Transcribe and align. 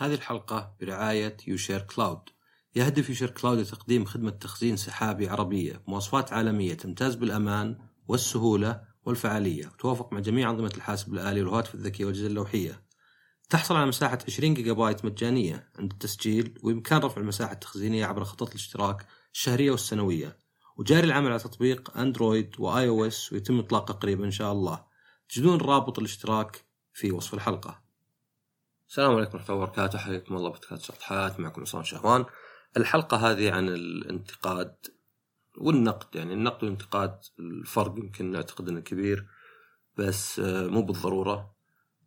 هذه 0.00 0.14
الحلقة 0.14 0.74
برعاية 0.80 1.36
يوشير 1.46 1.80
كلاود. 1.80 2.20
يهدف 2.74 3.08
يوشير 3.08 3.30
كلاود 3.30 3.58
لتقديم 3.58 4.04
خدمة 4.04 4.30
تخزين 4.30 4.76
سحابي 4.76 5.28
عربية 5.28 5.82
بمواصفات 5.86 6.32
عالمية 6.32 6.74
تمتاز 6.74 7.14
بالأمان 7.14 7.78
والسهولة 8.08 8.82
والفعالية 9.02 9.66
وتوافق 9.66 10.12
مع 10.12 10.20
جميع 10.20 10.50
أنظمة 10.50 10.72
الحاسب 10.76 11.14
الآلي 11.14 11.42
والهواتف 11.42 11.74
الذكية 11.74 12.04
والأجهزة 12.04 12.26
اللوحية. 12.26 12.82
تحصل 13.50 13.76
على 13.76 13.86
مساحة 13.86 14.18
20 14.28 14.54
جيجا 14.54 14.72
بايت 14.72 15.04
مجانية 15.04 15.70
عند 15.78 15.92
التسجيل 15.92 16.58
وبإمكان 16.62 17.00
رفع 17.00 17.20
المساحة 17.20 17.52
التخزينية 17.52 18.06
عبر 18.06 18.24
خطط 18.24 18.48
الاشتراك 18.48 19.06
الشهرية 19.32 19.70
والسنوية. 19.70 20.36
وجاري 20.76 21.06
العمل 21.06 21.30
على 21.30 21.38
تطبيق 21.38 21.98
أندرويد 21.98 22.54
وآي 22.58 22.88
أو 22.88 23.06
إس 23.06 23.32
ويتم 23.32 23.58
إطلاقه 23.58 23.94
قريبا 23.94 24.24
إن 24.24 24.30
شاء 24.30 24.52
الله. 24.52 24.84
تجدون 25.28 25.60
رابط 25.60 25.98
الاشتراك 25.98 26.64
في 26.92 27.12
وصف 27.12 27.34
الحلقة. 27.34 27.89
السلام 28.90 29.14
عليكم 29.14 29.38
ورحمة 29.38 29.54
الله 29.54 29.62
وبركاته. 29.62 29.98
حياكم 29.98 30.36
الله 30.36 30.50
بودكاست 30.50 30.82
شطحات 30.82 31.40
معكم 31.40 31.60
عصام 31.60 31.82
شهوان. 31.82 32.24
الحلقة 32.76 33.16
هذه 33.16 33.52
عن 33.52 33.68
الانتقاد 33.68 34.76
والنقد. 35.58 36.16
يعني 36.16 36.32
النقد 36.32 36.64
والانتقاد 36.64 37.20
الفرق 37.38 37.98
يمكن 37.98 38.30
نعتقد 38.30 38.68
إنه 38.68 38.80
كبير 38.80 39.26
بس 39.96 40.40
آه، 40.40 40.66
مو 40.66 40.82
بالضرورة. 40.82 41.54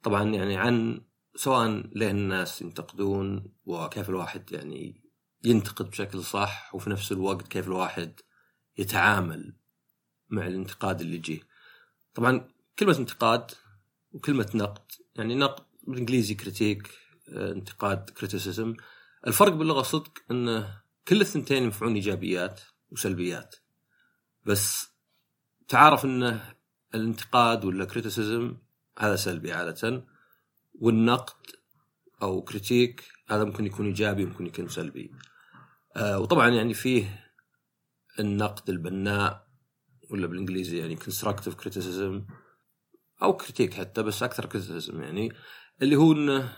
طبعا 0.04 0.24
يعني 0.24 0.58
عن 0.58 1.02
سواء 1.36 1.68
ليه 1.96 2.12
الناس 2.12 2.62
ينتقدون 2.62 3.54
وكيف 3.66 4.10
الواحد 4.10 4.52
يعني 4.52 5.02
ينتقد 5.44 5.90
بشكل 5.90 6.24
صح 6.24 6.76
وفي 6.76 6.90
نفس 6.90 7.12
الوقت 7.12 7.48
كيف 7.48 7.68
الواحد 7.68 8.20
يتعامل 8.78 9.56
مع 10.30 10.48
الانتقاد 10.48 11.02
اللي 11.02 11.16
يجيه. 11.16 11.42
طبعا 12.14 12.50
كلمة 12.80 12.98
انتقاد 12.98 13.52
وكلمة 14.12 14.50
نقد 14.56 14.92
يعني 15.16 15.36
نقد 15.36 15.73
بالإنجليزي 15.88 16.34
critique 16.34 16.90
آه، 17.30 17.52
انتقاد 17.52 18.10
criticism 18.10 18.76
الفرق 19.28 19.52
باللغة 19.52 19.82
صدق 19.82 20.12
انه 20.32 20.82
كل 21.08 21.22
الثنتين 21.22 21.64
ينفعون 21.64 21.94
إيجابيات 21.94 22.62
وسلبيات. 22.92 23.56
بس 24.46 24.88
تعرف 25.68 26.06
انه 26.06 26.54
الانتقاد 26.96 27.66
ولا 27.66 27.86
criticism 27.86 28.58
هذا 29.00 29.16
سلبي 29.16 29.52
عادة 29.54 30.06
والنقد 30.74 31.46
أو 32.22 32.42
critique 32.42 33.04
هذا 33.30 33.44
ممكن 33.44 33.66
يكون 33.66 33.86
إيجابي 33.86 34.26
ممكن 34.26 34.48
يكون 34.48 34.68
سلبي. 34.68 35.12
آه 35.96 36.20
وطبعا 36.20 36.50
يعني 36.50 36.74
فيه 36.74 37.30
النقد 38.20 38.70
البناء 38.70 39.48
ولا 40.10 40.28
بالإنجليزي 40.28 40.78
يعني 40.78 40.98
constructive 40.98 41.54
criticism. 41.64 42.43
أو 43.24 43.38
critique 43.38 43.74
حتى 43.74 44.04
بس 44.04 44.24
أكثر 44.24 44.46
criticism 44.46 45.02
يعني 45.02 45.34
اللي 45.82 45.96
هو 45.96 46.12
إنه 46.12 46.54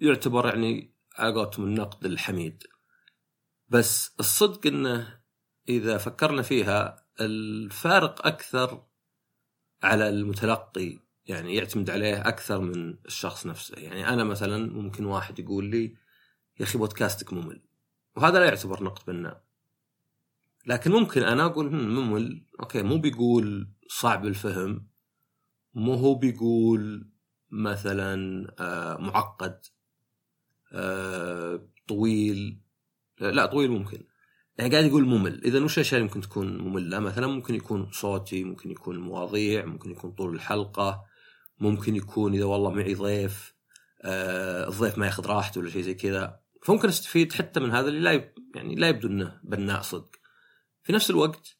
يعتبر 0.00 0.46
يعني 0.46 0.94
على 1.16 1.34
قولتهم 1.34 1.64
النقد 1.64 2.04
الحميد. 2.04 2.62
بس 3.68 4.14
الصدق 4.20 4.66
إنه 4.66 5.20
إذا 5.68 5.98
فكرنا 5.98 6.42
فيها 6.42 7.06
الفارق 7.20 8.26
أكثر 8.26 8.86
على 9.82 10.08
المتلقي 10.08 10.98
يعني 11.26 11.54
يعتمد 11.54 11.90
عليه 11.90 12.28
أكثر 12.28 12.60
من 12.60 12.98
الشخص 13.06 13.46
نفسه. 13.46 13.78
يعني 13.78 14.08
أنا 14.08 14.24
مثلا 14.24 14.72
ممكن 14.72 15.04
واحد 15.04 15.38
يقول 15.38 15.64
لي 15.64 15.96
يا 16.60 16.64
أخي 16.64 16.78
بودكاستك 16.78 17.32
ممل. 17.32 17.62
وهذا 18.16 18.38
لا 18.38 18.44
يعتبر 18.44 18.84
نقد 18.84 19.06
بناء 19.06 19.42
لكن 20.66 20.90
ممكن 20.90 21.22
أنا 21.22 21.44
أقول 21.44 21.70
ممل. 21.72 22.46
أوكي 22.60 22.82
مو 22.82 22.98
بيقول 22.98 23.68
صعب 23.88 24.26
الفهم. 24.26 24.88
مو 25.78 25.94
هو 25.94 26.14
بيقول 26.14 27.10
مثلا 27.50 28.46
آه، 28.60 28.96
معقد 28.96 29.60
آه، 30.72 31.68
طويل. 31.88 32.60
لا 33.20 33.46
طويل 33.46 33.70
ممكن. 33.70 34.04
يعني 34.58 34.70
قاعد 34.70 34.84
يقول 34.84 35.04
ممل. 35.04 35.44
إذا 35.44 35.64
وش 35.64 35.78
الأشياء 35.78 36.02
ممكن 36.02 36.20
تكون 36.20 36.58
مملة؟ 36.58 36.98
مثلا 36.98 37.26
ممكن 37.26 37.54
يكون 37.54 37.90
صوتي 37.92 38.44
ممكن 38.44 38.70
يكون 38.70 38.96
المواضيع 38.96 39.64
ممكن 39.64 39.90
يكون 39.90 40.10
طول 40.10 40.34
الحلقة 40.34 41.04
ممكن 41.60 41.96
يكون 41.96 42.34
إذا 42.34 42.44
والله 42.44 42.70
معي 42.70 42.94
ضيف 42.94 43.54
آه 44.02 44.68
الضيف 44.68 44.98
ما 44.98 45.06
ياخذ 45.06 45.26
راحته 45.26 45.60
ولا 45.60 45.70
شيء 45.70 45.82
زي 45.82 45.94
كذا. 45.94 46.40
فممكن 46.62 46.88
أستفيد 46.88 47.32
حتى 47.32 47.60
من 47.60 47.70
هذا 47.70 47.88
اللي 47.88 48.00
لا 48.00 48.12
يب... 48.12 48.32
يعني 48.54 48.74
لا 48.74 48.88
يبدو 48.88 49.08
إنه 49.08 49.40
بناء 49.44 49.80
صدق. 49.82 50.10
في 50.82 50.92
نفس 50.92 51.10
الوقت 51.10 51.57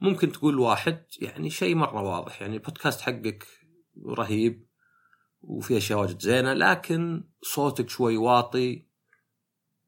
ممكن 0.00 0.32
تقول 0.32 0.58
واحد 0.58 1.04
يعني 1.20 1.50
شيء 1.50 1.74
مرة 1.74 2.02
واضح 2.02 2.42
يعني 2.42 2.56
البودكاست 2.56 3.00
حقك 3.00 3.46
رهيب 4.06 4.66
وفي 5.40 5.76
أشياء 5.76 5.98
واجد 6.00 6.22
زينة 6.22 6.52
لكن 6.52 7.24
صوتك 7.42 7.88
شوي 7.88 8.16
واطي 8.16 8.86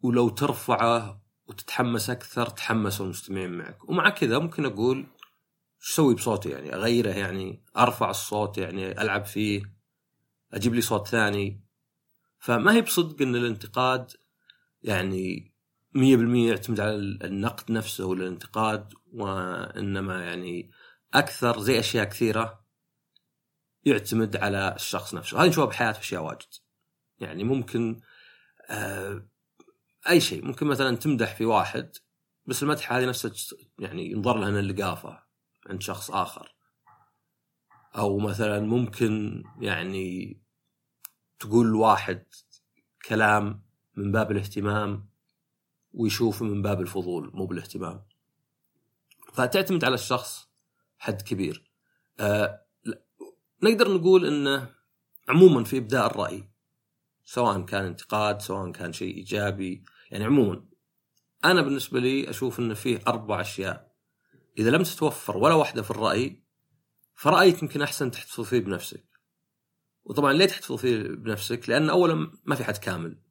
ولو 0.02 0.28
ترفعه 0.28 1.22
وتتحمس 1.46 2.10
أكثر 2.10 2.46
تحمسوا 2.46 3.04
المستمعين 3.04 3.50
معك. 3.50 3.88
ومع 3.88 4.10
كذا 4.10 4.38
ممكن 4.38 4.64
أقول 4.64 4.96
إيش 4.98 5.92
أسوي 5.92 6.14
بصوتي؟ 6.14 6.48
يعني 6.48 6.74
أغيره 6.74 7.10
يعني 7.10 7.64
أرفع 7.76 8.10
الصوت 8.10 8.58
يعني 8.58 9.02
ألعب 9.02 9.24
فيه 9.24 9.62
أجيب 10.52 10.74
لي 10.74 10.80
صوت 10.80 11.08
ثاني. 11.08 11.64
فما 12.38 12.72
هي 12.72 12.82
بصدق 12.82 13.22
إن 13.22 13.36
الانتقاد 13.36 14.12
يعني 14.82 15.54
100% 15.94 15.98
يعتمد 16.48 16.80
على 16.80 16.94
النقد 17.24 17.72
نفسه 17.72 18.04
ولا 18.04 18.22
الانتقاد 18.22 18.94
وإنما 19.12 20.24
يعني 20.24 20.70
أكثر 21.14 21.60
زي 21.60 21.78
أشياء 21.78 22.04
كثيرة 22.04 22.64
يعتمد 23.84 24.36
على 24.36 24.74
الشخص 24.76 25.14
نفسه. 25.14 25.42
هذه 25.42 25.48
نشوفها 25.48 25.66
بحياته 25.66 25.98
أشياء 25.98 26.22
واجد. 26.22 26.48
يعني 27.18 27.44
ممكن 27.44 28.00
آه 28.70 29.28
أي 30.08 30.20
شيء. 30.20 30.44
ممكن 30.44 30.66
مثلا 30.66 30.96
تمدح 30.96 31.34
في 31.36 31.44
واحد 31.44 31.92
بس 32.46 32.62
المدح 32.62 32.92
هذه 32.92 33.06
نفسها 33.06 33.32
يعني 33.78 34.10
ينظر 34.10 34.38
لها 34.38 34.48
انها 34.48 34.60
اللقافة 34.60 35.22
عند 35.66 35.82
شخص 35.82 36.10
آخر. 36.10 36.54
أو 37.96 38.18
مثلا 38.18 38.60
ممكن 38.60 39.42
يعني 39.60 40.40
تقول 41.38 41.74
واحد 41.74 42.26
كلام 43.08 43.62
من 43.96 44.12
باب 44.12 44.30
الاهتمام 44.30 45.09
ويشوفه 45.92 46.44
من 46.44 46.62
باب 46.62 46.80
الفضول 46.80 47.30
مو 47.34 47.46
بالاهتمام. 47.46 48.04
فتعتمد 49.32 49.84
على 49.84 49.94
الشخص 49.94 50.48
حد 50.98 51.22
كبير. 51.22 51.70
آه 52.20 52.66
نقدر 53.62 53.94
نقول 53.94 54.26
إنه 54.26 54.74
عموما 55.28 55.64
في 55.64 55.78
إبداء 55.78 56.06
الرأي 56.06 56.50
سواء 57.24 57.60
كان 57.60 57.84
انتقاد 57.84 58.42
سواء 58.42 58.72
كان 58.72 58.92
شيء 58.92 59.16
إيجابي 59.16 59.84
يعني 60.10 60.24
عموما. 60.24 60.64
أنا 61.44 61.62
بالنسبة 61.62 62.00
لي 62.00 62.30
أشوف 62.30 62.60
إنه 62.60 62.74
فيه 62.74 63.00
أربع 63.08 63.40
أشياء. 63.40 63.94
إذا 64.58 64.70
لم 64.70 64.82
تتوفر 64.82 65.36
ولا 65.36 65.54
واحدة 65.54 65.82
في 65.82 65.90
الرأي 65.90 66.44
فرأيك 67.14 67.62
يمكن 67.62 67.82
أحسن 67.82 68.10
تحتفظ 68.10 68.44
فيه 68.44 68.58
بنفسك. 68.58 69.06
وطبعا 70.04 70.32
ليه 70.32 70.46
تحتفظ 70.46 70.76
فيه 70.76 71.02
بنفسك؟ 71.02 71.68
لأن 71.68 71.90
اولا 71.90 72.32
ما 72.44 72.54
في 72.54 72.64
حد 72.64 72.76
كامل. 72.76 73.22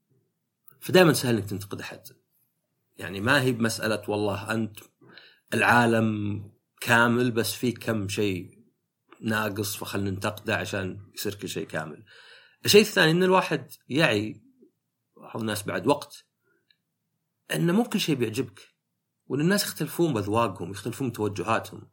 فدائما 0.80 1.14
سهل 1.14 1.36
إنك 1.36 1.46
تنتقد 1.46 1.82
أحد. 1.82 2.08
يعني 3.00 3.22
ما 3.22 3.42
هي 3.42 3.52
بمسألة 3.52 4.02
والله 4.08 4.52
أنت 4.52 4.80
العالم 5.54 6.42
كامل 6.82 7.32
بس 7.32 7.54
في 7.54 7.72
كم 7.72 8.08
شيء 8.08 8.60
ناقص 9.22 9.76
فخلنا 9.76 10.12
ننتقده 10.12 10.56
عشان 10.56 11.12
يصير 11.16 11.36
كل 11.36 11.50
شيء 11.50 11.68
كامل. 11.68 12.04
الشيء 12.66 12.82
الثاني 12.82 13.12
إن 13.12 13.24
الواحد 13.24 13.72
يعي 13.90 14.42
بعض 15.18 15.40
الناس 15.40 15.64
بعد 15.64 15.88
وقت 15.88 16.26
إن 17.56 17.72
مو 17.72 17.84
كل 17.84 18.00
شيء 18.00 18.16
بيعجبك 18.16 18.60
وإن 19.28 19.42
الناس 19.42 19.64
يختلفون 19.64 20.14
بأذواقهم 20.14 20.72
يختلفون 20.72 21.10
بتوجهاتهم 21.10 21.90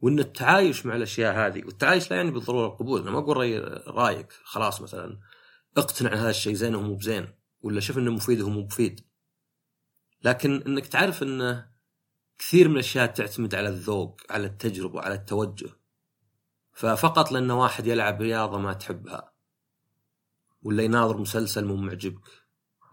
وإن 0.00 0.18
التعايش 0.18 0.86
مع 0.86 0.96
الأشياء 0.96 1.34
هذه 1.34 1.64
والتعايش 1.64 2.10
لا 2.10 2.16
يعني 2.16 2.30
بالضرورة 2.30 2.66
القبول 2.66 3.00
أنا 3.00 3.10
ما 3.10 3.18
أقول 3.18 3.36
رأي 3.36 3.58
رأيك 3.86 4.32
خلاص 4.44 4.80
مثلا 4.80 5.20
اقتنع 5.76 6.14
هذا 6.14 6.30
الشيء 6.30 6.54
زين 6.54 6.74
ومو 6.74 6.94
بزين 6.94 7.28
ولا 7.60 7.80
شوف 7.80 7.98
إنه 7.98 8.10
مفيد 8.10 8.40
ومو 8.40 8.60
مفيد 8.60 9.00
لكن 10.24 10.62
إنك 10.62 10.86
تعرف 10.86 11.22
انه 11.22 11.68
كثير 12.38 12.68
من 12.68 12.74
الأشياء 12.74 13.06
تعتمد 13.06 13.54
على 13.54 13.68
الذوق 13.68 14.20
على 14.30 14.46
التجربة 14.46 15.00
على 15.00 15.14
التوجه. 15.14 15.70
ففقط 16.72 17.32
لأن 17.32 17.50
واحد 17.50 17.86
يلعب 17.86 18.22
رياضة 18.22 18.58
ما 18.58 18.72
تحبها 18.72 19.32
ولا 20.62 20.82
يناظر 20.82 21.18
مسلسل 21.18 21.64
مو 21.64 21.76
معجبك 21.76 22.44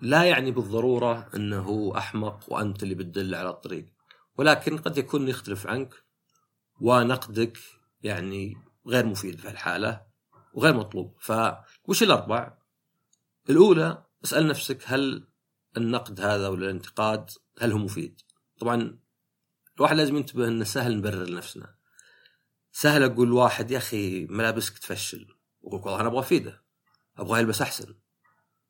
لا 0.01 0.23
يعني 0.23 0.51
بالضرورة 0.51 1.29
أنه 1.35 1.61
هو 1.61 1.97
أحمق 1.97 2.53
وأنت 2.53 2.83
اللي 2.83 2.95
بتدل 2.95 3.35
على 3.35 3.49
الطريق. 3.49 3.85
ولكن 4.37 4.77
قد 4.77 4.97
يكون 4.97 5.27
يختلف 5.27 5.67
عنك 5.67 5.93
ونقدك 6.81 7.57
يعني 8.03 8.57
غير 8.87 9.05
مفيد 9.05 9.39
في 9.39 9.49
الحالة 9.49 10.01
وغير 10.53 10.73
مطلوب. 10.73 11.15
فوش 11.19 12.03
الأربع؟ 12.03 12.57
الأولى 13.49 14.03
اسأل 14.23 14.47
نفسك 14.47 14.83
هل 14.85 15.27
النقد 15.77 16.21
هذا 16.21 16.47
ولا 16.47 16.65
الانتقاد 16.65 17.29
هل 17.59 17.71
هو 17.71 17.77
مفيد؟ 17.77 18.21
طبعا 18.59 18.99
الواحد 19.77 19.95
لازم 19.95 20.17
ينتبه 20.17 20.47
أنه 20.47 20.63
سهل 20.63 20.97
نبرر 20.97 21.23
لنفسنا. 21.23 21.75
سهل 22.71 23.03
أقول 23.03 23.31
واحد 23.31 23.71
يا 23.71 23.77
أخي 23.77 24.25
ملابسك 24.25 24.77
تفشل. 24.77 25.27
وأقول 25.61 25.81
والله 25.81 26.01
أنا 26.01 26.07
أبغى 26.07 26.19
أفيده 26.19 26.63
أبغى 27.17 27.39
يلبس 27.39 27.61
أحسن. 27.61 27.95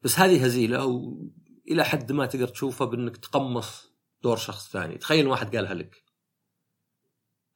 بس 0.01 0.19
هذه 0.19 0.45
هزيلة 0.45 0.85
والى 0.85 1.83
حد 1.83 2.11
ما 2.11 2.25
تقدر 2.25 2.47
تشوفها 2.47 2.87
بأنك 2.87 3.17
تقمص 3.17 3.91
دور 4.23 4.37
شخص 4.37 4.71
ثاني. 4.71 4.97
تخيل 4.97 5.27
واحد 5.27 5.55
قالها 5.55 5.73
لك. 5.73 6.03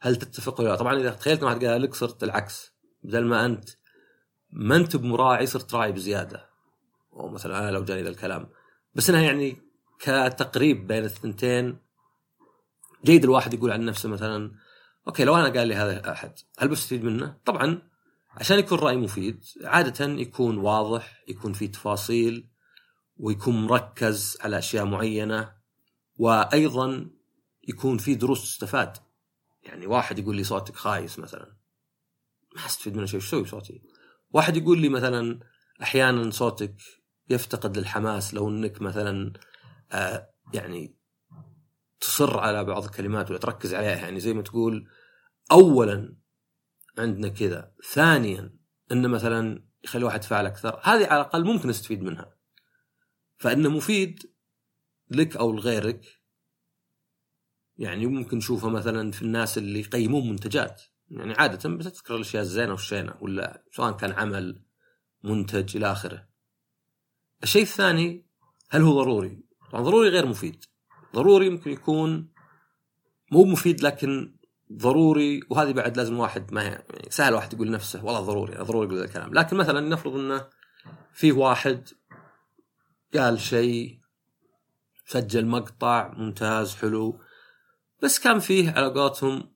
هل 0.01 0.15
تتفق 0.15 0.59
ولا 0.59 0.69
لا؟ 0.69 0.75
طبعا 0.75 0.99
إذا 0.99 1.11
تخيلت 1.11 1.43
واحد 1.43 1.65
قالها 1.65 1.77
لك 1.77 1.93
صرت 1.93 2.23
العكس. 2.23 2.73
بدل 3.03 3.25
ما 3.25 3.45
أنت 3.45 3.69
ما 4.49 4.75
أنت 4.75 4.95
بمراعي 4.95 5.45
صرت 5.45 5.73
راعي 5.73 5.91
بزيادة. 5.91 6.49
أو 7.13 7.29
مثلا 7.29 7.59
أنا 7.59 7.71
لو 7.71 7.83
جاني 7.83 8.03
ذا 8.03 8.09
الكلام. 8.09 8.49
بس 8.95 9.09
إنها 9.09 9.21
يعني 9.21 9.57
كتقريب 9.99 10.87
بين 10.87 11.03
الثنتين 11.03 11.77
جيد 13.05 13.23
الواحد 13.23 13.53
يقول 13.53 13.71
عن 13.71 13.85
نفسه 13.85 14.09
مثلا 14.09 14.51
أوكي 15.07 15.23
لو 15.23 15.35
أنا 15.35 15.59
قال 15.59 15.67
لي 15.67 15.75
هذا 15.75 16.11
أحد 16.11 16.33
هل 16.59 16.67
بستفيد 16.67 17.03
منه؟ 17.03 17.37
طبعا 17.45 17.81
عشان 18.29 18.59
يكون 18.59 18.79
رأي 18.79 18.97
مفيد 18.97 19.43
عادة 19.63 20.05
يكون 20.05 20.57
واضح 20.57 21.23
يكون 21.27 21.53
فيه 21.53 21.71
تفاصيل 21.71 22.49
ويكون 23.17 23.65
مركز 23.65 24.37
على 24.41 24.57
أشياء 24.57 24.85
معينة 24.85 25.53
وأيضا 26.17 27.09
يكون 27.67 27.97
في 27.97 28.15
دروس 28.15 28.41
تستفاد 28.43 28.97
يعني 29.63 29.87
واحد 29.87 30.19
يقول 30.19 30.35
لي 30.35 30.43
صوتك 30.43 30.75
خايس 30.75 31.19
مثلا 31.19 31.55
ما 32.55 32.65
أستفيد 32.65 32.95
منه 32.95 33.05
شيء 33.05 33.19
إيش 33.19 33.27
أسوي 33.27 33.43
بصوتي؟ 33.43 33.81
واحد 34.31 34.57
يقول 34.57 34.81
لي 34.81 34.89
مثلا 34.89 35.39
أحيانا 35.81 36.31
صوتك 36.31 36.75
يفتقد 37.29 37.77
للحماس. 37.77 38.33
لو 38.33 38.49
إنك 38.49 38.81
مثلا 38.81 39.33
آه 39.91 40.29
يعني 40.53 40.95
تصر 41.99 42.39
على 42.39 42.63
بعض 42.63 42.83
الكلمات 42.83 43.29
ولا 43.29 43.39
تركز 43.39 43.73
عليها 43.73 43.95
يعني 43.95 44.19
زي 44.19 44.33
ما 44.33 44.41
تقول 44.41 44.89
اولا 45.51 46.15
عندنا 46.97 47.27
كذا 47.27 47.71
ثانيا 47.93 48.57
انه 48.91 49.07
مثلا 49.07 49.65
يخلي 49.83 50.05
واحد 50.05 50.19
يتفاعل 50.19 50.45
أكثر 50.45 50.79
هذه 50.83 51.07
على 51.07 51.21
الأقل 51.21 51.45
ممكن 51.45 51.69
استفيد 51.69 52.03
منها. 52.03 52.35
فانه 53.37 53.69
مفيد 53.69 54.31
لك 55.11 55.37
أو 55.37 55.51
لغيرك 55.51 56.05
يعني 57.77 58.05
ممكن 58.05 58.37
نشوفه 58.37 58.69
مثلا 58.69 59.11
في 59.11 59.21
الناس 59.21 59.57
اللي 59.57 59.79
يقيمون 59.79 60.29
منتجات. 60.29 60.81
يعني 61.09 61.33
عادة 61.33 61.69
بتذكر 61.69 62.15
الأشياء 62.15 62.43
الزينة 62.43 62.71
والشينة 62.71 63.15
ولا 63.21 63.63
سواء 63.71 63.91
كان 63.91 64.11
عمل 64.11 64.65
منتج 65.23 65.77
إلى 65.77 65.91
آخره. 65.91 66.27
الشيء 67.45 67.61
الثاني 67.61 68.25
هل 68.69 68.81
هو 68.81 69.01
ضروري؟ 69.03 69.43
طبعا 69.71 69.83
ضروري 69.83 70.09
غير 70.09 70.25
مفيد. 70.25 70.65
ضروري 71.15 71.49
ممكن 71.49 71.71
يكون 71.71 72.29
مو 73.31 73.43
مفيد 73.43 73.81
لكن 73.81 74.35
ضروري 74.73 75.41
وهذه 75.49 75.71
بعد 75.71 75.97
لازم 75.97 76.19
واحد 76.19 76.53
ما 76.53 76.63
يعني 76.63 76.83
سهل 77.09 77.33
واحد 77.33 77.53
يقول 77.53 77.71
نفسه 77.71 78.05
والله 78.05 78.19
ضروري 78.19 78.55
ضروري 78.55 78.87
يقول 78.87 79.03
الكلام 79.03 79.33
لكن 79.33 79.57
مثلا 79.57 79.79
نفرض 79.79 80.15
انه 80.15 80.47
في 81.13 81.31
واحد 81.31 81.89
قال 83.15 83.39
شيء 83.41 83.99
سجل 85.05 85.45
مقطع 85.45 86.13
ممتاز 86.17 86.75
حلو 86.75 87.19
بس 88.03 88.19
كان 88.19 88.39
فيه 88.39 88.71
على 88.71 88.87
قولتهم 88.87 89.55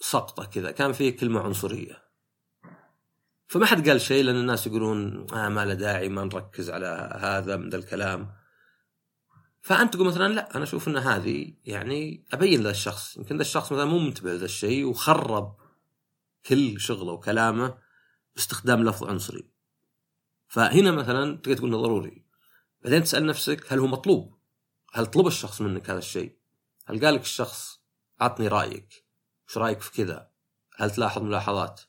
سقطة 0.00 0.44
كذا 0.44 0.70
كان 0.70 0.92
فيه 0.92 1.16
كلمة 1.16 1.40
عنصرية 1.40 2.01
فما 3.52 3.66
حد 3.66 3.88
قال 3.88 4.00
شيء 4.00 4.24
لأن 4.24 4.36
الناس 4.36 4.66
يقولون 4.66 5.26
آه 5.32 5.48
ما 5.48 5.64
له 5.64 5.74
داعي 5.74 6.08
ما 6.08 6.24
نركز 6.24 6.70
على 6.70 7.18
هذا 7.20 7.56
من 7.56 7.68
ذا 7.68 7.76
الكلام 7.76 8.32
فأنت 9.60 9.94
تقول 9.94 10.06
مثلا 10.06 10.32
لا 10.32 10.56
أنا 10.56 10.64
أشوف 10.64 10.88
أن 10.88 10.96
هذه 10.96 11.54
يعني 11.64 12.24
أبين 12.32 12.62
ذا 12.62 12.70
الشخص 12.70 13.16
يمكن 13.16 13.36
ذا 13.36 13.42
الشخص 13.42 13.72
مثلا 13.72 13.84
مو 13.84 13.98
منتبه 13.98 14.32
لذا 14.32 14.44
الشيء 14.44 14.84
وخرب 14.84 15.56
كل 16.46 16.80
شغله 16.80 17.12
وكلامه 17.12 17.78
باستخدام 18.34 18.84
لفظ 18.84 19.04
عنصري 19.04 19.50
فهنا 20.48 20.90
مثلا 20.90 21.36
تقدر 21.36 21.56
تقول 21.56 21.68
إنه 21.68 21.82
ضروري 21.82 22.24
بعدين 22.84 23.02
تسأل 23.02 23.26
نفسك 23.26 23.72
هل 23.72 23.78
هو 23.78 23.86
مطلوب؟ 23.86 24.38
هل 24.92 25.06
طلب 25.06 25.26
الشخص 25.26 25.60
منك 25.60 25.90
هذا 25.90 25.98
الشيء؟ 25.98 26.36
هل 26.86 27.04
قال 27.04 27.14
لك 27.14 27.22
الشخص 27.22 27.80
عطني 28.20 28.48
رأيك؟ 28.48 29.04
وش 29.48 29.58
رأيك 29.58 29.80
في 29.80 29.92
كذا؟ 29.92 30.30
هل 30.76 30.90
تلاحظ 30.90 31.22
ملاحظات؟ 31.22 31.80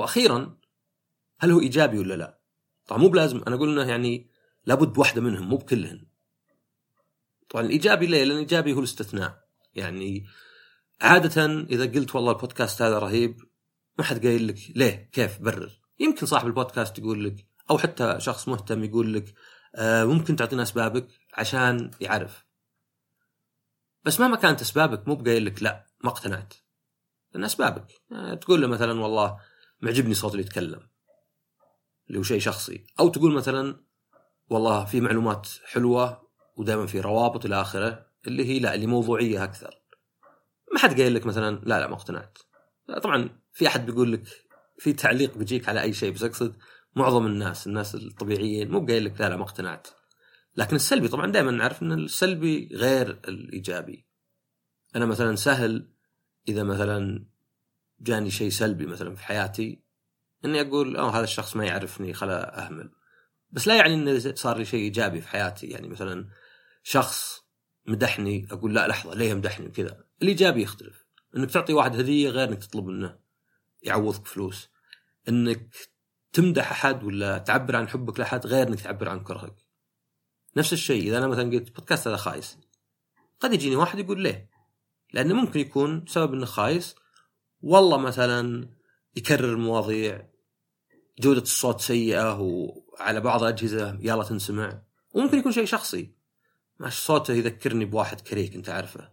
وأخيرا 0.00 0.56
هل 1.38 1.50
هو 1.50 1.60
إيجابي 1.60 1.98
ولا 1.98 2.14
لا؟ 2.14 2.40
طبعا 2.86 3.00
مو 3.00 3.08
بلازم 3.08 3.42
أنا 3.46 3.56
أقول 3.56 3.80
إنه 3.80 3.90
يعني 3.90 4.30
لابد 4.66 4.92
بواحدة 4.92 5.20
منهم 5.20 5.48
مو 5.48 5.56
بكلهن. 5.56 6.06
طبعا 7.48 7.64
الإيجابي 7.64 8.06
ليه؟ 8.06 8.24
لأن 8.24 8.34
الإيجابي 8.36 8.72
هو 8.72 8.78
الاستثناء. 8.78 9.48
يعني 9.74 10.26
عادة 11.00 11.44
إذا 11.44 11.84
قلت 11.84 12.14
والله 12.14 12.32
البودكاست 12.32 12.82
هذا 12.82 12.98
رهيب 12.98 13.40
ما 13.98 14.04
حد 14.04 14.26
قايل 14.26 14.48
لك 14.48 14.58
ليه؟ 14.76 15.10
كيف؟ 15.12 15.38
برر. 15.38 15.80
يمكن 15.98 16.26
صاحب 16.26 16.46
البودكاست 16.46 16.98
يقول 16.98 17.24
لك 17.24 17.46
أو 17.70 17.78
حتى 17.78 18.16
شخص 18.18 18.48
مهتم 18.48 18.84
يقول 18.84 19.14
لك 19.14 19.34
آه 19.74 20.04
ممكن 20.04 20.36
تعطينا 20.36 20.62
أسبابك 20.62 21.08
عشان 21.34 21.90
يعرف. 22.00 22.46
بس 24.04 24.20
مهما 24.20 24.36
كانت 24.36 24.60
أسبابك 24.60 25.08
مو 25.08 25.14
بقايل 25.14 25.46
لك 25.46 25.62
لا 25.62 25.86
ما 26.04 26.10
اقتنعت. 26.10 26.54
لأن 27.32 27.44
أسبابك 27.44 27.86
يعني 28.10 28.36
تقول 28.36 28.62
له 28.62 28.66
مثلا 28.66 29.00
والله 29.00 29.40
معجبني 29.80 30.14
صوت 30.14 30.32
اللي 30.32 30.42
يتكلم. 30.42 30.80
اللي 32.08 32.18
هو 32.18 32.22
شيء 32.22 32.38
شخصي. 32.38 32.86
أو 33.00 33.08
تقول 33.08 33.34
مثلا 33.34 33.84
والله 34.50 34.84
في 34.84 35.00
معلومات 35.00 35.48
حلوة 35.64 36.30
ودائما 36.56 36.86
في 36.86 37.00
روابط 37.00 37.44
إلى 37.44 37.60
آخره 37.60 38.06
اللي 38.26 38.44
هي 38.44 38.58
لا 38.58 38.74
اللي 38.74 38.86
موضوعية 38.86 39.44
أكثر. 39.44 39.82
ما 40.72 40.78
حد 40.78 41.00
قايل 41.00 41.14
لك 41.14 41.26
مثلا 41.26 41.60
لا 41.64 41.80
لا 41.80 41.86
ما 41.86 41.94
اقتنعت. 41.94 42.38
طبعا 43.02 43.40
في 43.52 43.66
أحد 43.66 43.86
بيقول 43.86 44.12
لك 44.12 44.22
في 44.78 44.92
تعليق 44.92 45.38
بيجيك 45.38 45.68
على 45.68 45.82
أي 45.82 45.92
شيء 45.92 46.12
بس 46.12 46.22
أقصد 46.22 46.56
معظم 46.96 47.26
الناس 47.26 47.66
الناس 47.66 47.94
الطبيعيين 47.94 48.70
مو 48.70 48.86
قايل 48.86 49.04
لك 49.04 49.20
لا 49.20 49.28
لا 49.28 49.36
ما 49.36 49.42
اقتنعت. 49.42 49.88
لكن 50.56 50.76
السلبي 50.76 51.08
طبعا 51.08 51.32
دائما 51.32 51.50
نعرف 51.50 51.82
إن 51.82 51.92
السلبي 51.92 52.68
غير 52.72 53.10
الإيجابي. 53.28 54.06
أنا 54.96 55.06
مثلا 55.06 55.36
سهل 55.36 55.88
إذا 56.48 56.62
مثلا 56.62 57.26
جاني 58.00 58.30
شيء 58.30 58.50
سلبي 58.50 58.86
مثلا 58.86 59.14
في 59.14 59.24
حياتي 59.24 59.82
إني 60.44 60.60
أقول 60.60 60.96
آه 60.96 61.10
هذا 61.10 61.24
الشخص 61.24 61.56
ما 61.56 61.64
يعرفني 61.66 62.12
خلا 62.14 62.66
أهمل. 62.66 62.90
بس 63.50 63.68
لا 63.68 63.76
يعني 63.76 63.94
انه 63.94 64.34
صار 64.34 64.58
لي 64.58 64.64
شيء 64.64 64.80
إيجابي 64.80 65.20
في 65.20 65.28
حياتي. 65.28 65.66
يعني 65.66 65.88
مثلا 65.88 66.28
شخص 66.82 67.40
مدحني 67.86 68.48
أقول 68.50 68.74
لا 68.74 68.88
لحظة 68.88 69.14
ليه 69.14 69.34
مدحني 69.34 69.66
وكذا؟ 69.66 70.04
الإيجابي 70.22 70.62
يختلف. 70.62 71.06
إنك 71.36 71.50
تعطي 71.50 71.72
واحد 71.72 71.96
هدية 71.96 72.28
غير 72.28 72.48
إنك 72.48 72.64
تطلب 72.64 72.86
منه 72.86 73.18
يعوضك 73.82 74.26
فلوس. 74.26 74.68
إنك 75.28 75.74
تمدح 76.32 76.70
أحد 76.70 77.04
ولا 77.04 77.38
تعبر 77.38 77.76
عن 77.76 77.88
حبك 77.88 78.18
لأحد 78.18 78.46
غير 78.46 78.68
إنك 78.68 78.80
تعبر 78.80 79.08
عن 79.08 79.20
كرهك. 79.20 79.56
نفس 80.56 80.72
الشيء. 80.72 81.02
إذا 81.02 81.18
أنا 81.18 81.26
مثلا 81.26 81.50
قلت 81.50 81.76
بودكاست 81.76 82.08
هذا 82.08 82.16
خايس 82.16 82.58
قد 83.40 83.52
يجيني 83.52 83.76
واحد 83.76 83.98
يقول 83.98 84.22
ليه؟ 84.22 84.50
لأنه 85.12 85.34
ممكن 85.34 85.60
يكون 85.60 86.04
سبب 86.08 86.34
إنه 86.34 86.46
خايس 86.46 86.96
والله 87.60 87.96
مثلا 87.96 88.68
يكرر 89.16 89.52
المواضيع 89.52 90.30
جودة 91.20 91.42
الصوت 91.42 91.80
سيئة 91.80 92.40
وعلى 92.40 93.20
بعض 93.20 93.42
الأجهزة 93.42 93.98
يلا 94.00 94.24
تنسمع. 94.24 94.82
وممكن 95.14 95.38
يكون 95.38 95.52
شيء 95.52 95.64
شخصي. 95.64 96.14
ماش 96.78 96.98
صوته 96.98 97.34
يذكرني 97.34 97.84
بواحد 97.84 98.20
كريك 98.20 98.54
أنت 98.54 98.68
عارفه. 98.68 99.10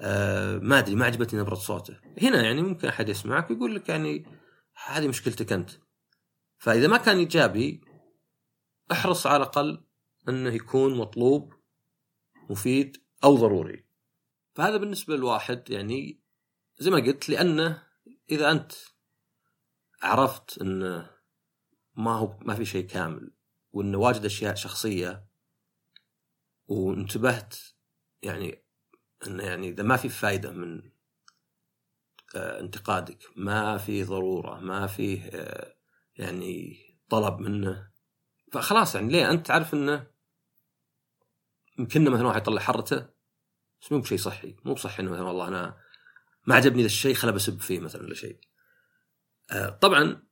آه 0.00 0.58
ما 0.58 0.78
أدري 0.78 0.94
ما 0.94 1.06
عجبتني 1.06 1.40
نبرة 1.40 1.54
صوته. 1.54 1.96
هنا 2.22 2.42
يعني 2.42 2.62
ممكن 2.62 2.88
أحد 2.88 3.08
يسمعك 3.08 3.50
ويقول 3.50 3.74
لك 3.74 3.88
يعني 3.88 4.26
هذه 4.86 5.08
مشكلتك 5.08 5.52
أنت. 5.52 5.70
فإذا 6.58 6.88
ما 6.88 6.96
كان 6.96 7.16
إيجابي 7.16 7.80
احرص 8.92 9.26
على 9.26 9.36
الأقل 9.36 9.84
أنه 10.28 10.50
يكون 10.50 10.96
مطلوب 10.96 11.54
مفيد 12.50 12.96
أو 13.24 13.36
ضروري. 13.36 13.84
فهذا 14.54 14.76
بالنسبة 14.76 15.16
للواحد 15.16 15.70
يعني 15.70 16.19
زي 16.80 16.90
ما 16.90 16.96
قلت 16.96 17.28
لأنه 17.28 17.82
إذا 18.30 18.50
أنت 18.50 18.72
عرفت 20.02 20.58
انه 20.62 21.10
ما 21.94 22.14
هو 22.14 22.38
ما 22.42 22.54
في 22.54 22.64
شيء 22.64 22.86
كامل 22.86 23.34
وانه 23.72 23.98
واجد 23.98 24.24
أشياء 24.24 24.54
شخصية 24.54 25.26
وانتبهت 26.68 27.56
يعني 28.22 28.64
انه 29.26 29.44
يعني 29.44 29.68
إذا 29.68 29.82
ما 29.82 29.96
في 29.96 30.08
فائده 30.08 30.50
من 30.50 30.90
آه، 32.36 32.60
انتقادك 32.60 33.24
ما 33.36 33.78
في 33.78 34.04
ضرورة 34.04 34.60
ما 34.60 34.86
فيه 34.86 35.22
آه، 35.22 35.74
يعني 36.16 36.76
طلب 37.08 37.38
منه 37.38 37.90
فخلاص 38.52 38.94
يعني 38.94 39.12
ليه؟ 39.12 39.30
أنت 39.30 39.46
تعرف 39.46 39.74
انه 39.74 40.10
يمكن 41.78 42.10
مثلا 42.10 42.26
واحد 42.26 42.40
يطلع 42.40 42.60
حرته 42.60 43.08
بس 43.82 43.92
مو 43.92 43.98
بشيء 43.98 44.18
صحي 44.18 44.56
مو 44.64 44.74
بصحي 44.74 45.02
إنه 45.02 45.10
مثلا 45.10 45.22
والله 45.22 45.48
أنا 45.48 45.89
ما 46.50 46.56
عجبني 46.56 46.82
ذا 46.82 46.86
الشيء 46.86 47.14
خلا 47.14 47.30
بسب 47.30 47.60
فيه 47.60 47.80
مثلا 47.80 48.02
ولا 48.02 48.14
شيء. 48.14 48.40
آه، 49.50 49.68
طبعا 49.68 50.22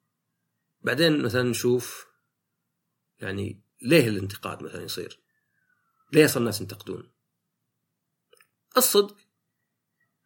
بعدين 0.80 1.22
مثلا 1.22 1.42
نشوف 1.42 2.06
يعني 3.18 3.62
ليه 3.82 4.08
الانتقاد 4.08 4.62
مثلا 4.62 4.82
يصير؟ 4.82 5.20
ليه 6.12 6.24
أصلا 6.24 6.40
الناس 6.40 6.60
ينتقدون؟ 6.60 7.12
الصدق. 8.76 9.16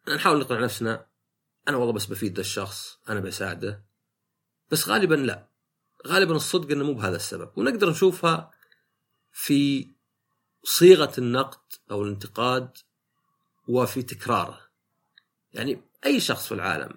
نحاول 0.07 0.39
نقنع 0.39 0.59
نفسنا 0.59 1.07
أنا 1.67 1.77
والله 1.77 1.93
بس 1.93 2.05
بفيد 2.05 2.35
ذا 2.35 2.41
الشخص 2.41 2.99
أنا 3.09 3.19
بساعده. 3.19 3.85
بس 4.71 4.87
غالبا 4.87 5.15
لا. 5.15 5.49
غالبا 6.07 6.35
الصدق 6.35 6.71
إنه 6.71 6.83
مو 6.83 6.93
بهذا 6.93 7.15
السبب. 7.15 7.57
ونقدر 7.57 7.89
نشوفها 7.89 8.51
في 9.31 9.91
صيغة 10.63 11.13
النقد 11.17 11.73
أو 11.91 12.03
الانتقاد 12.03 12.77
وفي 13.67 14.03
تكراره. 14.03 14.72
يعني 15.53 15.81
أي 16.05 16.19
شخص 16.19 16.47
في 16.47 16.53
العالم 16.53 16.89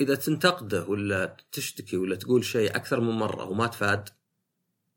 إذا 0.00 0.14
تنتقده 0.14 0.84
ولا 0.84 1.36
تشتكي 1.52 1.96
ولا 1.96 2.16
تقول 2.16 2.44
شيء 2.44 2.76
أكثر 2.76 3.00
من 3.00 3.10
مرة 3.10 3.44
وما 3.44 3.66
تفاد 3.66 4.08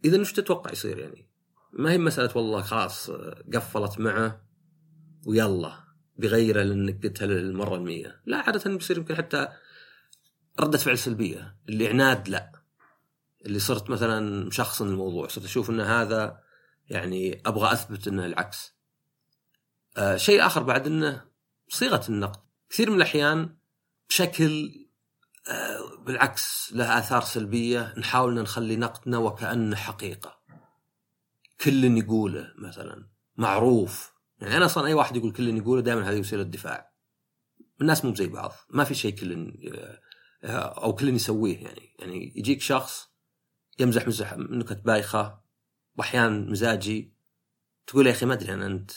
إذا 0.05 0.21
وش 0.21 0.33
تتوقع 0.33 0.71
يصير 0.71 0.99
يعني؟ 0.99 1.29
ما 1.73 1.91
هي 1.91 1.97
مسألة 1.97 2.37
والله 2.37 2.61
خلاص 2.61 3.11
قفلت 3.53 3.99
معه 3.99 4.41
ويلا 5.25 5.73
بغيره 6.17 6.63
لأنك 6.63 7.03
قلتها 7.03 7.25
للمرة 7.25 7.75
المية. 7.75 8.21
لا 8.25 8.37
عادة 8.37 8.71
بيصير 8.71 8.97
يمكن 8.97 9.15
حتى 9.15 9.47
ردة 10.59 10.77
فعل 10.77 10.97
سلبية. 10.97 11.57
اللي 11.69 11.87
عناد 11.87 12.29
لا. 12.29 12.51
اللي 13.45 13.59
صرت 13.59 13.89
مثلا 13.89 14.45
مشخصن 14.45 14.87
الموضوع 14.87 15.27
صرت 15.27 15.45
أشوف 15.45 15.69
إن 15.69 15.81
هذا 15.81 16.39
يعني 16.89 17.41
أبغى 17.45 17.73
أثبت 17.73 18.07
إنه 18.07 18.25
العكس. 18.25 18.73
آه 19.97 20.17
شيء 20.17 20.45
آخر 20.45 20.63
بعد 20.63 20.87
إنه 20.87 21.25
صيغة 21.69 22.01
النقد. 22.09 22.48
كثير 22.69 22.89
من 22.89 22.95
الأحيان 22.95 23.57
بشكل 24.09 24.75
آه 25.49 26.03
بالعكس 26.05 26.73
له 26.73 26.99
آثار 26.99 27.21
سلبية 27.21 27.93
نحاول 27.97 28.33
نخلي 28.33 28.75
نقدنا 28.75 29.17
وكأنه 29.17 29.75
حقيقة. 29.75 30.39
كل 31.61 31.97
يقوله 31.97 32.53
مثلا 32.57 33.09
معروف. 33.37 34.13
يعني 34.39 34.57
أنا 34.57 34.65
أصلا 34.65 34.87
أي 34.87 34.93
واحد 34.93 35.15
يقول 35.15 35.31
كل 35.31 35.57
يقوله 35.57 35.81
دائما 35.81 36.09
هذه 36.09 36.19
وسيلة 36.19 36.43
دفاع. 36.43 36.93
الناس 37.81 38.05
مو 38.05 38.15
زي 38.15 38.27
بعض 38.27 38.53
ما 38.69 38.83
في 38.83 38.95
شيء 38.95 39.15
كل 39.15 39.53
أو 40.43 40.95
كل 40.95 41.09
يسويه 41.09 41.57
يعني. 41.57 41.95
يعني 41.99 42.33
يجيك 42.35 42.61
شخص 42.61 43.09
يمزح 43.79 44.07
مزح 44.07 44.37
نكت 44.37 44.81
بايخه 44.85 45.39
واحيانا 45.97 46.51
مزاجي 46.51 47.13
تقول 47.87 48.07
يا 48.07 48.11
أخي 48.11 48.25
ما 48.25 48.33
أدري 48.33 48.53
أنا 48.53 48.65
أنت 48.65 48.91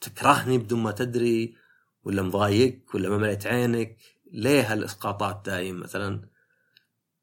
تكرهني 0.00 0.58
بدون 0.58 0.82
ما 0.82 0.90
تدري. 0.90 1.56
ولا 2.04 2.22
مضايقك 2.22 2.94
ولا 2.94 3.08
ما 3.08 3.18
مليت 3.18 3.46
عينك 3.46 3.96
ليه 4.32 4.72
هالإسقاطات 4.72 5.42
دايم 5.46 5.80
مثلا؟ 5.80 6.28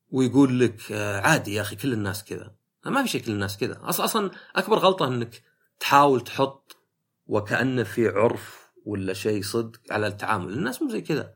ويقول 0.10 0.60
لك 0.60 0.92
عادي 1.24 1.54
يا 1.54 1.62
أخي 1.62 1.76
كل 1.76 1.94
الناس 1.94 2.24
كذا. 2.24 2.56
ما 2.86 3.04
في 3.04 3.10
شيء 3.10 3.22
كل 3.22 3.32
الناس 3.32 3.58
كذا. 3.58 3.80
أصلا 3.84 4.32
أكبر 4.56 4.78
غلطة 4.78 5.08
إنك 5.08 5.44
تحاول 5.80 6.22
تحط 6.22 6.78
وكانه 7.26 7.84
في 7.84 8.08
عرف 8.08 8.72
ولا 8.86 9.14
شيء 9.14 9.44
صدق 9.44 9.80
على 9.92 10.08
التعامل. 10.08 10.54
الناس 10.54 10.82
مو 10.82 10.90
زي 10.90 11.02
كذا. 11.02 11.36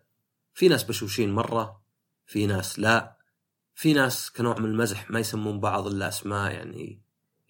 في 0.53 0.67
ناس 0.67 0.83
بشوشين 0.83 1.31
مرة 1.31 1.81
في 2.25 2.47
ناس 2.47 2.79
لا. 2.79 3.17
في 3.75 3.93
ناس 3.93 4.31
كنوع 4.31 4.59
من 4.59 4.65
المزح 4.65 5.11
ما 5.11 5.19
يسمون 5.19 5.59
بعض 5.59 5.87
إلا 5.87 6.07
أسماء 6.07 6.51
يعني 6.51 7.01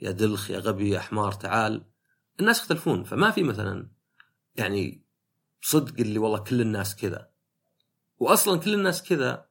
يا 0.02 0.12
دلخ 0.12 0.52
يا 0.52 0.60
غبي 0.60 0.90
يا 0.90 1.00
حمار 1.00 1.32
تعال. 1.32 1.86
الناس 2.40 2.60
يختلفون. 2.60 3.04
فما 3.04 3.32
في 3.32 3.44
مثلا 3.44 3.90
يعني 4.56 5.05
صدق 5.68 5.94
اللي 6.00 6.20
والله 6.20 6.40
كل 6.40 6.62
الناس 6.62 6.96
كذا. 6.96 7.30
واصلا 8.18 8.60
كل 8.60 8.74
الناس 8.74 9.04
كذا 9.04 9.50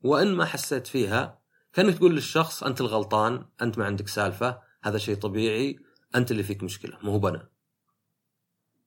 وإن 0.00 0.34
ما 0.34 0.44
حسيت 0.44 0.86
فيها 0.86 1.42
كأنك 1.72 1.94
تقول 1.94 2.14
للشخص 2.14 2.62
أنت 2.62 2.80
الغلطان 2.80 3.46
أنت 3.62 3.78
ما 3.78 3.84
عندك 3.84 4.08
سالفة 4.08 4.62
هذا 4.82 4.98
شيء 4.98 5.16
طبيعي 5.16 5.78
أنت 6.14 6.30
اللي 6.30 6.42
فيك 6.42 6.62
مشكلة 6.62 6.98
مو 7.02 7.12
هو 7.12 7.28
أنا 7.28 7.48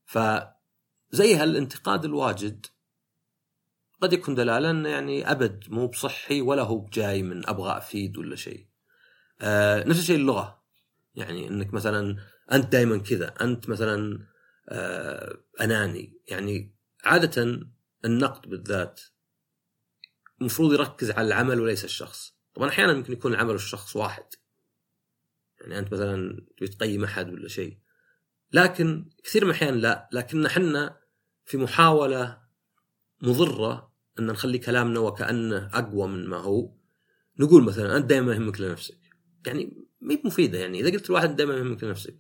فزي 0.06 1.36
هالانتقاد 1.36 2.06
الواجد 2.06 2.66
قد 4.02 4.14
يكون 4.14 4.36
دلالة 4.36 4.72
إنه 4.72 4.90
يعني 4.90 5.32
أبد 5.32 5.64
مو 5.70 5.88
بصحي 5.88 6.42
ولا 6.42 6.62
هو 6.64 6.86
جاي 6.86 7.24
من 7.24 7.50
أبغى 7.50 7.78
افيد 7.78 8.18
ولا 8.18 8.36
شيء. 8.36 8.68
آه 9.42 9.84
نفس 9.84 10.00
الشيء 10.00 10.16
اللغة. 10.16 10.64
يعني 11.16 11.48
إنك 11.48 11.74
مثلا 11.74 12.18
أنت 12.52 12.72
دائما 12.72 12.98
كذا 12.98 13.34
أنت 13.42 13.70
مثلا 13.70 14.20
أناني. 15.62 16.22
يعني 16.28 16.76
عادة 17.04 17.62
النقد 18.06 18.50
بالذات 18.50 19.02
المفروض 20.42 20.74
يركز 20.74 21.12
على 21.12 21.28
العمل 21.28 21.60
وليس 21.60 21.86
الشخص. 21.86 22.36
طبعا 22.54 22.70
أحيانا 22.70 22.94
ممكن 22.94 23.14
يكون 23.14 23.34
العمل 23.34 23.52
والشخص 23.52 23.96
واحد. 23.96 24.24
يعني 25.62 25.80
أنت 25.80 25.94
مثلا 25.94 26.46
تقيم 26.72 27.04
أحد 27.04 27.30
ولا 27.34 27.48
شيء. 27.48 27.78
لكن 28.54 29.10
كثير 29.24 29.46
من 29.46 29.50
الأحيان 29.50 29.76
لا. 29.76 30.10
لكن 30.12 30.46
إحنا 30.46 31.00
في 31.46 31.58
محاولة 31.58 32.42
مضرة 33.22 33.94
أن 34.20 34.26
نخلي 34.26 34.58
كلامنا 34.58 35.00
وكأنه 35.00 35.70
أقوى 35.74 36.08
من 36.08 36.28
ما 36.28 36.38
هو. 36.38 36.74
نقول 37.40 37.64
مثلا 37.64 37.98
أنت 37.98 38.06
دائما 38.06 38.34
يهمك 38.34 38.62
لنفسك. 38.62 39.00
يعني 39.48 39.88
ما 40.02 40.18
مفيدة. 40.26 40.60
يعني 40.60 40.80
إذا 40.80 40.92
قلت 40.92 41.10
الواحد 41.10 41.36
دائما 41.36 41.58
يهمك 41.58 41.84
لنفسك. 41.84 42.20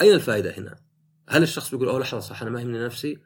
أين 0.00 0.14
الفائدة 0.14 0.50
هنا؟ 0.50 0.84
هل 1.28 1.42
الشخص 1.42 1.70
بيقول 1.70 1.88
أوه 1.88 2.00
لحظة 2.00 2.20
صح 2.20 2.42
أنا 2.42 2.50
ما 2.50 2.60
يهمني 2.60 2.84
نفسي 2.84 3.18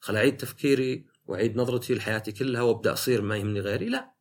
خل 0.00 0.16
أعيد 0.16 0.36
تفكيري 0.36 1.06
وأعيد 1.26 1.56
نظرتي 1.56 1.94
لحياتي 1.94 2.32
كلها 2.32 2.62
وأبدأ 2.62 2.92
أصير 2.92 3.22
ما 3.22 3.36
يهمني 3.36 3.60
غيري؟ 3.60 3.88
لا. 3.88 4.12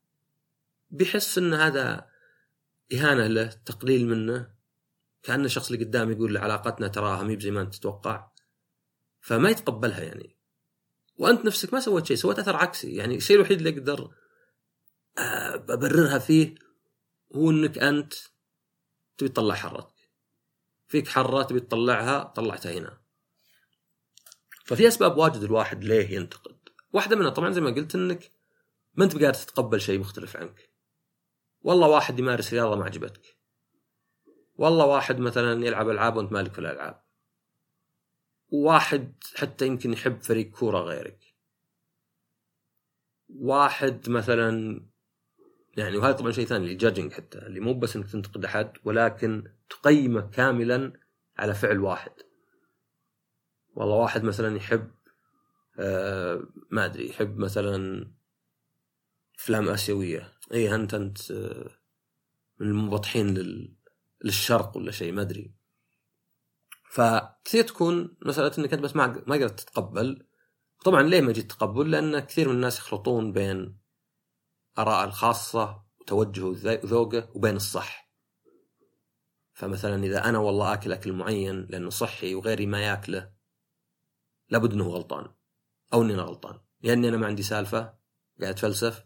بيحس 0.90 1.38
إن 1.38 1.54
هذا 1.54 2.08
إهانة 2.94 3.28
له 3.28 3.46
تقليل 3.66 4.08
منه 4.08 4.56
كأن 5.24 5.46
الشخص 5.46 5.72
اللي 5.72 5.86
قدامي 5.86 6.14
يقول 6.14 6.38
علاقتنا 6.38 6.88
تراها 6.88 7.24
مي 7.24 7.40
زي 7.40 7.52
ما 7.52 7.62
أنت 7.62 7.76
تتوقع. 7.76 8.32
فما 9.22 9.50
يتقبلها 9.50 10.04
يعني. 10.04 10.36
وأنت 11.18 11.46
نفسك 11.46 11.74
ما 11.74 11.80
سويت 11.80 12.06
شيء 12.06 12.18
سويت 12.18 12.40
أثر 12.40 12.56
عكسي. 12.56 12.96
يعني 12.96 13.16
الشيء 13.16 13.36
الوحيد 13.36 13.58
اللي 13.58 13.70
أقدر 13.70 14.12
آه، 15.18 15.56
أبررها 15.56 16.20
فيه 16.20 16.56
هو 17.36 17.50
إنك 17.50 17.78
أنت 17.78 18.14
تبي 19.18 19.30
تطلع 19.30 19.56
حرتك 19.56 19.96
فيك 20.88 21.08
حرة 21.08 21.44
تبي 21.44 21.60
تطلعها 21.60 22.24
طلعتها 22.24 22.74
هنا. 22.74 23.05
ففي 24.66 24.88
أسباب 24.88 25.18
واجد 25.18 25.42
الواحد 25.42 25.84
ليه 25.84 26.16
ينتقد. 26.16 26.56
واحدة 26.94 27.16
منها 27.16 27.30
طبعا 27.30 27.52
زي 27.52 27.62
ما 27.62 27.70
قلت 27.70 27.96
إنك 27.96 28.32
ما 28.96 29.04
أنت 29.04 29.16
بقادر 29.16 29.34
تتقبل 29.34 29.82
شيء 29.82 30.00
مختلف 30.00 30.38
عنك. 30.38 30.70
والله 31.62 31.88
واحد 31.88 32.20
يمارس 32.20 32.54
رياضة 32.54 32.76
ما 32.76 32.86
عجبتك. 32.86 33.38
والله 34.56 34.86
واحد 34.86 35.20
مثلا 35.20 35.66
يلعب 35.66 35.90
ألعاب 35.90 36.16
وأنت 36.16 36.32
مالك 36.32 36.54
في 36.54 36.60
الألعاب. 36.60 37.04
واحد 38.50 39.14
حتى 39.36 39.68
يمكن 39.68 39.94
يحب 39.94 40.22
فريق 40.22 40.52
كورة 40.52 40.80
غيرك. 40.80 41.20
واحد 43.30 44.10
مثلا 44.10 44.82
يعني 45.78 45.98
وهذا 45.98 46.14
طبعا 46.14 46.32
شيء 46.32 46.46
ثاني 46.46 46.72
الجادجنج 46.72 47.14
حتى 47.14 47.38
اللي 47.38 47.60
مو 47.60 47.74
بس 47.74 47.96
إنك 47.96 48.12
تنتقد 48.12 48.46
أحد 48.46 48.78
ولكن 48.84 49.52
تقيمه 49.70 50.22
كاملا 50.22 50.94
على 51.38 51.54
فعل 51.54 51.80
واحد. 51.80 52.12
والله 53.76 53.96
واحد 53.96 54.24
مثلا 54.24 54.58
يحب 54.58 54.92
آه 55.80 56.44
ما 56.72 56.86
أدري 56.86 57.10
يحب 57.10 57.38
مثلا 57.38 58.08
أفلام 59.40 59.70
آسيوية. 59.70 60.32
اي 60.54 60.76
أنت 60.76 60.94
أنت 60.94 61.32
آه 61.32 61.70
من 62.60 62.68
المنبطحين 62.68 63.34
لل... 63.34 63.76
للشرق 64.24 64.78
ولا 64.78 64.92
شيء 64.92 65.12
ما 65.12 65.22
أدري. 65.22 65.54
فكثير 66.92 67.64
تكون 67.64 68.18
مسألة 68.26 68.52
إنك 68.58 68.74
أنت 68.74 68.84
بس 68.84 68.96
ما 68.96 69.24
ما 69.28 69.36
قدرت 69.36 69.60
تتقبل. 69.60 70.26
طبعا 70.86 71.02
ليه 71.04 71.22
ما 71.22 71.32
جيت 71.32 71.52
تقبل 71.52 71.92
لأن 71.92 72.20
كثير 72.20 72.50
من 72.50 72.56
الناس 72.56 72.78
يخلطون 72.80 73.32
بين 73.32 73.78
آراء 74.78 75.06
الخاصة 75.06 75.84
وتوجهه 76.02 76.46
وذوقه 76.84 77.30
وبين 77.36 77.56
الصح. 77.56 78.12
فمثلا 79.54 80.04
إذا 80.04 80.30
أنا 80.30 80.38
والله 80.38 80.74
آكل 80.74 80.92
أكل 80.94 81.14
معين 81.14 81.66
لأنه 81.70 81.90
صحي 81.90 82.36
وغيري 82.36 82.66
ما 82.66 82.82
ياكله 82.86 83.35
لابد 84.50 84.74
إنه 84.74 84.88
غلطان 84.88 85.28
أو 85.94 86.02
إني 86.02 86.14
أنا 86.14 86.22
غلطان. 86.22 86.60
يا 86.84 86.94
إني 86.94 87.10
أنا 87.10 87.18
ما 87.18 87.28
عندي 87.28 87.44
سالفة 87.44 87.80
قاعد 88.42 88.54
أتفلسف 88.54 89.06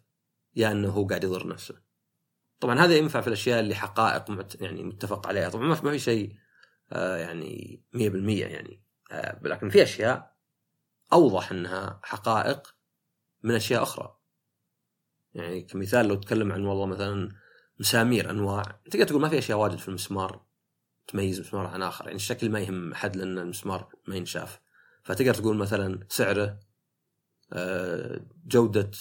يا 0.55 0.71
إنه 0.71 0.89
هو 0.89 1.07
قاعد 1.07 1.23
يضر 1.23 1.47
نفسه. 1.47 1.81
طبعا 2.59 2.79
هذا 2.79 2.97
ينفع 2.97 3.21
في 3.21 3.27
الأشياء 3.27 3.59
اللي 3.59 3.75
حقائق 3.75 4.47
يعني 4.61 4.83
متفق 4.83 5.27
عليها. 5.27 5.49
طبعا 5.49 5.67
ما 5.67 5.91
في 5.91 5.99
شيء 5.99 6.35
آه 6.91 7.17
يعني 7.17 7.83
100% 7.93 7.97
يعني. 8.51 8.83
آه 9.11 9.39
لكن 9.43 9.69
في 9.69 9.83
أشياء 9.83 10.35
أوضح 11.13 11.51
إنها 11.51 11.99
حقائق 12.03 12.75
من 13.43 13.55
أشياء 13.55 13.83
أخرى. 13.83 14.19
يعني 15.33 15.61
كمثال 15.61 16.07
لو 16.07 16.15
تكلم 16.15 16.51
عن 16.51 16.65
والله 16.65 16.85
مثلا 16.85 17.29
مسامير 17.79 18.29
أنواع 18.29 18.81
تقدر 18.91 19.07
تقول 19.07 19.21
ما 19.21 19.29
في 19.29 19.37
أشياء 19.37 19.57
واجد 19.57 19.77
في 19.77 19.87
المسمار 19.87 20.45
تميز 21.07 21.39
مسمار 21.39 21.67
عن 21.67 21.81
آخر. 21.83 22.05
يعني 22.05 22.15
الشكل 22.15 22.49
ما 22.49 22.59
يهم 22.59 22.91
أحد 22.91 23.15
لأن 23.15 23.37
المسمار 23.37 23.95
ما 24.07 24.15
ينشاف. 24.15 24.59
فتقدر 25.09 25.33
تقول 25.33 25.57
مثلا 25.57 25.99
سعره 26.09 26.59
آه، 27.53 28.25
جودة 28.45 28.91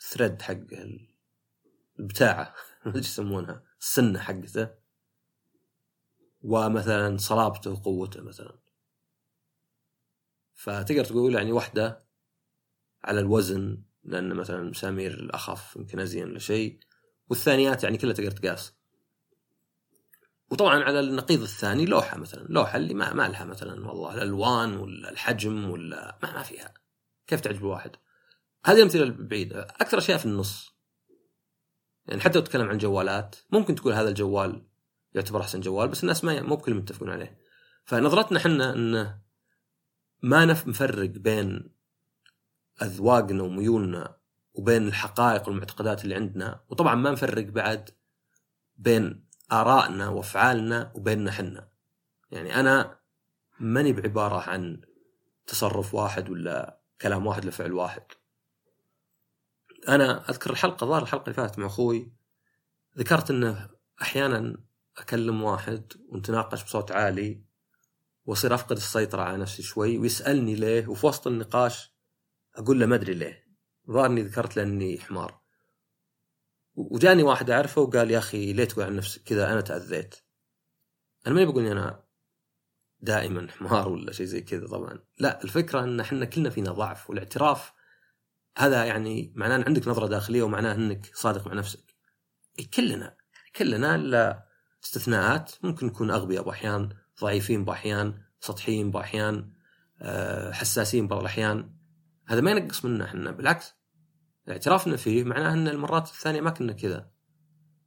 ثريد 0.00 0.42
حق 0.42 0.56
البتاعة 1.98 2.54
أدري 2.86 3.00
يسمونها 3.00 3.62
السنة 3.80 4.18
حقته 4.18 4.68
ومثلا 6.42 7.16
صلابته 7.16 7.70
وقوته 7.70 8.22
مثلا. 8.22 8.58
فتقدر 10.54 11.04
تقول 11.04 11.34
يعني 11.34 11.52
واحدة 11.52 12.06
على 13.04 13.20
الوزن 13.20 13.82
لأن 14.04 14.34
مثلا 14.34 14.62
مسامير 14.62 15.14
الأخف 15.14 15.76
يمكن 15.76 16.00
أزين 16.00 16.24
ولا 16.24 16.38
شيء 16.38 16.80
والثانيات 17.28 17.84
يعني 17.84 17.98
كلها 17.98 18.14
تقدر 18.14 18.30
تقاس. 18.30 18.74
وطبعا 20.52 20.82
على 20.82 21.00
النقيض 21.00 21.42
الثاني 21.42 21.86
لوحة 21.86 22.18
مثلا 22.18 22.46
لوحة 22.48 22.76
اللي 22.76 22.94
ما 22.94 23.12
ما 23.12 23.28
لها 23.28 23.44
مثلا 23.44 23.88
والله 23.88 24.14
الألوان 24.14 24.76
ولا 24.76 25.10
الحجم 25.10 25.70
ولا 25.70 26.18
ما, 26.22 26.32
ما 26.32 26.42
فيها. 26.42 26.74
كيف 27.26 27.40
تعجب 27.40 27.58
الواحد؟ 27.58 27.96
هذه 28.64 28.76
الامثله 28.76 29.02
البعيده 29.02 29.62
أكثر 29.62 29.98
اشياء 29.98 30.18
في 30.18 30.26
النص. 30.26 30.76
يعني 32.06 32.20
حتى 32.20 32.38
لو 32.38 32.44
تتكلم 32.44 32.68
عن 32.68 32.78
جوالات 32.78 33.36
ممكن 33.50 33.74
تقول 33.74 33.92
هذا 33.92 34.08
الجوال 34.08 34.66
يعتبر 35.14 35.40
أحسن 35.40 35.60
جوال 35.60 35.88
بس 35.88 36.02
الناس 36.02 36.24
ما 36.24 36.42
مو 36.42 36.56
بكل 36.56 36.74
متفقون 36.74 37.10
عليه. 37.10 37.38
فنظرتنا 37.84 38.38
إحنا 38.38 38.72
انه 38.74 39.18
ما 40.22 40.44
نفرق 40.44 41.10
بين 41.10 41.74
أذواقنا 42.82 43.42
وميولنا 43.42 44.16
وبين 44.54 44.88
الحقائق 44.88 45.48
والمعتقدات 45.48 46.04
اللي 46.04 46.14
عندنا 46.14 46.64
وطبعا 46.68 46.94
ما 46.94 47.10
نفرق 47.10 47.44
بعد 47.44 47.90
بين 48.76 49.31
آرائنا 49.52 50.08
وأفعالنا 50.08 50.92
وبيننا 50.94 51.30
حنا. 51.30 51.68
يعني 52.30 52.60
أنا 52.60 52.98
ماني 53.60 53.92
بعبارة 53.92 54.50
عن 54.50 54.80
تصرف 55.46 55.94
واحد 55.94 56.30
ولا 56.30 56.80
كلام 57.00 57.26
واحد 57.26 57.44
لفعل 57.44 57.72
واحد. 57.72 58.02
أنا 59.88 60.30
أذكر 60.30 60.50
الحلقة 60.50 60.86
ظهر 60.86 61.02
الحلقة 61.02 61.22
اللي 61.24 61.34
فاتت 61.34 61.58
مع 61.58 61.66
أخوي 61.66 62.12
ذكرت 62.98 63.30
أنه 63.30 63.70
أحيانا 64.02 64.56
أكلم 64.98 65.42
واحد 65.42 65.92
ونتناقش 66.08 66.64
بصوت 66.64 66.92
عالي 66.92 67.42
وأصير 68.26 68.54
أفقد 68.54 68.76
السيطرة 68.76 69.22
على 69.22 69.36
نفسي 69.36 69.62
شوي 69.62 69.98
ويسألني 69.98 70.54
ليه 70.54 70.88
وفي 70.88 71.06
وسط 71.06 71.26
النقاش 71.26 71.92
أقول 72.56 72.80
له 72.80 72.86
ما 72.86 72.94
أدري 72.94 73.14
ليه. 73.14 73.46
ظهرني 73.90 74.22
ذكرت 74.22 74.56
لاني 74.56 74.98
حمار. 75.00 75.41
وجاني 76.74 77.22
واحد 77.22 77.50
أعرفه 77.50 77.82
وقال 77.82 78.10
يا 78.10 78.18
أخي 78.18 78.52
ليه 78.52 78.64
تقول 78.64 78.84
عن 78.84 78.96
نفسك 78.96 79.22
كذا؟ 79.22 79.52
أنا 79.52 79.60
تأذيت. 79.60 80.14
أنا 81.26 81.34
ماني 81.34 81.46
بقول 81.46 81.62
إني 81.62 81.72
أنا 81.72 82.04
دائما 83.00 83.48
حمار 83.50 83.88
ولا 83.88 84.12
شيء 84.12 84.26
زي 84.26 84.40
كذا 84.40 84.66
طبعا. 84.66 84.98
لا 85.18 85.44
الفكرة 85.44 85.84
إن 85.84 86.00
إحنا 86.00 86.24
كلنا 86.24 86.50
فينا 86.50 86.72
ضعف 86.72 87.10
والاعتراف 87.10 87.72
هذا 88.56 88.84
يعني 88.84 89.32
معناه 89.36 89.56
إن 89.56 89.62
عندك 89.62 89.88
نظرة 89.88 90.06
داخلية 90.06 90.42
ومعناه 90.42 90.74
إنك 90.74 91.10
صادق 91.14 91.46
مع 91.46 91.54
نفسك. 91.54 91.94
كلنا 92.74 93.16
كلنا 93.56 93.94
إلا 93.94 94.46
استثناءات 94.84 95.52
ممكن 95.62 95.86
نكون 95.86 96.10
أغبياء 96.10 96.42
بأحيان 96.42 96.88
ضعيفين 97.20 97.64
بأحيان 97.64 98.22
سطحيين 98.40 98.90
بأحيان 98.90 99.52
آه، 100.00 100.52
حساسين 100.52 101.08
بعض 101.08 101.20
الأحيان. 101.20 101.76
هذا 102.26 102.40
ما 102.40 102.50
ينقص 102.50 102.84
منا 102.84 103.04
إحنا 103.04 103.30
بالعكس. 103.30 103.74
اعترافنا 104.48 104.96
فيه 104.96 105.24
معناه 105.24 105.52
إن 105.52 105.68
المرات 105.68 106.08
الثانية 106.08 106.40
ما 106.40 106.50
كنا 106.50 106.72
كذا. 106.72 107.10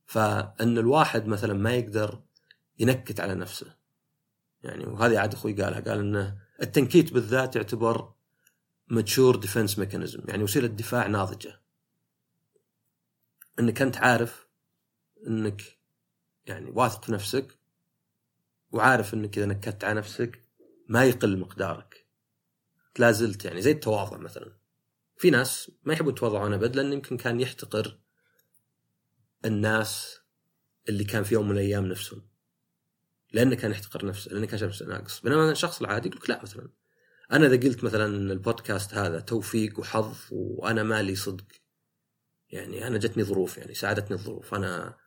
فإن 0.05 0.77
الواحد 0.77 1.27
مثلا 1.27 1.53
ما 1.53 1.73
يقدر 1.73 2.23
ينكت 2.79 3.19
على 3.19 3.35
نفسه. 3.35 3.75
يعني 4.63 4.85
وهذه 4.85 5.19
عاد 5.19 5.33
أخوي 5.33 5.53
قالها 5.53 5.79
قال 5.79 5.99
إنه 5.99 6.37
التنكيت 6.61 7.13
بالذات 7.13 7.55
يعتبر 7.55 8.13
mature 8.87 9.35
defense 9.35 9.79
mechanism 9.79 10.23
يعني 10.27 10.43
وسيلة 10.43 10.67
دفاع 10.67 11.07
ناضجة. 11.07 11.61
إنك 13.59 13.81
أنت 13.81 13.97
عارف 13.97 14.47
إنك 15.27 15.61
يعني 16.45 16.71
واثق 16.71 17.05
في 17.05 17.11
نفسك 17.11 17.59
وعارف 18.71 19.13
إنك 19.13 19.37
إذا 19.37 19.45
نكت 19.45 19.83
على 19.83 19.93
نفسك 19.93 20.41
ما 20.89 21.05
يقل 21.05 21.39
مقدارك. 21.39 22.07
لا 22.99 23.11
زلت 23.11 23.45
يعني 23.45 23.61
زي 23.61 23.71
التواضع 23.71 24.17
مثلا. 24.17 24.64
في 25.17 25.29
ناس 25.29 25.71
ما 25.83 25.93
يحبون 25.93 26.13
يتواضعون 26.13 26.53
أبد 26.53 26.75
لأن 26.75 26.93
يمكن 26.93 27.17
كان 27.17 27.39
يحتقر 27.39 27.99
الناس 29.45 30.19
اللي 30.89 31.03
كان 31.03 31.23
في 31.23 31.33
يوم 31.33 31.45
من 31.45 31.51
الأيام 31.51 31.85
نفسهم. 31.85 32.21
لأنه 33.33 33.55
كان 33.55 33.71
يحتقر 33.71 34.05
نفسه 34.05 34.31
لأنه 34.31 34.45
كان 34.45 34.59
شايف 34.59 34.71
نفسه 34.71 34.85
ناقص. 34.85 35.19
بينما 35.19 35.51
الشخص 35.51 35.81
العادي 35.81 36.07
يقول 36.09 36.19
لك 36.21 36.29
لا 36.29 36.41
مثلا. 36.43 36.69
أنا 37.31 37.47
إذا 37.47 37.55
قلت 37.55 37.83
مثلا 37.83 38.05
البودكاست 38.05 38.93
هذا 38.93 39.19
توفيق 39.19 39.79
وحظ 39.79 40.15
وأنا 40.31 40.83
مالي 40.83 41.15
صدق 41.15 41.45
يعني 42.49 42.87
أنا 42.87 42.97
جتني 42.97 43.23
ظروف 43.23 43.57
يعني 43.57 43.73
ساعدتني 43.73 44.17
الظروف. 44.17 44.53
أنا 44.53 44.97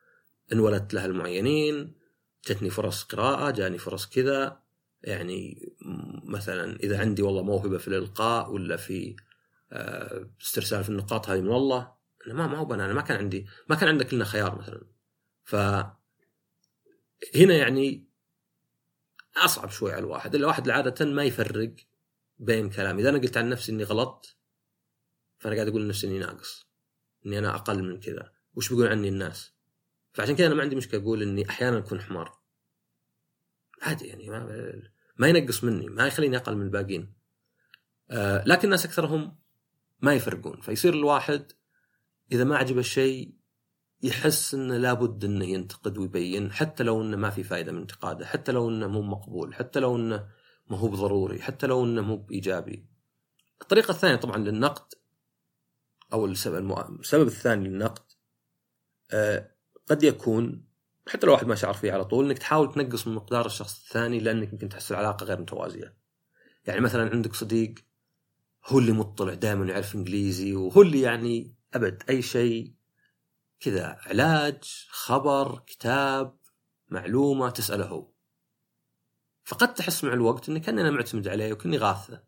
انولدت 0.53 0.95
لأهل 0.95 1.13
معينين 1.13 1.95
جتني 2.49 2.71
فرص 2.71 3.03
قراءة 3.03 3.51
جاني 3.51 3.79
فرص 3.79 4.07
كذا. 4.07 4.63
يعني 5.03 5.73
مثلا 6.25 6.77
إذا 6.77 7.01
عندي 7.01 7.23
والله 7.23 7.43
موهبة 7.43 7.79
في 7.79 7.89
الإلقاء 7.89 8.51
ولا 8.53 8.77
في 8.77 9.17
استرسال 10.41 10.85
في 10.85 10.91
النقاط 10.91 11.29
هذه 11.29 11.41
من 11.41 11.49
والله 11.49 11.93
أنا 12.27 12.35
ما 12.35 12.47
ما 12.47 12.59
هو 12.59 12.75
أنا 12.75 12.93
ما 12.93 13.03
كان 13.03 13.17
عندي 13.17 13.47
ما 13.69 13.77
كان 13.77 13.89
عندك 13.89 14.15
لنا 14.15 14.25
خيار 14.25 14.59
مثلا. 14.59 14.87
ف 15.45 15.55
هنا 17.35 17.55
يعني 17.55 18.09
أصعب 19.37 19.71
شوي 19.71 19.93
على 19.93 20.01
الواحد. 20.01 20.35
الواحد 20.35 20.71
عادة 20.71 21.05
ما 21.07 21.25
يفرق 21.25 21.75
بين 22.39 22.71
كلام 22.71 22.99
إذا 22.99 23.09
أنا 23.09 23.19
قلت 23.19 23.37
عن 23.37 23.49
نفسي 23.49 23.73
إني 23.73 23.85
غلط 23.85 24.37
فأنا 25.39 25.55
قاعد 25.55 25.69
أقول 25.69 25.85
لنفسي 25.85 26.07
إني 26.07 26.19
ناقص 26.19 26.69
إني 27.27 27.39
أنا 27.39 27.55
أقل 27.55 27.83
من 27.83 28.01
كذا. 28.01 28.33
وش 28.55 28.69
بيقول 28.69 28.89
عني 28.89 29.09
الناس؟ 29.09 29.53
فعشان 30.13 30.37
كذا 30.37 30.47
أنا 30.47 30.55
ما 30.55 30.63
عندي 30.63 30.77
مشكلة 30.77 31.01
أقول 31.01 31.23
إني 31.23 31.49
أحيانا 31.51 31.79
أكون 31.79 32.01
حمار. 32.01 32.39
عادي 33.83 34.07
يعني 34.07 34.31
ما 34.31 34.83
ما 35.17 35.29
ينقص 35.29 35.65
مني 35.65 35.87
ما 35.87 36.07
يخليني 36.07 36.37
أقل 36.37 36.57
من 36.57 36.63
الباقيين. 36.63 37.15
آه 38.11 38.45
لكن 38.47 38.65
الناس 38.65 38.85
أكثرهم 38.85 39.39
ما 40.01 40.15
يفرقون 40.15 40.61
فيصير 40.61 40.95
الواحد 40.95 41.53
إذا 42.33 42.45
ما 42.45 42.57
عجبه 42.57 42.81
الشيء 42.81 43.39
يحس 44.03 44.55
إنه 44.55 44.77
لابد 44.77 45.25
إنه 45.25 45.45
ينتقد 45.45 45.99
ويبين 45.99 46.53
حتى 46.53 46.83
لو 46.83 47.03
إنه 47.03 47.17
ما 47.17 47.31
في 47.31 47.43
فائده 47.43 47.73
من 47.73 47.81
انتقاده 47.81 48.27
حتى 48.27 48.53
لو 48.53 48.69
إنه 48.69 48.89
مو 48.89 49.03
مقبول 49.03 49.55
حتى 49.55 49.81
لو 49.81 49.97
إنه 49.97 50.29
ما 50.71 50.79
هو 50.79 50.89
بضروري 50.89 51.43
حتى 51.43 51.67
لو 51.67 51.85
إنه 51.85 52.03
مو 52.03 52.17
بإيجابي 52.17 52.87
الطريقة 53.63 53.91
الثانية 53.91 54.17
طبعا 54.17 54.37
للنقد 54.37 54.95
أو 56.13 56.27
السبب, 56.27 57.27
الثاني 57.27 57.69
للنقد 57.69 58.13
آه 59.11 59.51
قد 59.91 60.03
يكون 60.03 60.69
حتى 61.09 61.27
لو 61.27 61.33
واحد 61.33 61.47
ما 61.47 61.55
شعر 61.55 61.75
فيه 61.75 61.93
على 61.93 62.05
طول 62.05 62.25
إنك 62.25 62.39
تحاول 62.39 62.75
تنقص 62.75 63.07
من 63.07 63.15
مقدار 63.15 63.47
الشخص 63.47 63.85
الثاني 63.85 64.21
لأنك 64.21 64.53
يمكن 64.53 64.69
تحس 64.69 64.93
العلاقة 64.93 65.25
غير 65.25 65.41
متوازية. 65.41 65.97
يعني 66.67 66.81
مثلا 66.81 67.11
عندك 67.11 67.35
صديق 67.35 67.75
هو 68.69 68.79
اللي 68.79 68.93
مطلع 68.93 69.35
دائما 69.35 69.67
يعرف 69.67 69.95
إنجليزي 69.95 70.55
وهو 70.55 70.83
اللي 70.83 71.01
يعني 71.01 71.55
أبد 71.75 72.03
أي 72.11 72.23
شيء. 72.23 72.75
كذا 73.61 73.99
علاج 74.07 74.87
خبر 74.91 75.59
كتاب 75.59 76.39
معلومة 76.89 77.51
تسأله. 77.51 77.87
هو 77.87 78.13
فقد 79.45 79.75
تحس 79.75 80.05
مع 80.05 80.13
الوقت 80.13 80.49
انك 80.49 80.69
أنا 80.69 80.91
معتمد 80.91 81.29
عليه 81.29 81.53
وكني 81.53 81.79
غاثة. 81.79 82.25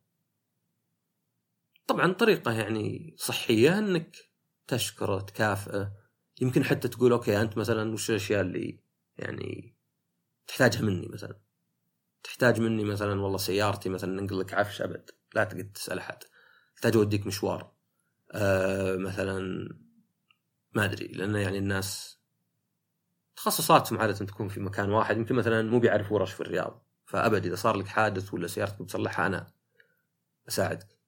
طبعا 1.87 2.13
طريقة 2.13 2.53
يعني 2.53 3.15
صحية 3.19 3.79
إنك 3.79 4.17
تشكره 4.67 5.21
تكافئه. 5.21 5.93
يمكن 6.41 6.65
حتى 6.65 6.89
تقول 6.89 7.13
أوكي 7.13 7.41
أنت 7.41 7.57
مثلا 7.57 7.93
وش 7.93 8.11
الأشياء 8.11 8.41
اللي 8.41 8.81
يعني 9.19 9.77
تحتاجها 10.47 10.83
مني 10.83 11.09
مثلا؟ 11.09 11.41
تحتاج 12.23 12.61
مني 12.61 12.85
مثلا 12.85 13.21
والله 13.21 13.39
سيارتي 13.39 13.89
مثلا 13.89 14.21
ننقل 14.21 14.41
لك 14.41 14.55
عفش 14.55 14.83
أبد 14.83 15.11
لا 15.35 15.45
تقعد 15.45 15.73
تسأل 15.73 15.99
أحد. 15.99 16.25
احتاج 16.81 16.97
أوديك 16.97 17.27
مشوار. 17.27 17.73
آه 18.33 18.97
مثلا 18.97 19.69
ما 20.73 20.85
أدري 20.85 21.07
لأن 21.07 21.35
يعني 21.35 21.59
الناس 21.59 22.19
تخصصاتهم 23.37 23.99
عادة 23.99 24.13
تكون 24.13 24.49
في 24.49 24.61
مكان 24.61 24.91
واحد 24.91 25.17
يمكن 25.17 25.35
مثلا 25.35 25.63
مو 25.63 25.79
بيعرف 25.79 26.13
ورش 26.13 26.33
في 26.33 26.41
الرياض. 26.41 26.87
فابد 27.07 27.47
إذا 27.47 27.55
صار 27.55 27.77
لك 27.77 27.87
حادث 27.87 28.35
ولا 28.35 28.47
سيارتك 28.47 28.83
بتصلحها 28.83 29.27
أنا 29.27 29.53
أساعدك. 30.49 30.99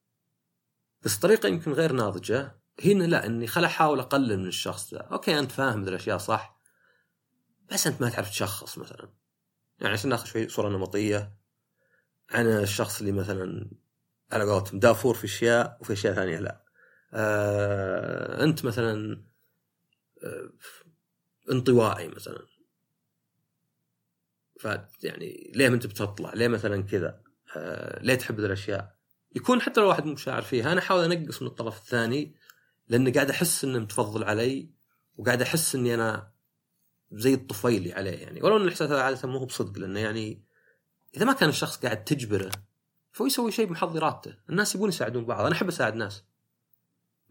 بس 1.03 1.17
طريقة 1.17 1.47
يمكن 1.47 1.73
غير 1.73 1.93
ناضجة 1.93 2.61
هنا 2.85 3.05
لا 3.05 3.27
إني 3.27 3.47
خل 3.47 3.65
أحاول 3.65 4.01
أقلل 4.01 4.39
من 4.39 4.47
الشخص 4.47 4.95
ذا. 4.95 5.01
okay 5.01 5.39
أنت 5.39 5.53
فاهم 5.53 5.89
الأشياء 5.89 6.19
صح 6.19 6.61
بس 7.73 7.87
أنت 7.87 8.01
ما 8.01 8.11
تعرف 8.11 8.31
تشخص 8.31 8.79
مثلا. 8.79 9.13
يعني 9.81 9.93
عشان 9.93 10.11
ناخذ 10.11 10.27
شوي 10.27 10.49
صورة 10.49 10.69
نمطية. 10.69 11.37
عن 12.31 12.47
الشخص 12.47 13.01
اللي 13.01 13.13
مثلا 13.13 13.71
على 14.33 14.45
قولتهم 14.45 14.79
دافور 14.79 15.15
في 15.15 15.25
أشياء 15.25 15.79
وفي 15.81 15.93
أشياء 15.93 16.15
ثانية 16.15 16.39
لا 16.39 16.65
آه 17.15 18.45
أنت 18.45 18.65
مثلا 18.65 19.25
آه 20.25 20.51
انطوائي 21.51 22.09
مثلا 22.09 22.47
ف 24.61 24.69
يعني 25.03 25.53
ليه 25.55 25.69
ما 25.69 25.75
أنت 25.75 25.87
بتطلع؟ 25.87 26.35
ليه 26.35 26.49
مثلا 26.49 26.83
كذا؟ 26.83 27.23
آه 27.57 28.03
ليه 28.03 28.15
تحب 28.15 28.41
ذي 28.41 28.47
الأشياء؟ 28.47 28.97
يكون 29.37 29.61
حتى 29.61 29.81
لو 29.81 29.89
واحد 29.89 30.05
مو 30.05 30.17
شاعر 30.17 30.43
فيها 30.43 30.73
أنا 30.73 30.81
أحاول 30.81 31.13
أنقص 31.13 31.43
من 31.43 31.49
الطرف 31.49 31.79
الثاني 31.79 32.35
لأني 32.89 33.11
قاعد 33.11 33.31
أحس 33.31 33.65
إنه 33.65 33.79
متفضل 33.79 34.25
علي 34.25 34.71
وقاعد 35.17 35.43
أحس 35.43 35.75
إني 35.75 35.95
أنا 35.95 36.33
زي 37.13 37.35
الطفيلي 37.35 37.93
عليه 37.93 38.19
يعني 38.19 38.43
ولو 38.43 38.57
إن 38.57 38.63
الإحساس 38.63 38.91
هذا 38.91 39.03
عادة 39.03 39.29
مو 39.29 39.39
هو 39.39 39.47
بصدق 39.47 39.79
لأنه 39.79 40.01
يعني 40.01 40.45
إذا 41.17 41.25
ما 41.25 41.33
كان 41.33 41.49
الشخص 41.49 41.77
قاعد 41.77 42.05
تجبره 42.05 42.51
فهو 43.13 43.27
يسوي 43.27 43.53
شيء 43.53 43.67
بمحض 43.67 43.97
ارادته، 43.97 44.37
الناس 44.51 44.75
يبون 44.75 44.89
يساعدون 44.89 45.25
بعض، 45.25 45.47
أنا 45.47 45.55
أحب 45.55 45.69
أساعد 45.69 45.95
ناس. 45.95 46.25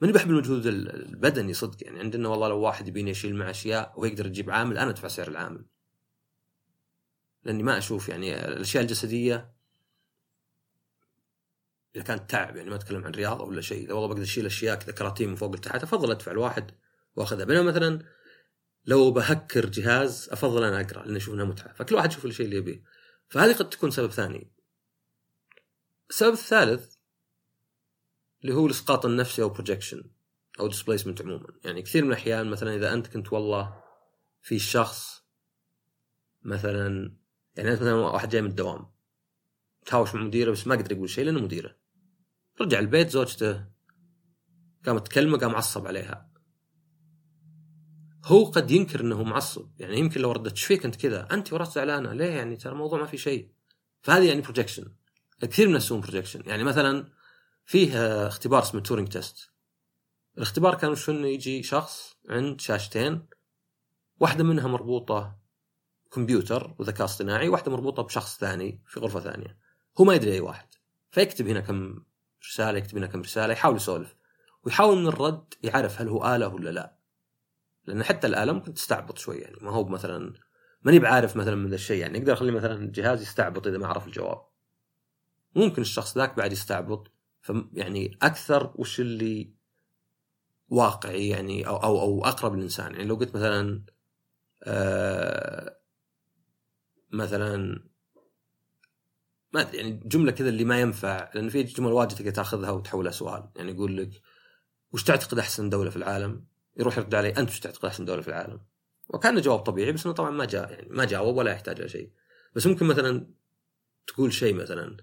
ماني 0.01 0.13
بحب 0.13 0.29
المجهود 0.29 0.65
البدني 0.65 1.53
صدق 1.53 1.83
يعني. 1.83 1.99
عندنا 1.99 2.29
والله 2.29 2.47
لو 2.47 2.59
واحد 2.59 2.87
يبيني 2.87 3.11
اشيل 3.11 3.35
مع 3.35 3.49
أشياء 3.49 3.93
ويقدر 3.97 4.25
يجيب 4.25 4.49
عامل 4.49 4.77
أنا 4.77 4.89
أدفع 4.89 5.07
سعر 5.07 5.27
العامل. 5.27 5.65
لأني 7.43 7.63
ما 7.63 7.77
أشوف 7.77 8.09
يعني 8.09 8.47
الأشياء 8.47 8.83
الجسدية 8.83 9.53
إذا 11.95 12.03
كانت 12.03 12.29
تعب 12.29 12.55
يعني 12.55 12.69
ما 12.69 12.75
أتكلم 12.75 13.05
عن 13.05 13.11
رياضة 13.11 13.43
ولا 13.43 13.61
شيء. 13.61 13.85
إذا 13.85 13.93
والله 13.93 14.07
بقدر 14.07 14.21
أشيل 14.21 14.45
أشياء 14.45 14.79
كذا 14.79 14.91
كراتين 14.91 15.29
من 15.29 15.35
فوق 15.35 15.55
لتحت 15.55 15.83
أفضل 15.83 16.11
أدفع 16.11 16.31
الواحد 16.31 16.71
وأخذها. 17.15 17.45
بينما 17.45 17.63
مثلا 17.71 18.05
لو 18.85 19.11
بهكر 19.11 19.65
جهاز 19.65 20.29
أفضل 20.31 20.63
أنا 20.63 20.81
أقرأ 20.81 21.05
لأن 21.05 21.15
أشوف 21.15 21.33
إنها 21.33 21.45
متعة. 21.45 21.73
فكل 21.73 21.95
واحد 21.95 22.11
يشوف 22.11 22.25
الشيء 22.25 22.45
اللي 22.45 22.57
يبيه. 22.57 22.83
فهذه 23.29 23.53
قد 23.53 23.69
تكون 23.69 23.91
سبب 23.91 24.11
ثاني. 24.11 24.51
السبب 26.11 26.33
الثالث 26.33 26.95
اللي 28.41 28.53
هو 28.53 28.65
الاسقاط 28.65 29.05
النفسي 29.05 29.41
أو 29.41 29.49
projection 29.49 30.03
أو 30.59 30.67
displacement 30.67 31.21
عموما. 31.21 31.47
يعني 31.63 31.81
كثير 31.81 32.03
من 32.03 32.11
الأحيان 32.11 32.49
مثلا 32.49 32.75
إذا 32.75 32.93
أنت 32.93 33.07
كنت 33.07 33.33
والله 33.33 33.83
في 34.41 34.59
شخص 34.59 35.23
مثلا 36.43 37.15
يعني 37.55 37.71
أنت 37.71 37.81
مثلا 37.81 37.93
واحد 37.93 38.29
جاي 38.29 38.41
من 38.41 38.49
الدوام 38.49 38.91
تهاوش 39.85 40.15
مع 40.15 40.21
مديره 40.21 40.51
بس 40.51 40.67
ما 40.67 40.75
قدر 40.75 40.91
يقول 40.91 41.09
شيء 41.09 41.25
لأنه 41.25 41.39
مديره. 41.39 41.75
رجع 42.61 42.79
البيت 42.79 43.09
زوجته 43.09 43.65
قامت 44.85 45.07
تكلمه 45.07 45.37
قام 45.37 45.55
عصب 45.55 45.87
عليها. 45.87 46.31
هو 48.25 48.45
قد 48.45 48.71
ينكر 48.71 48.99
إنه 48.99 49.23
معصب. 49.23 49.71
يعني 49.79 49.97
يمكن 49.99 50.21
لو 50.21 50.31
ردت 50.31 50.51
إيش 50.51 50.63
فيك 50.63 50.85
أنت 50.85 50.95
كذا؟ 50.95 51.27
أنت 51.31 51.53
وراك 51.53 51.67
زعلانة. 51.67 52.13
ليه 52.13 52.25
يعني؟ 52.25 52.55
ترى 52.55 52.73
الموضوع 52.73 52.99
ما 52.99 53.05
في 53.05 53.17
شيء. 53.17 53.51
فهذه 54.01 54.27
يعني 54.27 54.41
projection 54.41 54.93
كثير 55.41 55.67
من 55.67 55.75
يسوون 55.75 56.01
projection 56.01 56.43
يعني 56.45 56.63
مثلا 56.63 57.07
فيه 57.65 58.27
اختبار 58.27 58.63
اسمه 58.63 58.81
Turing 58.81 59.07
test 59.07 59.51
الاختبار 60.37 60.75
كان 60.75 60.91
وش 60.91 61.09
إنه 61.09 61.27
يجي 61.27 61.63
شخص 61.63 62.15
عند 62.29 62.61
شاشتين 62.61 63.27
واحدة 64.19 64.43
منها 64.43 64.67
مربوطة 64.67 65.41
كمبيوتر 66.11 66.75
وذكاء 66.79 67.05
اصطناعي 67.05 67.49
واحدة 67.49 67.71
مربوطة 67.71 68.03
بشخص 68.03 68.39
ثاني 68.39 68.81
في 68.87 68.99
غرفة 68.99 69.19
ثانية. 69.19 69.57
هو 69.99 70.03
ما 70.05 70.13
يدري 70.13 70.33
أي 70.33 70.39
واحد. 70.39 70.67
فيكتب 71.11 71.47
هنا 71.47 71.59
كم 71.59 72.03
رسالة 72.43 72.77
يكتب 72.77 72.97
هنا 72.97 73.07
كم 73.07 73.21
رسالة 73.21 73.53
يحاول 73.53 73.75
يسولف. 73.75 74.15
ويحاول 74.63 74.97
من 74.97 75.07
الرد 75.07 75.53
يعرف 75.63 76.01
هل 76.01 76.07
هو 76.07 76.35
آلة 76.35 76.47
ولا 76.47 76.69
لا. 76.69 76.95
لأن 77.85 78.03
حتى 78.03 78.27
الآلة 78.27 78.53
ممكن 78.53 78.73
تستعبط 78.73 79.17
شوي 79.17 79.37
يعني. 79.37 79.57
ما 79.61 79.71
هو 79.71 79.85
مثلا 79.85 80.33
ماني 80.81 80.99
بعارف 80.99 81.35
مثلا 81.35 81.55
من 81.55 81.69
ذا 81.69 81.75
الشيء 81.75 82.01
يعني. 82.01 82.17
يقدر 82.17 82.33
أخلي 82.33 82.51
مثلا 82.51 82.73
الجهاز 82.73 83.21
يستعبط 83.21 83.67
إذا 83.67 83.77
ما 83.77 83.87
عرف 83.87 84.07
الجواب. 84.07 84.50
ممكن 85.55 85.81
الشخص 85.81 86.17
ذاك 86.17 86.37
بعد 86.37 86.51
يستعبط. 86.51 87.11
يعني 87.73 88.17
أكثر 88.21 88.73
وش 88.75 88.99
اللي 88.99 89.53
واقعي 90.69 91.27
يعني 91.27 91.67
أو 91.67 91.77
أو, 91.77 92.01
أو 92.01 92.25
أقرب 92.25 92.55
للإنسان. 92.55 92.91
يعني 92.91 93.05
لو 93.05 93.15
قلت 93.15 93.35
مثلا 93.35 93.83
آه 94.63 95.77
مثلا 97.11 97.83
ما 99.53 99.61
يعني 99.61 99.91
جملة 100.05 100.31
كذا 100.31 100.49
اللي 100.49 100.65
ما 100.65 100.81
ينفع. 100.81 101.31
لأن 101.35 101.49
في 101.49 101.63
جمل 101.63 101.91
واجد 101.91 102.15
تقدر 102.15 102.31
تأخذها 102.31 102.71
وتحولها 102.71 103.11
سؤال. 103.11 103.49
يعني 103.55 103.71
يقول 103.71 103.97
لك 103.97 104.21
وش 104.91 105.03
تعتقد 105.03 105.39
أحسن 105.39 105.69
دولة 105.69 105.89
في 105.89 105.95
العالم؟ 105.95 106.45
يروح 106.77 106.97
يرد 106.97 107.15
علي 107.15 107.29
أنت 107.29 107.49
وش 107.49 107.59
تعتقد 107.59 107.85
أحسن 107.85 108.05
دولة 108.05 108.21
في 108.21 108.27
العالم؟ 108.27 108.61
وكان 109.09 109.41
جواب 109.41 109.59
طبيعي 109.59 109.91
بس 109.91 110.05
إنه 110.05 110.15
طبعا 110.15 110.31
ما 110.31 110.45
جاء 110.45 110.71
يعني 110.71 110.87
ما 110.89 111.05
جاوب 111.05 111.37
ولا 111.37 111.51
يحتاج 111.51 111.79
إلى 111.79 111.89
شيء. 111.89 112.11
بس 112.55 112.67
ممكن 112.67 112.85
مثلا 112.85 113.27
تقول 114.07 114.33
شيء 114.33 114.53
مثلا 114.53 114.97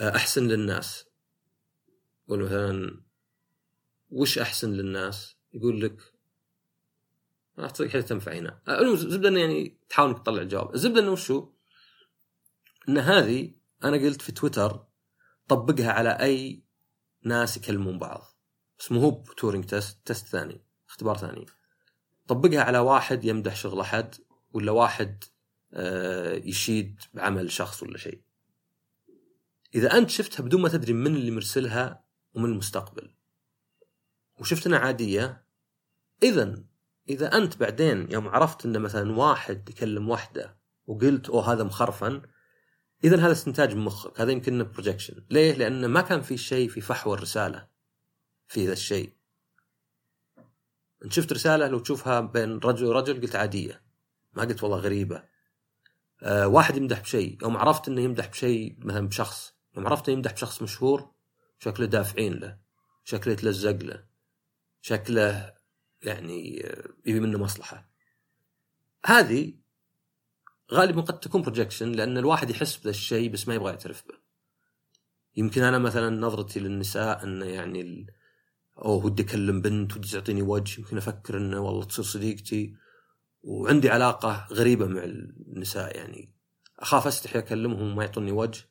أحسن 0.00 0.48
للناس. 0.48 1.06
يقول 2.28 2.42
مثلا 2.42 3.00
وش 4.10 4.38
أحسن 4.38 4.72
للناس؟ 4.72 5.36
يقول 5.52 5.80
لك 5.80 5.96
ما 7.58 7.64
اعتقد 7.64 7.88
حتى 7.88 8.02
تنفع 8.02 8.32
هنا. 8.32 8.60
الزبده 8.68 9.28
انه 9.28 9.40
يعني 9.40 9.78
تحاول 9.88 10.10
إنك 10.10 10.18
تطلع 10.18 10.42
الجواب. 10.42 10.74
الزبدة 10.74 11.00
إنه 11.00 11.10
وشو؟ 11.10 11.52
إن 12.88 12.98
هذه 12.98 13.54
أنا 13.84 13.96
قلت 13.96 14.22
في 14.22 14.32
تويتر 14.32 14.84
طبقها 15.48 15.92
على 15.92 16.10
أي 16.10 16.64
ناس 17.22 17.56
يكلمون 17.56 17.98
بعض. 17.98 18.22
بس 18.78 18.92
مو 18.92 19.00
هو 19.00 19.22
Turing 19.36 19.64
test 19.64 19.98
test 20.06 20.26
ثاني 20.26 20.64
اختبار 20.88 21.16
ثاني. 21.16 21.46
طبقها 22.28 22.62
على 22.62 22.78
واحد 22.78 23.24
يمدح 23.24 23.56
شغل 23.56 23.80
أحد 23.80 24.14
ولا 24.52 24.72
واحد 24.72 25.24
آه، 25.74 26.34
يشيد 26.34 27.00
بعمل 27.14 27.50
شخص 27.50 27.82
ولا 27.82 27.98
شيء. 27.98 28.23
إذا 29.74 29.98
أنت 29.98 30.10
شفتها 30.10 30.44
بدون 30.44 30.62
ما 30.62 30.68
تدري 30.68 30.92
من 30.92 31.16
اللي 31.16 31.30
مرسلها 31.30 32.04
ومن 32.34 32.50
المستقبل 32.50 33.14
وشفت 34.40 34.66
انها 34.66 34.78
عادية 34.78 35.44
اذا 36.22 36.64
إذا 37.08 37.36
أنت 37.36 37.56
بعدين 37.56 38.12
يوم 38.12 38.28
عرفت 38.28 38.66
إن 38.66 38.82
مثلا 38.82 39.12
واحد 39.12 39.68
يكلم 39.68 40.08
واحدة 40.08 40.56
وقلت 40.86 41.28
أوه 41.28 41.52
هذا 41.52 41.64
مخرفن 41.64 42.22
اذا 43.04 43.16
هذا 43.16 43.32
استنتاج 43.32 43.74
من 43.74 43.84
مخك 43.84 44.20
هذا 44.20 44.32
يمكن 44.32 44.62
projection 44.62 45.24
ليه؟ 45.30 45.54
لأن 45.54 45.86
ما 45.86 46.00
كان 46.00 46.20
في 46.20 46.36
شيء 46.36 46.68
في 46.68 46.80
فحوى 46.80 47.14
الرسالة 47.14 47.68
في 48.48 48.66
ذا 48.66 48.72
الشيء. 48.72 49.12
أنت 51.04 51.12
شفت 51.12 51.32
رسالة 51.32 51.66
لو 51.68 51.78
تشوفها 51.78 52.20
بين 52.20 52.58
رجل 52.58 52.86
ورجل 52.86 53.20
قلت 53.20 53.36
عادية 53.36 53.82
ما 54.32 54.42
قلت 54.42 54.62
والله 54.62 54.78
غريبة. 54.78 55.22
أه 56.22 56.48
واحد 56.48 56.76
يمدح 56.76 57.00
بشيء 57.00 57.38
يوم 57.42 57.56
عرفت 57.56 57.88
إنه 57.88 58.00
يمدح 58.00 58.26
بشيء 58.26 58.76
مثلا 58.78 59.08
بشخص 59.08 59.53
يوم 59.76 59.86
عرفت 59.86 60.08
يمدح 60.08 60.32
بشخص 60.32 60.62
مشهور 60.62 61.10
شكله 61.58 61.86
دافعين 61.86 62.34
له 62.34 62.58
شكله 63.04 63.32
يتلزق 63.32 63.82
له 63.82 64.04
شكله 64.80 65.54
يعني 66.02 66.66
يبي 67.06 67.20
منه 67.20 67.38
مصلحة. 67.38 67.88
هذه 69.06 69.54
غالبا 70.72 71.00
قد 71.00 71.20
تكون 71.20 71.42
بروجكشن 71.42 71.92
لأن 71.92 72.18
الواحد 72.18 72.50
يحس 72.50 72.76
بذا 72.76 72.90
الشيء 72.90 73.30
بس 73.30 73.48
ما 73.48 73.54
يبغى 73.54 73.70
يعترف 73.70 74.08
به. 74.08 74.14
يمكن 75.36 75.62
أنا 75.62 75.78
مثلا 75.78 76.20
نظرتي 76.20 76.60
للنساء 76.60 77.24
انه 77.24 77.46
يعني. 77.46 78.06
أوه 78.78 79.04
ودي 79.04 79.22
أكلم 79.22 79.60
بنت 79.60 79.96
ودي 79.96 80.08
تعطيني 80.08 80.42
وجه 80.42 80.80
يمكن 80.80 80.96
أفكر 80.96 81.36
إنه 81.36 81.60
والله 81.60 81.84
تصير 81.84 82.04
صديقتي. 82.04 82.76
وعندي 83.42 83.90
علاقة 83.90 84.46
غريبة 84.52 84.86
مع 84.86 85.04
النساء 85.04 85.96
يعني. 85.96 86.34
أخاف 86.78 87.06
أستحي 87.06 87.38
أكلمهم 87.38 87.92
وما 87.92 88.04
يعطوني 88.04 88.32
وجه. 88.32 88.68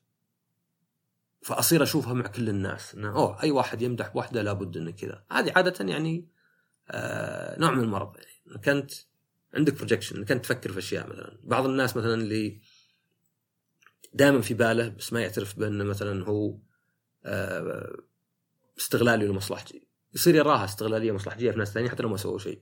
فأصير 1.43 1.83
أشوفها 1.83 2.13
مع 2.13 2.27
كل 2.27 2.49
الناس. 2.49 2.95
إنه 2.95 3.15
أوه 3.15 3.43
أي 3.43 3.51
واحد 3.51 3.81
يمدح 3.81 4.07
بوحده 4.07 4.41
لابد 4.41 4.77
إنه 4.77 4.91
كذا. 4.91 5.23
هذه 5.31 5.53
عادة 5.55 5.85
يعني 5.85 6.27
آه 6.91 7.59
نوع 7.59 7.71
من 7.71 7.83
المرض 7.83 8.17
يعني. 8.17 8.61
كنت 8.63 8.91
عندك 9.53 9.73
بروجكشن 9.73 10.15
انك 10.17 10.31
انت 10.31 10.43
تفكر 10.43 10.71
في 10.71 10.79
أشياء 10.79 11.09
مثلا. 11.09 11.39
بعض 11.43 11.65
الناس 11.65 11.97
مثلا 11.97 12.13
اللي 12.13 12.61
دائما 14.13 14.41
في 14.41 14.53
باله 14.53 14.87
بس 14.87 15.13
ما 15.13 15.21
يعترف 15.21 15.59
بأنه 15.59 15.83
مثلا 15.83 16.25
هو 16.25 16.57
آه 17.25 17.95
استغلالي 18.79 19.27
لمصلحتي. 19.27 19.87
يصير 20.13 20.35
يراها 20.35 20.65
استغلالية 20.65 21.11
مصلحجيه 21.11 21.51
في 21.51 21.57
ناس 21.57 21.73
ثانية 21.73 21.89
حتى 21.89 22.03
لو 22.03 22.09
ما 22.09 22.17
سووا 22.17 22.39
شيء. 22.39 22.61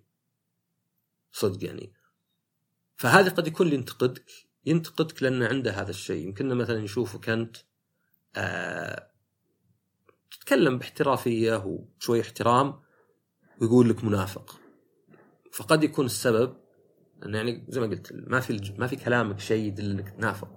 صدق 1.31 1.65
يعني. 1.65 1.93
فهذا 2.95 3.29
قد 3.29 3.47
يكون 3.47 3.65
اللي 3.65 3.77
ينتقدك 3.77 4.25
ينتقدك 4.65 5.23
لأنه 5.23 5.47
عنده 5.47 5.71
هذا 5.71 5.89
الشيء. 5.89 6.27
يمكن 6.27 6.47
مثلا 6.47 6.83
يشوفك 6.83 7.29
أنت 7.29 7.57
تتكلم 10.31 10.77
باحترافيه 10.77 11.65
وشوي 11.65 12.21
احترام 12.21 12.73
ويقول 13.61 13.89
لك 13.89 14.03
منافق 14.03 14.59
فقد 15.51 15.83
يكون 15.83 16.05
السبب 16.05 16.53
انه 17.25 17.37
يعني 17.37 17.65
زي 17.69 17.81
ما 17.81 17.87
قلت 17.87 18.13
ما 18.13 18.39
في 18.39 18.73
ما 18.77 18.87
في 18.87 18.95
كلامك 18.95 19.39
شيء 19.39 19.67
يدل 19.67 19.91
إنك 19.91 20.09
تنافق 20.09 20.49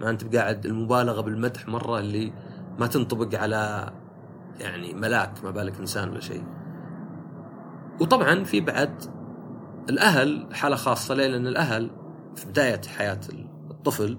ما 0.00 0.10
أنت 0.10 0.24
بقاعد 0.24 0.66
المبالغة 0.66 1.20
بالمدح 1.20 1.68
مرة 1.68 1.98
اللي 1.98 2.32
ما 2.78 2.86
تنطبق 2.86 3.38
على 3.38 3.92
يعني 4.60 4.94
ملاك 4.94 5.44
ما 5.44 5.50
بالك 5.50 5.78
إنسان 5.78 6.10
ولا 6.10 6.20
شيء 6.20 6.44
وطبعا 8.00 8.44
في 8.44 8.60
بعد 8.60 9.02
الأهل 9.90 10.48
حالة 10.52 10.76
خاصة 10.76 11.14
ليه؟ 11.14 11.26
لأن 11.26 11.46
الأهل 11.46 11.90
في 12.34 12.46
بداية 12.46 12.80
حياة 12.96 13.20
الطفل 13.70 14.18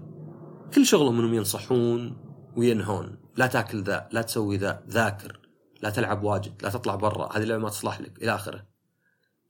كل 0.73 0.85
شغلهم 0.85 1.19
إنهم 1.19 1.33
ينصحون 1.33 2.17
وينهون 2.55 3.17
لا 3.37 3.47
تاكل 3.47 3.83
ذا 3.83 4.09
لا 4.11 4.21
تسوي 4.21 4.57
ذا 4.57 4.83
ذاكر. 4.87 5.39
لا 5.81 5.89
تلعب 5.89 6.23
واجد 6.23 6.63
لا 6.63 6.69
تطلع 6.69 6.95
برا. 6.95 7.37
هذه 7.37 7.43
اللعبه 7.43 7.63
ما 7.63 7.69
تصلح 7.69 8.01
لك 8.01 8.23
إلى 8.23 8.35
آخره. 8.35 8.67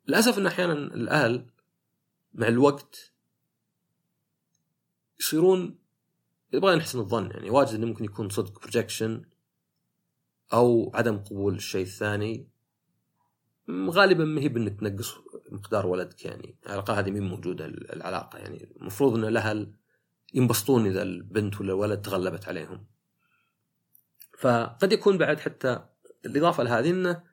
للأسف 0.08 0.38
إن 0.38 0.48
أحيانا 0.48 0.74
الأهل 0.74 1.46
مع 2.34 2.48
الوقت 2.48 3.14
يصيرون 5.20 5.80
يبغى 6.54 6.76
نحسن 6.76 7.00
الظن. 7.00 7.32
يعني 7.32 7.50
واجد 7.50 7.74
إنه 7.74 7.88
ممكن 7.88 8.06
يكون 8.06 8.30
صدق 8.30 8.60
projection 8.60 9.26
أو 10.54 10.92
عدم 10.96 11.18
قبول 11.18 11.56
الشيء 11.56 11.86
الثاني. 11.86 12.48
غالبا 13.70 14.26
ما 14.26 14.42
هي 14.42 14.50
بإنك 14.50 14.80
تنقص 14.80 15.16
مقدار 15.52 15.88
ولدك 15.88 16.26
يعني. 16.26 16.56
العلاقه 16.66 17.00
هذه 17.00 17.12
مين 17.12 17.24
موجودة 17.24 17.66
العلاقة. 17.66 18.40
يعني 18.40 18.76
المفروض 18.82 19.16
إن 19.16 19.26
الأهل 19.26 19.74
ينبسطون 20.34 20.86
إذا 20.86 21.02
البنت 21.02 21.62
ولا 21.62 21.74
الولد 21.74 22.02
تغلبت 22.02 22.48
عليهم. 22.48 22.91
فقد 24.42 24.94
يكون 24.94 25.18
بعد 25.18 25.40
حتى 25.40 25.86
الإضافة 26.26 26.64
لهذه 26.64 26.90
إنه 26.90 27.24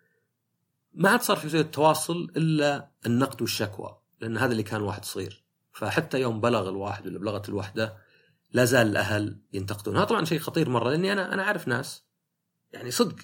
ما 0.94 1.10
عاد 1.10 1.22
صار 1.22 1.36
في 1.36 1.46
وسيلة 1.46 1.70
إلا 2.36 2.90
النقد 3.06 3.42
والشكوى 3.42 3.98
لأن 4.20 4.38
هذا 4.38 4.52
اللي 4.52 4.62
كان 4.62 4.82
واحد 4.82 5.04
صغير. 5.04 5.44
فحتى 5.72 6.20
يوم 6.20 6.40
بلغ 6.40 6.68
الواحد 6.68 7.06
ولا 7.06 7.18
بلغت 7.18 7.48
الوحدة 7.48 7.96
لا 8.52 8.64
زال 8.64 8.86
الأهل 8.86 9.40
ينتقدون. 9.52 9.96
هذا 9.96 10.04
طبعا 10.04 10.24
شيء 10.24 10.38
خطير 10.38 10.68
مرة 10.68 10.90
لأني 10.90 11.12
أنا 11.12 11.34
أنا 11.34 11.42
أعرف 11.42 11.68
ناس 11.68 12.04
يعني 12.72 12.90
صدق 12.90 13.16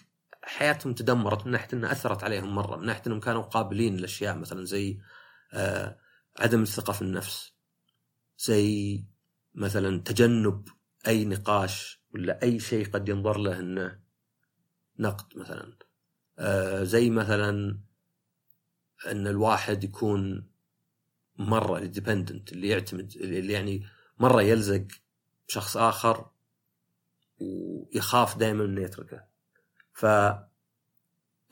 حياتهم 0.43 0.95
تدمرت 0.95 1.47
من 1.47 1.53
ناحية 1.53 1.69
إنها 1.73 1.93
أثرت 1.93 2.25
عليهم 2.25 2.55
مرة 2.55 2.77
من 2.77 2.87
ناحية 2.87 3.03
إنهم 3.07 3.21
كانوا 3.21 3.43
قابلين 3.43 3.97
لأشياء 3.97 4.37
مثلا 4.37 4.65
زي 4.65 4.99
آه 5.53 5.99
عدم 6.39 6.63
الثقة 6.63 6.93
في 6.93 7.03
النفس 7.03 7.53
زي 8.39 9.05
مثلا 9.55 10.01
تجنب 10.01 10.69
أي 11.07 11.25
نقاش 11.25 12.04
ولا 12.15 12.43
أي 12.43 12.61
شيء 12.61 12.91
قد 12.91 13.09
ينظر 13.09 13.39
له 13.39 13.59
إنه 13.59 13.99
نقد 14.99 15.39
مثلا. 15.39 15.73
آه 16.39 16.83
زي 16.85 17.11
مثلا 17.11 17.79
إن 19.07 19.27
الواحد 19.27 19.85
يكون 19.85 20.49
مرة 21.37 21.79
ديبندنت 21.79 22.53
اللي 22.53 22.69
يعتمد 22.69 23.13
اللي 23.17 23.53
يعني 23.53 23.87
مرة 24.19 24.43
يلزق 24.43 24.87
بشخص 25.49 25.77
آخر 25.77 26.31
ويخاف 27.39 28.39
دائما 28.39 28.65
إنه 28.65 28.83
يتركه. 28.83 29.25
ف 29.93 30.07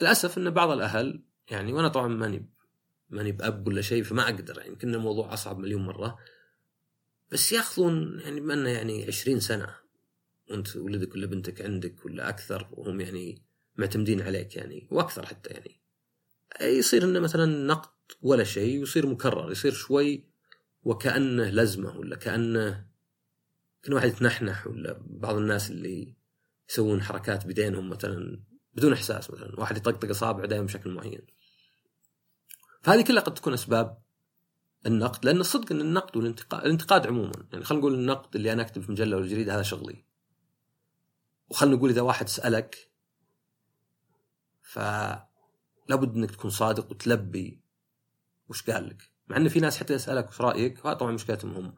للاسف 0.01 0.39
إن 0.39 0.51
بعض 0.51 0.71
الأهل 0.71 1.23
يعني 1.51 1.73
وأنا 1.73 1.89
طبعا 1.89 2.09
ماني 2.09 2.49
ماني 3.11 3.33
بأب 3.33 3.67
ولا 3.67 3.83
شيء 3.83 4.03
فما 4.03 4.25
أقدر 4.25 4.59
يعني 4.59 4.69
يمكن 4.69 4.95
الموضوع 4.95 5.33
أصعب 5.33 5.59
مليون 5.59 5.87
مرة. 5.87 6.19
بس 7.33 7.53
ياخذون 7.53 8.21
يعني 8.21 8.41
بما 8.41 8.55
انه 8.55 8.71
يعني 8.71 9.05
20 9.07 9.41
سنة. 9.41 9.82
وانت 10.51 10.77
ولدك 10.77 11.15
ولا 11.15 11.27
بنتك 11.27 11.63
عندك 11.63 12.05
ولا 12.05 12.29
أكثر 12.29 12.69
وهم 12.73 13.01
يعني 13.01 13.43
معتمدين 13.77 14.23
عليك 14.23 14.57
يعني 14.57 14.89
وأكثر 14.91 15.27
حتى 15.27 15.51
يعني. 15.51 15.81
يصير 16.61 17.05
إنه 17.05 17.21
مثلا 17.21 17.67
نقد 17.67 17.91
ولا 18.23 18.45
شيء 18.45 18.79
ويصير 18.79 19.07
مكرر 19.07 19.51
يصير 19.51 19.73
شوي 19.73 20.25
وكأنه 20.83 21.51
لزمة 21.51 21.99
ولا 21.99 22.17
كأنه 22.17 22.87
كان 23.83 23.95
واحد 23.95 24.09
يتنحنح 24.09 24.67
ولا 24.67 25.03
بعض 25.07 25.37
الناس 25.37 25.71
اللي 25.71 26.15
يسوون 26.71 27.03
حركات 27.03 27.47
بيدينهم 27.47 27.91
مثلا 27.91 28.43
بدون 28.75 28.93
إحساس 28.93 29.31
مثلا 29.31 29.61
واحد 29.61 29.77
يطقطق 29.77 30.11
اصابعه 30.11 30.47
دائما 30.47 30.67
بشكل 30.67 30.91
معين. 30.91 31.27
فهذه 32.83 33.05
كلها 33.05 33.23
قد 33.23 33.35
تكون 33.35 33.53
أسباب 33.53 34.03
النقد 34.87 35.25
لأن 35.25 35.41
الصدق 35.41 35.73
إن 35.73 35.81
النقد 35.81 36.17
والانتقاد 36.17 36.65
الانتقاد 36.65 37.07
عموما. 37.07 37.47
يعني 37.53 37.65
خلينا 37.65 37.81
نقول 37.81 37.95
النقد 37.95 38.37
اللي 38.37 38.53
أنا 38.53 38.63
أكتب 38.63 38.83
في 38.83 38.93
مجلة 38.93 39.17
ولا 39.17 39.27
جريدة 39.27 39.55
هذا 39.55 39.63
شغلي. 39.63 40.05
وخلينا 41.53 41.77
نقول 41.77 41.91
إذا 41.91 42.01
واحد 42.01 42.29
سألك 42.29 42.91
ف 44.63 44.79
لابد 45.89 46.17
إنك 46.17 46.31
تكون 46.31 46.51
صادق 46.51 46.91
وتلبي 46.91 47.61
وش 48.49 48.71
قال 48.71 48.89
لك. 48.89 49.11
مع 49.29 49.37
إن 49.37 49.49
في 49.49 49.61
ناس 49.61 49.79
حتى 49.79 49.95
يسالك 49.95 50.29
وش 50.29 50.41
رأيك 50.41 50.85
وهذا 50.85 50.99
طبعا 50.99 51.13
مشكلتهم 51.13 51.55
هم. 51.55 51.75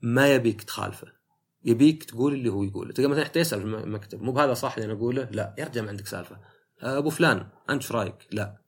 ما 0.00 0.34
يبيك 0.34 0.62
تخالفه. 0.62 1.12
يبيك 1.64 2.04
تقول 2.04 2.34
اللي 2.34 2.48
هو 2.48 2.62
يقوله. 2.62 2.92
تلقى 2.92 3.08
مثلا 3.08 3.24
حتى 3.24 3.40
يسأل 3.40 3.60
في 3.60 3.66
المكتب 3.66 4.22
مو 4.22 4.32
بهذا 4.32 4.54
صح 4.54 4.74
اللي 4.74 4.84
أنا 4.84 4.92
أقوله؟ 4.92 5.28
لا. 5.30 5.54
يا 5.58 5.64
رجال 5.64 5.84
ما 5.84 5.90
عندك 5.90 6.06
سالفة. 6.06 6.40
أبو 6.80 7.10
فلان 7.10 7.48
أنت 7.70 7.82
إيش 7.82 7.92
رأيك؟ 7.92 8.28
لا. 8.30 8.58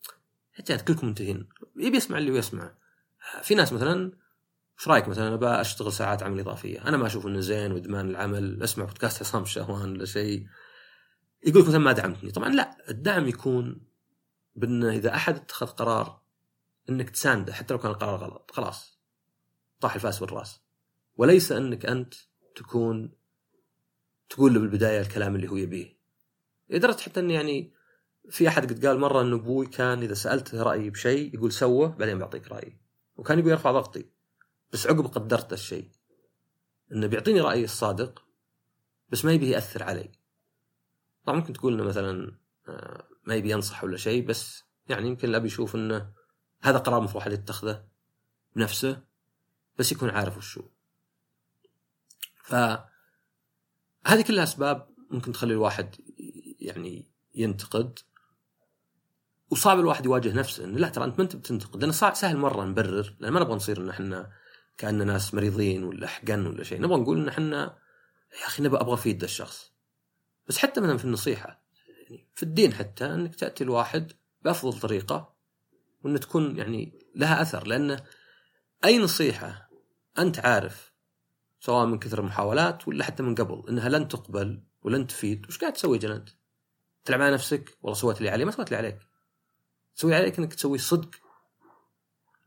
رجال 0.61 0.85
كلكم 0.85 1.07
منتهين. 1.07 1.49
يبي 1.77 1.97
يسمع 1.97 2.19
اللي 2.19 2.31
هو 2.31 2.37
يسمعه 2.37 2.79
في 3.43 3.55
ناس 3.55 3.73
مثلا 3.73 4.13
إيش 4.81 4.89
رأيك 4.89 5.09
مثلا 5.09 5.29
أنا 5.29 5.61
أشتغل 5.61 5.93
ساعات 5.93 6.23
عمل 6.23 6.41
إضافية؟ 6.41 6.89
أنا 6.89 6.97
ما 6.97 7.07
أشوف 7.07 7.27
إنه 7.27 7.41
زين 7.41 7.73
وإدمان 7.73 8.11
العمل 8.11 8.63
أسمع 8.63 8.85
بودكاست 8.85 9.23
عصام 9.23 9.43
الشهوان 9.43 9.91
ولا 9.91 10.05
شيء. 10.05 10.47
يقول 11.47 11.63
مثلا 11.63 11.79
ما 11.79 11.93
دعمتني. 11.93 12.31
طبعا 12.31 12.49
لا 12.49 12.77
الدعم 12.89 13.29
يكون 13.29 13.87
بأن 14.55 14.85
إذا 14.85 15.15
أحد 15.15 15.37
اتخذ 15.37 15.67
قرار 15.67 16.23
إنك 16.91 17.11
تسانده 17.11 17.53
حتى 17.53 17.75
لو 17.75 17.81
كان 17.81 17.91
القرار 17.91 18.17
غلط 18.17 18.51
خلاص 18.55 19.01
طاح 19.81 19.95
الفاس 19.95 20.21
بالراس 20.21 20.61
وليس 21.17 21.53
إنك 21.53 21.87
أنت 21.87 22.15
تكون 22.57 23.13
تقول 24.29 24.55
له 24.55 24.61
بالبداية 24.61 25.01
الكلام 25.01 25.37
اللي 25.37 25.49
هو 25.49 25.57
يبيه. 25.57 25.99
لدرجة 26.69 27.01
حتى 27.01 27.21
إني 27.21 27.35
يعني 27.35 27.73
في 28.31 28.49
أحد 28.49 28.73
قد 28.73 28.87
قال 28.87 28.99
مرة 28.99 29.23
ان 29.23 29.33
أبوي 29.33 29.67
كان 29.67 30.03
إذا 30.03 30.15
سألته 30.15 30.63
رأيي 30.63 30.91
بشيء 30.91 31.35
يقول 31.35 31.53
سوه 31.53 31.89
بعدين 31.89 32.19
بعطيك 32.19 32.53
رأيي. 32.53 32.81
وكان 33.17 33.39
يبي 33.39 33.51
يرفع 33.51 33.73
ضغطي. 33.73 34.20
بس 34.73 34.87
عقب 34.87 35.07
قدرت 35.07 35.53
الشيء 35.53 35.91
إنه 36.93 37.07
بيعطيني 37.07 37.41
رأيي 37.41 37.65
الصادق 37.65 38.25
بس 39.09 39.25
ما 39.25 39.33
يبي 39.33 39.51
يأثر 39.51 39.83
علي. 39.83 40.11
طبعا 41.25 41.37
ممكن 41.39 41.53
تقول 41.53 41.75
إنه 41.75 41.85
مثلا 41.85 42.37
آه، 42.69 43.05
ما 43.25 43.35
يبي 43.35 43.51
ينصح 43.51 43.85
ولا 43.85 43.97
شيء 43.97 44.27
بس 44.27 44.65
يعني 44.89 45.09
يمكن 45.09 45.29
الأب 45.29 45.47
يشوف 45.47 45.75
إنه 45.75 46.13
هذا 46.63 46.79
قرار 46.79 46.99
المفروض 46.99 47.17
واحد 47.17 47.33
يتخذه 47.33 47.85
بنفسه 48.57 49.03
بس 49.79 49.93
يكون 49.93 50.11
عارف 50.11 50.39
وشو 50.39 50.63
ف 52.43 52.55
هذه 54.07 54.23
كلها 54.27 54.45
أسباب 54.45 54.89
ممكن 55.11 55.33
تخلي 55.33 55.53
الواحد 55.53 55.97
يعني 56.61 57.11
ينتقد. 57.35 57.99
وصعب 59.51 59.81
الواحد 59.81 60.05
يواجه 60.07 60.33
نفسه 60.33 60.65
إنه 60.65 60.79
لا 60.79 60.89
ترى 60.89 61.05
أنت 61.05 61.19
ما 61.19 61.25
أنت 61.25 61.37
بتنتقد 61.37 61.81
لأنه 61.81 61.93
صعب 61.93 62.15
سهل 62.15 62.37
مرة 62.37 62.65
نبرر 62.65 63.17
لأن 63.21 63.33
ما 63.33 63.41
نبغى 63.41 63.55
نصير 63.55 63.81
إن 63.81 63.89
إحنا 63.89 64.33
كاننا 64.81 65.05
ناس 65.05 65.35
مريضين 65.35 65.85
ولا 65.85 66.07
حقن 66.07 66.47
ولا 66.47 66.65
شيء. 66.65 66.81
نبغى 66.81 67.01
نقول 67.01 67.19
إن 67.19 67.29
إحنا 67.29 67.79
يا 68.41 68.47
أخي 68.47 68.63
نبغى 68.63 68.81
أبغى 68.81 68.95
أفيد 68.95 69.23
الشخص. 69.23 69.73
بس 70.49 70.59
حتى 70.59 70.81
مثلا 70.81 70.99
في 70.99 71.05
النصيحة 71.05 71.63
يعني 71.89 72.29
في 72.35 72.43
الدين 72.43 72.75
حتى 72.75 73.05
إنك 73.05 73.35
تأتي 73.35 73.65
الواحد 73.65 74.13
بأفضل 74.43 74.81
طريقة 74.81 75.35
وان 76.03 76.21
تكون 76.21 76.59
يعني 76.59 76.99
لها 77.15 77.43
أثر. 77.43 77.67
لأن 77.67 78.01
أي 78.85 78.99
نصيحة 78.99 79.71
أنت 80.19 80.39
عارف 80.39 80.93
سواء 81.61 81.87
من 81.87 81.99
كثر 81.99 82.21
المحاولات 82.21 82.89
ولا 82.89 83.05
حتى 83.05 83.23
من 83.23 83.35
قبل 83.35 83.69
إنها 83.69 83.89
لن 83.89 84.09
تقبل 84.09 84.63
ولن 84.83 85.07
تفيد. 85.07 85.47
وش 85.49 85.59
قاعد 85.59 85.73
تسوي 85.73 85.99
جنت؟ 85.99 86.29
تلعب 87.05 87.23
على 87.23 87.35
نفسك؟ 87.35 87.79
والله 87.83 87.99
سويت 87.99 88.19
اللي 88.19 88.31
علي 88.31 88.45
ما 88.45 88.51
سويت 88.51 88.69
اللي 88.69 88.77
عليك. 88.77 88.99
تسوي 89.97 90.15
عليك 90.15 90.39
إنك 90.39 90.55
تسوي 90.55 90.79
صدق. 90.79 91.11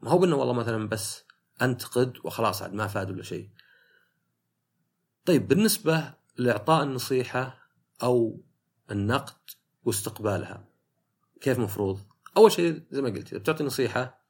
ما 0.01 0.11
هو 0.11 0.17
بانه 0.17 0.35
والله 0.35 0.53
مثلا 0.53 0.89
بس 0.89 1.23
أنتقد 1.61 2.17
وخلاص 2.23 2.61
عاد 2.61 2.73
ما 2.73 2.87
فاد 2.87 3.11
ولا 3.11 3.23
شيء. 3.23 3.49
طيب 5.25 5.47
بالنسبة 5.47 6.13
لإعطاء 6.37 6.83
النصيحة 6.83 7.69
أو 8.03 8.41
النقد 8.91 9.49
واستقبالها 9.85 10.65
كيف 11.41 11.59
مفروض؟ 11.59 11.99
أول 12.37 12.51
شيء 12.51 12.83
زي 12.91 13.01
ما 13.01 13.09
قلت 13.09 13.27
إذا 13.27 13.37
بتعطي 13.37 13.63
نصيحة 13.63 14.23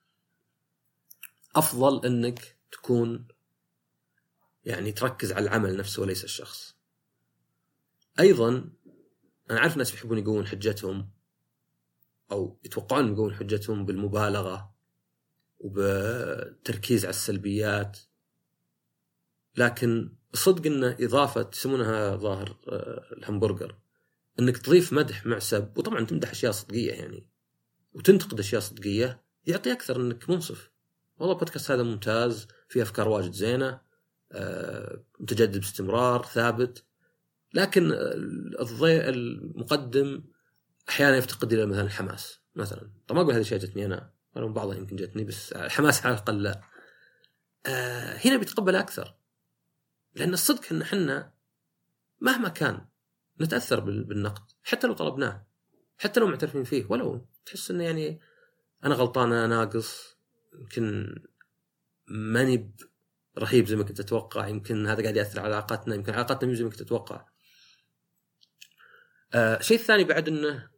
أفضل 1.55 2.05
إنك 2.05 2.57
تكون 2.71 3.27
يعني 4.65 4.91
تركز 4.91 5.31
على 5.31 5.43
العمل 5.43 5.77
نفسه 5.77 6.01
وليس 6.01 6.23
الشخص. 6.23 6.75
أيضا 8.19 8.69
أنا 9.51 9.59
عارف 9.59 9.77
ناس 9.77 9.93
يحبون 9.93 10.17
يقوون 10.17 10.47
حجتهم 10.47 11.09
أو 12.31 12.59
يتوقعون 12.63 13.13
يقوون 13.13 13.35
حجتهم 13.35 13.85
بالمبالغة 13.85 14.72
وبالتركيز 15.63 17.05
على 17.05 17.09
السلبيات. 17.09 17.99
لكن 19.57 20.13
الصدق 20.33 20.65
انه 20.65 20.97
إضافة 20.99 21.49
يسمونها 21.53 22.15
ظاهر 22.15 22.57
آه، 22.67 23.03
الهمبرجر 23.17 23.75
إنك 24.39 24.57
تضيف 24.57 24.93
مدح 24.93 25.25
معسب 25.25 25.77
وطبعا 25.77 26.05
تمدح 26.05 26.29
أشياء 26.29 26.51
صدقية 26.51 26.91
يعني 26.91 27.27
وتنتقد 27.93 28.39
أشياء 28.39 28.61
صدقية 28.61 29.23
يعطي 29.45 29.71
أكثر 29.71 30.01
إنك 30.01 30.29
منصف. 30.29 30.71
والله 31.17 31.33
البودكاست 31.33 31.71
هذا 31.71 31.83
ممتاز 31.83 32.47
فيه 32.69 32.81
أفكار 32.81 33.09
واجد 33.09 33.31
زينة 33.31 33.81
آه، 34.31 35.03
متجدد 35.19 35.57
باستمرار 35.57 36.25
ثابت. 36.25 36.83
لكن 37.53 37.91
الضيء 38.59 39.09
المقدم 39.09 40.23
أحيانا 40.89 41.17
يفتقد 41.17 41.53
إلى 41.53 41.65
مثلا 41.65 41.81
الحماس 41.81 42.39
مثلا. 42.55 42.91
طبعا 43.07 43.19
ما 43.19 43.21
أقول 43.21 43.33
هذه 43.33 43.41
الاشياء 43.41 43.59
جتني 43.59 43.85
أنا؟ 43.85 44.12
ولا 44.35 44.47
بعضها 44.47 44.75
يمكن 44.75 44.95
جتني 44.95 45.23
بس 45.23 45.53
الحماس 45.53 46.05
على 46.05 46.15
الأقل 46.15 46.43
لا. 46.43 46.61
آه 47.65 48.17
هنا 48.25 48.37
بيتقبل 48.37 48.75
أكثر. 48.75 49.15
لأن 50.15 50.33
الصدق 50.33 50.61
إن 50.71 50.81
إحنا 50.81 51.33
مهما 52.21 52.49
كان 52.49 52.85
نتأثر 53.41 53.79
بالنقد 53.79 54.43
حتى 54.63 54.87
لو 54.87 54.93
طلبناه 54.93 55.47
حتى 55.97 56.19
لو 56.19 56.27
معترفين 56.27 56.63
فيه 56.63 56.85
ولو 56.89 57.27
تحس 57.45 57.71
إنه 57.71 57.83
يعني 57.83 58.19
أنا 58.83 58.95
غلطان 58.95 59.33
أنا 59.33 59.47
ناقص 59.47 60.17
يمكن 60.59 61.15
ماني 62.07 62.75
رهيب 63.37 63.65
زي 63.65 63.75
ما 63.75 63.83
كنت 63.83 63.99
أتوقع 63.99 64.47
يمكن 64.47 64.87
هذا 64.87 65.01
قاعد 65.01 65.15
يأثر 65.15 65.39
على 65.39 65.55
علاقاتنا 65.55 65.95
يمكن 65.95 66.13
علاقاتنا 66.13 66.49
مو 66.49 66.55
زي 66.55 66.63
ما 66.63 66.69
كنت 66.69 66.81
أتوقع. 66.81 67.25
آه 69.33 69.59
الشيء 69.59 69.77
الثاني 69.77 70.03
بعد 70.03 70.27
إنه 70.27 70.69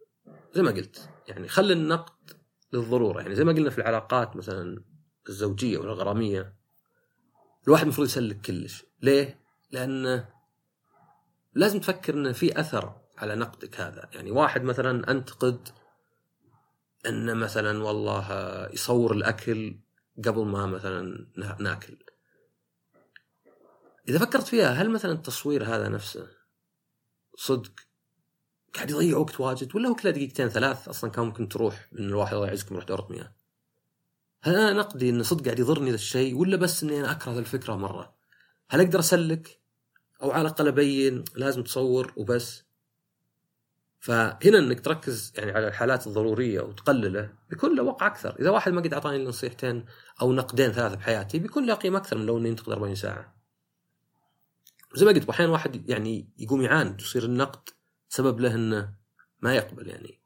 زي 0.53 0.61
ما 0.61 0.71
قلت 0.71 1.09
يعني 1.27 1.47
خلي 1.47 1.73
النقد 1.73 2.34
للضرورة. 2.75 3.21
يعني 3.21 3.35
زي 3.35 3.43
ما 3.43 3.51
قلنا 3.51 3.69
في 3.69 3.77
العلاقات 3.77 4.35
مثلا 4.35 4.83
الزوجية 5.29 5.77
ولا 5.77 5.93
الغراميه 5.93 6.55
الواحد 7.67 7.83
المفروض 7.83 8.07
يسلك 8.07 8.41
كلش. 8.41 8.85
ليه؟ 9.01 9.39
لأنه 9.71 10.29
لازم 11.53 11.79
تفكر 11.79 12.13
إنه 12.13 12.31
في 12.31 12.59
أثر 12.59 13.01
على 13.17 13.35
نقدك 13.35 13.81
هذا. 13.81 14.09
يعني 14.13 14.31
واحد 14.31 14.63
مثلا 14.63 15.11
أنتقد 15.11 15.69
إنه 17.05 17.33
مثلا 17.33 17.83
والله 17.83 18.27
يصور 18.73 19.11
الأكل 19.11 19.79
قبل 20.25 20.45
ما 20.45 20.65
مثلا 20.65 21.27
ناكل. 21.59 21.97
إذا 24.07 24.19
فكرت 24.19 24.47
فيها 24.47 24.69
هل 24.69 24.89
مثلا 24.89 25.11
التصوير 25.11 25.63
هذا 25.63 25.89
نفسه 25.89 26.27
صدق 27.37 27.71
قاعد 28.75 28.89
يضيع 28.89 29.17
وقت 29.17 29.39
واجد 29.39 29.75
ولا 29.75 29.89
هو 29.89 29.95
كله 29.95 30.11
دقيقتين 30.11 30.49
ثلاث 30.49 30.87
أصلا 30.87 31.11
كان 31.11 31.25
ممكن 31.25 31.49
تروح 31.49 31.87
إن 31.99 32.05
الواحد 32.05 32.33
الله 32.33 32.47
يعزكم 32.47 32.75
يروح 32.75 32.87
دوره 32.87 33.07
مياه. 33.09 33.33
هل 34.41 34.55
أنا 34.55 34.73
نقدي 34.73 35.09
إن 35.09 35.23
صدق 35.23 35.45
قاعد 35.45 35.59
يضرني 35.59 35.89
ذا 35.89 35.95
الشيء 35.95 36.35
ولا 36.35 36.57
بس 36.57 36.83
إني 36.83 36.99
أنا 36.99 37.11
أكره 37.11 37.39
الفكرة 37.39 37.75
مرة؟ 37.75 38.15
هل 38.69 38.81
أقدر 38.81 38.99
أسلك؟ 38.99 39.59
أو 40.21 40.31
على 40.31 40.41
الأقل 40.41 40.67
أبين 40.67 41.23
لازم 41.35 41.63
تصور 41.63 42.13
وبس. 42.17 42.63
فهنا 43.99 44.59
إنك 44.59 44.79
تركز 44.79 45.33
يعني 45.37 45.51
على 45.51 45.67
الحالات 45.67 46.07
الضرورية 46.07 46.61
وتقلله 46.61 47.33
بيكون 47.49 47.75
له 47.75 47.83
وقع 47.83 48.07
أكثر، 48.07 48.35
إذا 48.39 48.49
واحد 48.49 48.71
ما 48.71 48.81
قد 48.81 48.93
أعطاني 48.93 49.25
نصيحتين 49.25 49.85
أو 50.21 50.33
نقدين 50.33 50.71
ثلاثة 50.71 50.95
بحياتي 50.95 51.39
بيكون 51.39 51.65
له 51.65 51.73
قيمة 51.73 51.97
أكثر 51.97 52.17
من 52.17 52.25
لو 52.25 52.37
انه 52.37 52.47
ينتقد 52.47 52.71
40 52.71 52.95
ساعة. 52.95 53.35
زي 54.95 55.05
ما 55.05 55.11
قلت 55.11 55.29
أحيانا 55.29 55.51
واحد 55.51 55.89
يعني 55.89 56.29
يقوم 56.37 56.61
يعاند 56.61 57.01
يصير 57.01 57.23
النقد 57.23 57.69
سبب 58.09 58.39
له 58.39 58.55
إنه 58.55 58.93
ما 59.41 59.55
يقبل 59.55 59.87
يعني. 59.87 60.19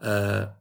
آه 0.00 0.60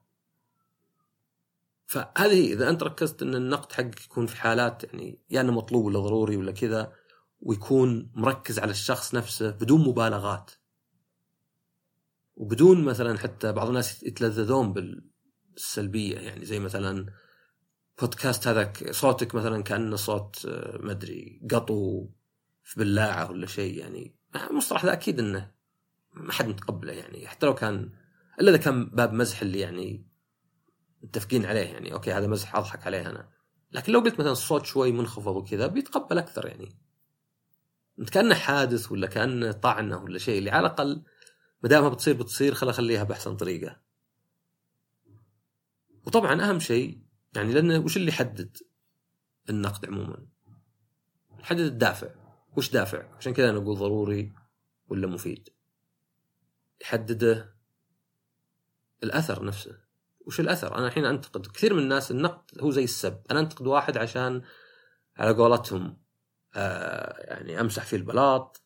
فهذه 1.89 2.53
إذا 2.53 2.69
أنت 2.69 2.83
ركزت 2.83 3.21
إن 3.21 3.35
النقد 3.35 3.71
حقك 3.71 4.05
يكون 4.05 4.27
في 4.27 4.37
حالات 4.37 4.83
يعني 4.83 5.09
يا 5.09 5.17
يعني 5.29 5.49
إنه 5.49 5.57
مطلوب 5.57 5.85
ولا 5.85 5.99
ضروري 5.99 6.37
ولا 6.37 6.51
كذا 6.51 6.93
ويكون 7.41 8.11
مركز 8.15 8.59
على 8.59 8.71
الشخص 8.71 9.15
نفسه 9.15 9.51
بدون 9.51 9.87
مبالغات 9.87 10.51
وبدون 12.35 12.83
مثلا 12.83 13.17
حتى 13.17 13.51
بعض 13.51 13.67
الناس 13.67 14.03
يتلذذون 14.03 14.73
بالسلبية 14.73 16.19
يعني 16.19 16.45
زي 16.45 16.59
مثلا 16.59 17.05
بودكاست 18.01 18.47
هذا 18.47 18.73
صوتك 18.91 19.35
مثلا 19.35 19.63
كأنه 19.63 19.95
صوت 19.95 20.45
آه، 20.45 20.77
ما 20.77 20.91
أدري 20.91 21.41
قطو 21.51 22.07
في 22.63 22.79
بلاعه 22.79 23.31
ولا 23.31 23.47
شيء 23.47 23.77
يعني 23.77 24.15
المصطلح 24.49 24.85
ذا 24.85 24.93
أكيد 24.93 25.19
إنه 25.19 25.51
ما 26.13 26.31
حد 26.31 26.47
متقبله 26.47 26.93
يعني 26.93 27.27
حتى 27.27 27.45
لو 27.45 27.55
كان 27.55 27.89
إلا 28.39 28.49
إذا 28.49 28.57
كان 28.57 28.85
باب 28.85 29.13
مزح 29.13 29.41
اللي 29.41 29.59
يعني 29.59 30.07
متفقين 31.01 31.45
عليه 31.45 31.65
يعني 31.65 31.93
okay 31.93 32.13
هذا 32.13 32.27
مزح 32.27 32.55
أضحك 32.55 32.87
عليه 32.87 33.09
أنا 33.09 33.29
لكن 33.71 33.93
لو 33.93 33.99
قلت 33.99 34.19
مثلا 34.19 34.31
الصوت 34.31 34.65
شوي 34.65 34.91
منخفض 34.91 35.35
وكذا 35.35 35.67
بيتقبل 35.67 36.17
أكثر 36.17 36.45
يعني 36.47 36.75
كأنه 38.11 38.35
حادث 38.35 38.91
ولا 38.91 39.07
كانه 39.07 39.51
طعنة 39.51 39.97
ولا 39.97 40.17
شيء 40.17 40.39
اللي 40.39 40.49
على 40.51 40.67
الأقل 40.67 41.03
ما 41.63 41.69
دامها 41.69 41.89
بتصير 41.89 42.17
بتصير 42.17 42.53
خل 42.53 42.69
أخليها 42.69 43.03
بأحسن 43.03 43.35
طريقة. 43.35 43.79
وطبعا 46.07 46.49
أهم 46.49 46.59
شيء 46.59 47.01
يعني 47.35 47.53
لأنه 47.53 47.79
وش 47.79 47.97
اللي 47.97 48.09
يحدد 48.09 48.57
النقد 49.49 49.85
عموما؟ 49.85 50.27
يحدد 51.39 51.59
الدافع، 51.59 52.09
وش 52.57 52.71
دافع؟ 52.71 53.15
عشان 53.17 53.33
كذا 53.33 53.51
نقول 53.51 53.77
ضروري 53.77 54.33
ولا 54.87 55.07
مفيد. 55.07 55.49
يحدده 56.81 57.55
الأثر 59.03 59.45
نفسه. 59.45 59.77
وش 60.25 60.39
الأثر؟ 60.39 60.77
أنا 60.77 60.87
الحين 60.87 61.05
أنتقد 61.05 61.47
كثير 61.47 61.73
من 61.73 61.79
الناس 61.83 62.11
النقد 62.11 62.61
هو 62.61 62.71
زي 62.71 62.83
السب، 62.83 63.21
أنا 63.31 63.39
أنتقد 63.39 63.67
واحد 63.67 63.97
عشان 63.97 64.41
على 65.17 65.33
قولتهم 65.33 65.97
آه 66.55 67.19
يعني 67.19 67.61
أمسح 67.61 67.85
فيه 67.85 67.97
البلاط 67.97 68.61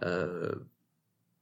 آه 0.00 0.66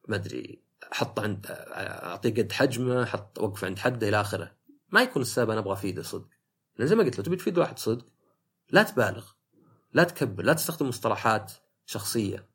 ما 0.09 0.17
أدري 0.17 0.63
احطه 0.93 1.23
عند 1.23 1.47
أعطيه 1.49 2.31
قد 2.31 2.53
حجمه 2.53 3.03
أحط 3.03 3.39
اوقفه 3.39 3.67
عند 3.67 3.79
حده 3.79 4.09
إلى 4.09 4.21
آخره 4.21 4.57
ما 4.91 5.03
يكون 5.03 5.23
السبب 5.23 5.51
أنا 5.51 5.61
أبغى 5.61 5.73
أفيده 5.73 6.03
صدق 6.03 6.29
لأن 6.77 6.89
زي 6.89 6.95
ما 6.95 7.05
قلت 7.05 7.19
لو 7.19 7.25
تبي 7.25 7.37
تفيد 7.37 7.59
واحد 7.59 7.79
صدق 7.79 8.07
لا 8.71 8.83
تبالغ 8.83 9.27
لا 9.93 10.05
تكبر 10.05 10.43
لا 10.43 10.53
تستخدم 10.53 10.89
مصطلحات 10.89 11.53
شخصية 11.87 12.49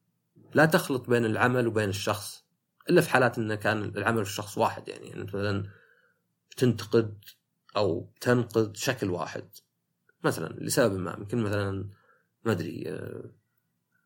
لا 0.53 0.65
تخلط 0.65 1.09
بين 1.09 1.25
العمل 1.25 1.67
وبين 1.67 1.89
الشخص 1.89 2.45
إلا 2.89 3.01
في 3.01 3.09
حالات 3.09 3.37
إنه 3.37 3.55
كان 3.55 3.83
العمل 3.83 4.17
والشخص 4.17 4.57
واحد 4.57 4.87
يعني, 4.87 5.13
انت 5.15 5.35
مثلا 5.35 5.69
تنتقد 6.57 7.25
أو 7.77 8.13
تنقد 8.21 8.75
شكل 8.77 9.09
واحد. 9.09 9.49
مثلا 10.23 10.47
لسبب 10.59 10.99
ما 10.99 11.15
يمكن 11.19 11.43
مثلا 11.43 11.89
ما 12.45 12.51
أدري 12.51 12.83
آه، 12.87 13.31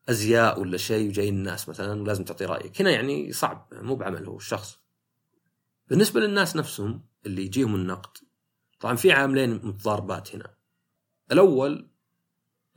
أزياء 0.08 0.60
ولا 0.60 0.76
شيء 0.76 1.08
وجايين 1.08 1.34
الناس 1.34 1.68
مثلا 1.68 2.02
ولازم 2.02 2.24
تعطي 2.24 2.44
رأيك. 2.44 2.80
هنا 2.80 2.90
يعني 2.90 3.32
صعب 3.32 3.68
مو 3.72 3.96
بعمل 3.96 4.26
هو 4.26 4.36
الشخص. 4.36 4.78
بالنسبة 5.88 6.20
للناس 6.20 6.56
نفسهم 6.56 7.04
اللي 7.26 7.42
يجيهم 7.42 7.74
النقد 7.74 8.18
طبعا 8.80 8.96
في 8.96 9.12
عاملين 9.12 9.54
متضاربات 9.54 10.34
هنا. 10.34 10.54
الأول 11.32 11.90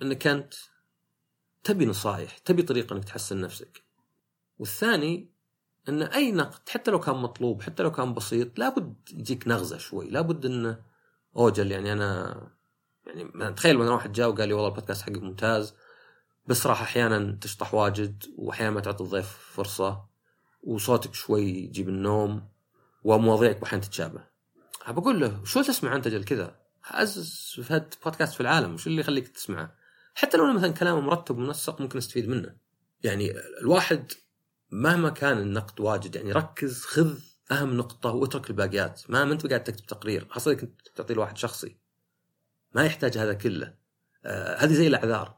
إنك 0.01 0.27
انت 0.27 0.53
تبي 1.63 1.85
نصايح 1.85 2.37
تبي 2.37 2.63
طريقة 2.63 2.93
إنك 2.93 3.03
تحسن 3.03 3.41
نفسك. 3.41 3.83
والثاني 4.59 5.30
إن 5.89 6.01
أي 6.01 6.31
نقد 6.31 6.69
حتى 6.69 6.91
لو 6.91 6.99
كان 6.99 7.15
مطلوب 7.15 7.61
حتى 7.61 7.83
لو 7.83 7.91
كان 7.91 8.13
بسيط 8.13 8.59
لابد 8.59 8.95
يجيك 9.13 9.47
نغزة 9.47 9.77
شوي 9.77 10.09
لابد 10.09 10.45
انه 10.45 10.79
أوجل 11.37 11.71
يعني 11.71 11.93
أنا 11.93 12.41
يعني 13.05 13.53
تخيل 13.53 13.77
مثلا 13.77 13.93
واحد 13.93 14.11
جاء 14.11 14.29
وقال 14.29 14.47
لي 14.47 14.53
والله 14.53 14.69
البودكاست 14.69 15.01
حقك 15.01 15.17
ممتاز 15.17 15.73
بس 16.47 16.67
راح 16.67 16.81
أحيانا 16.81 17.37
تشطح 17.41 17.73
واجد 17.73 18.23
وأحيانا 18.37 18.71
ما 18.71 18.81
تعطي 18.81 19.03
الضيف 19.03 19.27
فرصة 19.27 20.05
وصوتك 20.63 21.13
شوي 21.13 21.43
يجيب 21.43 21.89
النوم 21.89 22.49
ومواضيعك 23.03 23.63
أحيانا 23.63 23.83
تتشابه. 23.83 24.23
بقول 24.87 25.19
له 25.19 25.43
شو 25.43 25.61
تسمع 25.61 25.95
أنت 25.95 26.07
جل 26.07 26.23
كذا؟ 26.23 26.55
أعز 26.93 27.19
في 27.63 27.85
بودكاست 28.05 28.33
في 28.33 28.41
العالم 28.41 28.73
وش 28.73 28.87
اللي 28.87 29.01
يخليك 29.01 29.27
تسمعه؟ 29.27 29.75
حتى 30.15 30.37
لو 30.37 30.53
مثلا 30.53 30.71
كلامه 30.71 30.99
مرتب 31.01 31.37
ومنسق 31.37 31.81
ممكن 31.81 31.97
نستفيد 31.97 32.29
منه. 32.29 32.55
يعني 33.03 33.31
الواحد 33.61 34.11
مهما 34.71 35.09
كان 35.09 35.37
النقد 35.37 35.79
واجد 35.79 36.15
يعني 36.15 36.31
ركز 36.31 36.85
خذ 36.85 37.19
أهم 37.51 37.77
نقطة 37.77 38.09
واترك 38.11 38.49
الباقيات. 38.49 39.01
ما 39.09 39.23
أنت 39.23 39.47
قاعد 39.47 39.63
تكتب 39.63 39.85
تقرير. 39.85 40.27
خاصه 40.29 40.53
كنت 40.53 40.81
تعطيه 40.95 41.13
لواحد 41.13 41.37
شخصي. 41.37 41.77
ما 42.75 42.85
يحتاج 42.85 43.17
هذا 43.17 43.33
كله. 43.33 43.73
آه 44.25 44.55
هذه 44.55 44.73
زي 44.73 44.87
الأعذار. 44.87 45.37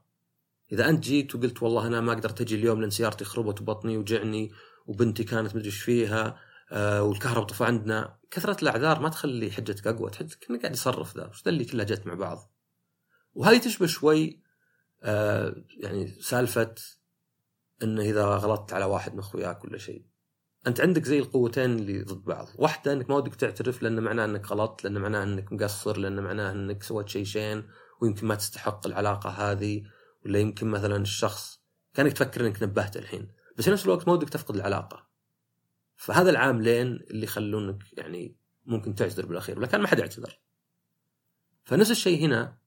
إذا 0.72 0.90
أنت 0.90 1.04
جيت 1.04 1.36
وقلت 1.36 1.64
والله 1.64 1.88
أنا 1.88 2.02
ما 2.02 2.14
قدرت 2.14 2.42
أجي 2.42 2.56
اليوم 2.56 2.82
لأن 2.82 2.90
سيارتي 2.90 3.26
خربت 3.26 3.62
وبطني 3.62 3.98
وجعني 3.98 4.52
وبنتي 4.86 5.24
كانت 5.24 5.56
مدري 5.56 5.66
إيش 5.66 5.82
فيها 5.82 6.40
آه 6.72 7.04
والكهرباء 7.04 7.44
طفى 7.44 7.64
عندنا. 7.64 8.18
كثرة 8.32 8.62
الأعذار 8.62 9.00
ما 9.00 9.10
تخلي 9.10 9.52
حجتك 9.52 9.88
أقوى. 9.88 10.10
تحس 10.10 10.36
كأنه 10.36 10.60
قاعد 10.60 10.74
يصرف 10.74 11.18
ذا. 11.18 11.28
وش 11.28 11.48
اللي 11.48 11.66
كلها 11.66 11.86
جت 11.86 12.08
مع 12.08 12.14
بعض؟ 12.14 12.54
وهذه 13.34 13.58
تشبه 13.58 13.86
شوي 13.86 14.44
آه 15.04 15.56
يعني 15.78 16.22
سالفة 16.22 16.76
إنه 17.84 18.02
إذا 18.02 18.26
غلطت 18.26 18.74
على 18.74 18.86
واحد 18.86 19.14
من 19.14 19.20
أخوياك 19.20 19.66
ولا 19.66 19.78
شيء. 19.78 20.06
أنت 20.68 20.82
عندك 20.82 21.06
زي 21.06 21.20
القوتين 21.20 21.76
اللي 21.80 22.04
ضد 22.04 22.24
بعض. 22.24 22.48
واحدة 22.56 22.94
إنك 22.94 23.10
ما 23.10 23.16
ودك 23.16 23.36
تعترف 23.36 23.84
لأن 23.84 24.00
معناه 24.00 24.26
إنك 24.26 24.52
غلطت 24.52 24.84
لأن 24.84 24.98
معناه 24.98 25.24
إنك 25.24 25.54
مقصر 25.54 25.98
لأن 25.98 26.24
معناه 26.24 26.52
إنك 26.52 26.84
سويت 26.84 27.10
شيء 27.10 27.24
شين 27.24 27.64
ويمكن 28.02 28.28
ما 28.28 28.36
تستحق 28.36 28.88
العلاقة 28.88 29.30
هذه 29.30 29.84
ولا 30.26 30.40
يمكن 30.40 30.68
مثلا 30.68 30.96
الشخص 30.96 31.60
كأنك 31.94 32.14
تفكر 32.14 32.48
إنك 32.48 32.64
نبهته 32.64 32.98
الحين. 32.98 33.32
بس 33.58 33.66
في 33.66 33.72
نفس 33.72 33.86
الوقت 33.86 34.08
ما 34.08 34.14
ودك 34.14 34.30
تفقد 34.30 34.56
العلاقة. 34.56 35.08
فهذا 35.96 36.30
العاملين 36.30 36.88
اللي 36.88 37.24
يخلونك 37.24 37.84
يعني 37.94 38.38
ممكن 38.66 38.96
تعتذر 38.96 39.26
بالأخير 39.26 39.60
ولكن 39.60 39.78
ما 39.78 39.88
حد 39.88 40.00
يعتذر. 40.00 40.40
فنفس 41.64 41.92
الشيء 41.92 42.26
هنا. 42.26 42.58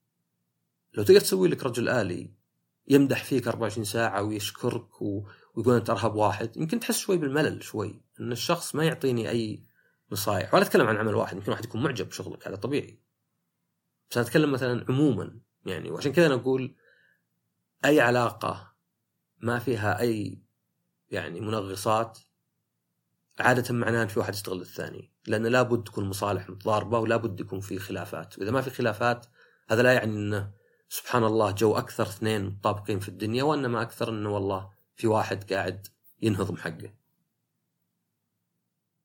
لو 0.93 1.03
تقدر 1.03 1.19
تسوي 1.19 1.47
لك 1.47 1.63
رجل 1.63 1.89
آلي 1.89 2.36
يمدح 2.87 3.23
فيك 3.23 3.47
24 3.47 3.85
ساعة 3.85 4.23
ويشكرك 4.23 5.01
و... 5.01 5.23
ويقول 5.55 5.75
أنت 5.75 5.89
أرهب 5.89 6.15
واحد. 6.15 6.57
يمكن 6.57 6.79
تحس 6.79 6.97
شوي 6.97 7.17
بالملل 7.17 7.63
شوي 7.63 8.01
أن 8.19 8.31
الشخص 8.31 8.75
ما 8.75 8.85
يعطيني 8.85 9.29
أي 9.29 9.63
نصائح 10.11 10.53
ولا 10.53 10.63
أتكلم 10.63 10.87
عن 10.87 10.97
عمل 10.97 11.15
واحد 11.15 11.37
يمكن 11.37 11.51
واحد 11.51 11.65
يكون 11.65 11.83
معجب 11.83 12.09
بشغلك 12.09 12.47
هذا 12.47 12.55
طبيعي. 12.55 12.99
بس 14.11 14.17
أنا 14.17 14.27
أتكلم 14.27 14.51
مثلا 14.51 14.85
عموما 14.89 15.39
يعني 15.65 15.91
وعشان 15.91 16.11
كذا 16.11 16.25
أنا 16.25 16.35
أقول 16.35 16.75
أي 17.85 18.01
علاقة 18.01 18.73
ما 19.39 19.59
فيها 19.59 19.99
أي 19.99 20.41
يعني 21.11 21.41
منغصات 21.41 22.19
عادة 23.39 23.73
معناها 23.73 24.03
إن 24.03 24.07
في 24.07 24.19
واحد 24.19 24.33
يستغل 24.33 24.61
الثاني 24.61 25.11
لأن 25.27 25.45
لابد 25.45 25.83
تكون 25.83 26.09
مصالح 26.09 26.49
متضاربة 26.49 26.99
ولابد 26.99 27.39
يكون 27.39 27.59
في 27.59 27.79
خلافات. 27.79 28.39
وإذا 28.39 28.51
ما 28.51 28.61
في 28.61 28.69
خلافات 28.69 29.25
هذا 29.69 29.83
لا 29.83 29.93
يعني 29.93 30.15
إنه 30.15 30.51
سبحان 30.89 31.23
الله 31.23 31.51
جو 31.51 31.77
أكثر 31.77 32.03
اثنين 32.03 32.45
متطابقين 32.45 32.99
في 32.99 33.09
الدنيا 33.09 33.43
وإنما 33.43 33.81
أكثر 33.81 34.09
إنه 34.09 34.29
والله 34.29 34.71
في 34.95 35.07
واحد 35.07 35.53
قاعد 35.53 35.87
ينهضم 36.21 36.57
حقه. 36.57 36.93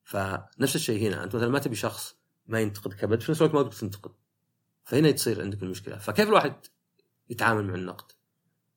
فنفس 0.03 0.75
الشيء 0.75 1.07
هنا 1.07 1.23
أنت 1.23 1.35
مثلا 1.35 1.49
ما 1.49 1.59
تبي 1.59 1.75
شخص 1.75 2.15
ما 2.45 2.59
ينتقد 2.59 2.93
كبد 2.93 3.21
في 3.21 3.31
نفس 3.31 3.41
الوقت 3.41 3.55
ما 3.55 3.63
تبي 3.63 3.75
تنتقد. 3.75 4.11
فهنا 4.83 5.11
تصير 5.11 5.41
عندك 5.41 5.63
المشكلة. 5.63 5.97
فكيف 5.97 6.27
الواحد 6.27 6.55
يتعامل 7.29 7.63
مع 7.63 7.75
النقد؟ 7.75 8.11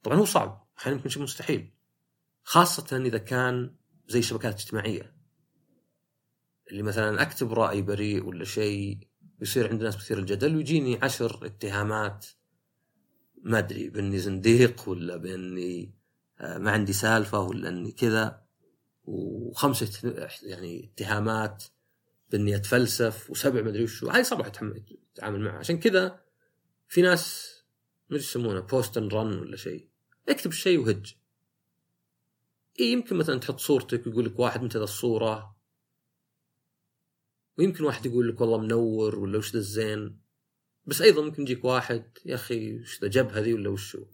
طبعا 0.03 0.19
هو 0.19 0.25
صعب 0.25 0.69
أحيانا 0.79 0.97
يمكن 0.97 1.11
شيء 1.11 1.23
مستحيل. 1.23 1.75
خاصة 2.43 2.97
إذا 2.97 3.19
كان 3.19 3.75
زي 4.09 4.19
الشبكات 4.19 4.55
الاجتماعية. 4.55 5.17
اللي 6.71 6.83
مثلا 6.83 7.23
أكتب 7.23 7.53
رأي 7.53 7.83
بريء 7.83 8.25
ولا 8.25 8.45
شيء 8.45 8.99
ويصير 9.41 9.69
عند 9.71 9.83
ناس 9.83 9.97
كثير 9.97 10.19
الجدل 10.19 10.57
ويجيني 10.57 10.99
عشر 11.03 11.47
اتهامات 11.47 12.27
ما 13.47 13.59
أدري 13.59 13.89
بإني 13.89 14.19
زنديق 14.19 14.89
ولا 14.89 15.17
بإني 15.17 15.95
آه، 16.41 16.59
ما 16.59 16.71
عندي 16.71 16.93
سالفة 16.93 17.41
ولا 17.41 17.69
إني 17.69 17.93
كذا. 17.93 18.43
وخمسة 19.05 20.29
يعني 20.43 20.91
اتهامات 20.95 21.65
بإني 22.31 22.57
أتفلسف 22.57 23.31
وسبع 23.31 23.63
ما 23.63 23.69
أدري 23.69 23.85
وش 23.85 24.05
هاي 24.05 24.25
صعبه 24.25 24.49
تتعامل 24.49 25.41
معها. 25.41 25.59
عشان 25.59 25.79
كذا 25.79 26.21
في 26.89 27.03
ناس 27.03 27.55
ما 28.11 28.17
يسمونه 28.17 28.61
post 28.61 28.97
and 28.99 29.15
run 29.15 29.39
ولا 29.39 29.57
شيء. 29.57 29.89
اكتب 30.29 30.53
شيء 30.53 30.79
وهج. 30.79 31.15
إيه 32.81 32.93
يمكن 32.93 33.17
مثلا 33.17 33.41
تحط 33.41 33.61
صورتك 33.61 34.07
ويقول 34.07 34.25
لك 34.25 34.39
واحد 34.39 34.77
ذا 34.77 34.85
الصورة. 34.85 35.57
ويمكن 37.59 37.85
واحد 37.85 38.07
يقول 38.07 38.29
لك 38.29 38.41
والله 38.41 38.59
منور 38.59 39.19
ولا 39.19 39.39
وش 39.39 39.53
ذا 39.53 39.59
الزين. 39.59 40.26
بس 40.87 41.03
أيضا 41.03 41.23
ممكن 41.23 41.43
يجيك 41.43 41.65
واحد 41.65 42.19
يا 42.25 42.35
أخي 42.35 42.79
وش 42.79 43.01
ذا 43.03 43.09
جبهه 43.09 43.41
ذي 43.41 43.55
ولا 43.55 43.69
وشو 43.69 44.05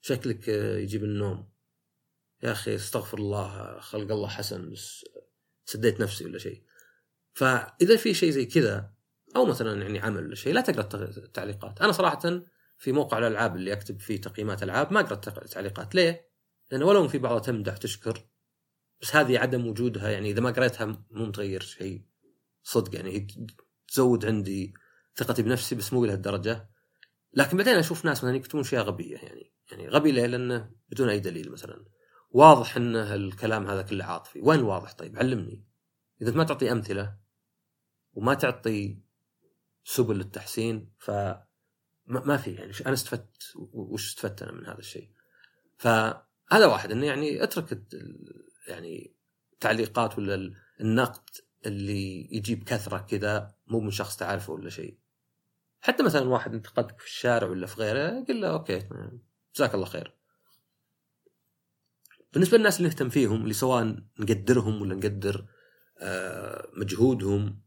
شكلك 0.00 0.48
يجيب 0.48 1.04
النوم. 1.04 1.50
يا 2.42 2.52
أخي 2.52 2.74
استغفر 2.74 3.18
الله 3.18 3.80
خلق 3.80 4.12
الله 4.12 4.28
حسن 4.28 4.70
بس 4.70 5.04
سديت 5.64 6.00
نفسي 6.00 6.24
ولا 6.24 6.38
شيء. 6.38 6.62
فإذا 7.32 7.96
في 7.96 8.14
شيء 8.14 8.30
زي 8.30 8.46
كذا 8.46 8.94
أو 9.36 9.46
مثلا 9.46 9.82
يعني 9.82 9.98
عمل 9.98 10.24
ولا 10.24 10.34
شيء 10.34 10.54
لا 10.54 10.60
تقرأ 10.60 11.04
التعليقات. 11.04 11.82
أنا 11.82 11.92
صراحة 11.92 12.42
في 12.78 12.92
موقع 12.92 13.18
الألعاب 13.18 13.56
اللي 13.56 13.72
أكتب 13.72 14.00
فيه 14.00 14.20
تقييمات 14.20 14.62
ألعاب 14.62 14.92
ما 14.92 15.00
أقرأ 15.00 15.42
التعليقات. 15.44 15.94
ليه؟ 15.94 16.30
لأنه 16.70 16.86
ولو 16.86 17.08
في 17.08 17.18
بعضها 17.18 17.38
تمدح 17.38 17.76
تشكر 17.76 18.28
بس 19.00 19.16
هذه 19.16 19.38
عدم 19.38 19.66
وجودها 19.66 20.10
يعني 20.10 20.30
إذا 20.30 20.40
ما 20.40 20.50
قريتها 20.50 20.84
مو 20.84 21.26
متغير 21.26 21.60
شيء. 21.60 22.04
صدق 22.62 22.94
يعني 22.94 23.26
تزود 23.88 24.26
عندي 24.26 24.74
ثقتي 25.16 25.42
بنفسي 25.42 25.74
بس 25.74 25.92
مو 25.92 26.04
لهالدرجة. 26.04 26.70
لكن 27.32 27.56
بعدين 27.56 27.74
أشوف 27.74 28.04
ناس 28.04 28.24
مثلا 28.24 28.36
يكتبون 28.36 28.60
أشياء 28.60 28.84
غبية 28.84 29.16
يعني 29.16 29.52
يعني 29.70 29.88
غبي 29.88 30.12
ليه؟ 30.12 30.26
لأنه 30.26 30.70
بدون 30.88 31.08
أي 31.08 31.20
دليل 31.20 31.52
مثلا. 31.52 31.84
واضح 32.30 32.76
إن 32.76 32.96
الكلام 32.96 33.66
هذا 33.66 33.82
كله 33.82 34.04
عاطفي. 34.04 34.40
وين 34.42 34.62
واضح؟ 34.62 34.92
طيب 34.92 35.18
علمني. 35.18 35.64
إذا 36.22 36.32
ما 36.32 36.44
تعطي 36.44 36.72
أمثلة 36.72 37.16
وما 38.12 38.34
تعطي 38.34 38.98
سبل 39.84 40.16
للتحسين 40.16 40.92
ف 40.98 41.10
ما 42.06 42.36
في 42.36 42.54
يعني 42.54 42.72
أنا 42.86 42.94
استفدت 42.94 43.42
وش 43.72 44.08
استفدت 44.08 44.42
أنا 44.42 44.52
من 44.52 44.66
هذا 44.66 44.78
الشيء؟ 44.78 45.10
فهذا 45.76 46.66
واحد 46.66 46.90
إنه 46.92 47.06
يعني 47.06 47.42
أترك 47.42 47.82
يعني 48.68 49.14
تعليقات 49.60 50.18
ولا 50.18 50.54
النقد 50.80 51.28
اللي 51.66 52.36
يجيب 52.36 52.64
كثرة 52.64 52.98
كذا 52.98 53.54
مو 53.66 53.80
من 53.80 53.90
شخص 53.90 54.16
تعرفه 54.16 54.52
ولا 54.52 54.70
شيء. 54.70 54.98
حتى 55.80 56.02
مثلا 56.02 56.28
واحد 56.28 56.54
انتقدك 56.54 57.00
في 57.00 57.06
الشارع 57.06 57.48
ولا 57.48 57.66
في 57.66 57.80
غيره 57.80 58.24
قل 58.28 58.40
له 58.40 58.50
أوكي 58.50 58.88
جزاك 59.56 59.74
الله 59.74 59.86
خير. 59.86 60.16
بالنسبة 62.32 62.56
للناس 62.56 62.76
اللي 62.76 62.88
نهتم 62.88 63.08
فيهم 63.08 63.42
اللي 63.42 63.54
سواء 63.54 63.96
نقدرهم 64.18 64.82
ولا 64.82 64.94
نقدر 64.94 65.46
آه، 65.98 66.70
مجهودهم 66.76 67.62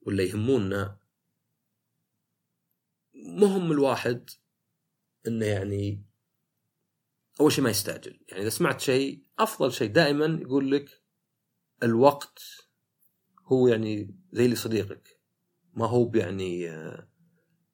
ولا 0.00 0.22
يهمونا 0.22 0.98
مهم 3.14 3.72
الواحد 3.72 4.30
إنه 5.26 5.46
يعني 5.46 6.06
أول 7.40 7.52
شيء 7.52 7.64
ما 7.64 7.70
يستعجل. 7.70 8.20
يعني 8.28 8.42
إذا 8.42 8.50
سمعت 8.50 8.80
شيء 8.80 9.26
أفضل 9.38 9.72
شيء 9.72 9.92
دائما 9.92 10.40
يقول 10.42 10.70
لك 10.70 11.02
الوقت 11.82 12.61
هو 13.52 13.68
يعني 13.68 14.16
زي 14.32 14.44
اللي 14.44 14.56
صديقك. 14.56 15.20
ما 15.74 15.86
هو 15.86 16.12
يعني 16.14 16.70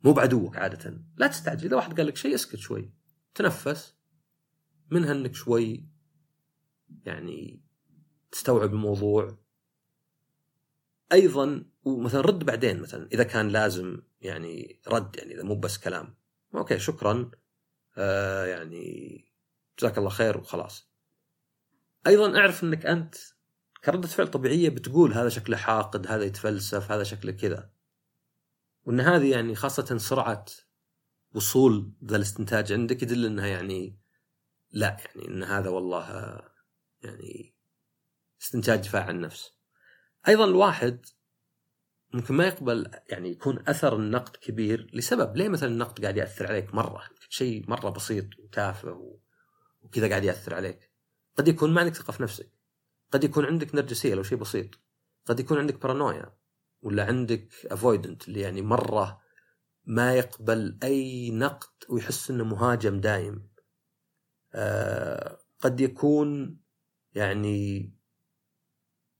مو 0.04 0.12
بعدوك 0.12 0.56
عادة. 0.56 1.04
لا 1.16 1.26
تستعجل. 1.26 1.66
إذا 1.66 1.76
واحد 1.76 1.96
قال 1.96 2.06
لك 2.06 2.16
شيء 2.16 2.34
اسكت 2.34 2.56
شوي. 2.56 2.92
تنفس. 3.34 3.96
منها 4.90 5.12
أنك 5.12 5.34
شوي 5.34 5.88
يعني 7.04 7.62
تستوعب 8.32 8.72
الموضوع. 8.72 9.38
أيضا 11.12 11.64
ومثلا 11.84 12.20
رد 12.20 12.44
بعدين 12.44 12.80
مثلا 12.80 13.08
إذا 13.12 13.22
كان 13.22 13.48
لازم 13.48 14.02
يعني 14.20 14.80
رد 14.88 15.16
يعني 15.16 15.34
إذا 15.34 15.42
مو 15.42 15.54
بس 15.54 15.78
كلام. 15.78 16.14
أوكي 16.54 16.78
شكرا. 16.78 17.30
آه 17.96 18.46
يعني 18.46 19.24
جزاك 19.78 19.98
الله 19.98 20.10
خير 20.10 20.38
وخلاص. 20.38 20.88
أيضا 22.06 22.38
أعرف 22.38 22.64
أنك 22.64 22.86
أنت 22.86 23.14
كردة 23.84 24.08
فعل 24.08 24.28
طبيعية 24.28 24.68
بتقول 24.68 25.12
هذا 25.12 25.28
شكله 25.28 25.56
حاقد 25.56 26.06
هذا 26.06 26.24
يتفلسف 26.24 26.92
هذا 26.92 27.02
شكله 27.02 27.32
كذا 27.32 27.70
وإن 28.84 29.00
هذه 29.00 29.30
يعني 29.30 29.54
خاصة 29.54 29.98
سرعة 29.98 30.44
وصول 31.34 31.92
ذا 32.04 32.16
الاستنتاج 32.16 32.72
عندك 32.72 33.02
يدل 33.02 33.26
إنها 33.26 33.46
يعني 33.46 33.98
لا 34.70 34.96
يعني 35.06 35.28
إن 35.28 35.42
هذا 35.42 35.70
والله 35.70 36.40
يعني 37.02 37.54
استنتاج 38.42 38.78
دفاع 38.80 39.02
عن 39.02 39.16
النفس. 39.16 39.52
أيضا 40.28 40.44
الواحد 40.44 41.06
ممكن 42.14 42.34
ما 42.34 42.46
يقبل 42.46 42.90
يعني 43.08 43.30
يكون 43.30 43.68
أثر 43.68 43.96
النقد 43.96 44.36
كبير 44.36 44.90
لسبب 44.92 45.36
ليه 45.36 45.48
مثلا 45.48 45.68
النقد 45.68 46.02
قاعد 46.02 46.16
يأثر 46.16 46.46
عليك 46.46 46.74
مرة 46.74 47.02
شيء 47.28 47.70
مرة 47.70 47.90
بسيط 47.90 48.38
وتافه 48.38 49.18
وكذا 49.80 50.08
قاعد 50.08 50.24
يأثر 50.24 50.54
عليك. 50.54 50.92
قد 51.36 51.48
يكون 51.48 51.74
ما 51.74 51.80
عندك 51.80 51.94
ثقة 51.94 52.12
في 52.12 52.22
نفسك. 52.22 52.57
قد 53.12 53.24
يكون 53.24 53.44
عندك 53.44 53.74
نرجسية 53.74 54.14
لو 54.14 54.22
شيء 54.22 54.38
بسيط. 54.38 54.70
قد 55.26 55.40
يكون 55.40 55.58
عندك 55.58 55.82
بارانويا 55.82 56.34
ولا 56.82 57.04
عندك 57.04 57.48
افويدنت 57.66 58.28
اللي 58.28 58.40
يعني 58.40 58.62
مرة 58.62 59.20
ما 59.84 60.14
يقبل 60.14 60.78
أي 60.82 61.30
نقد 61.30 61.84
ويحس 61.88 62.30
إنه 62.30 62.44
مهاجم 62.44 63.00
دايم. 63.00 63.48
آه 64.54 65.38
قد 65.60 65.80
يكون 65.80 66.60
يعني 67.12 67.92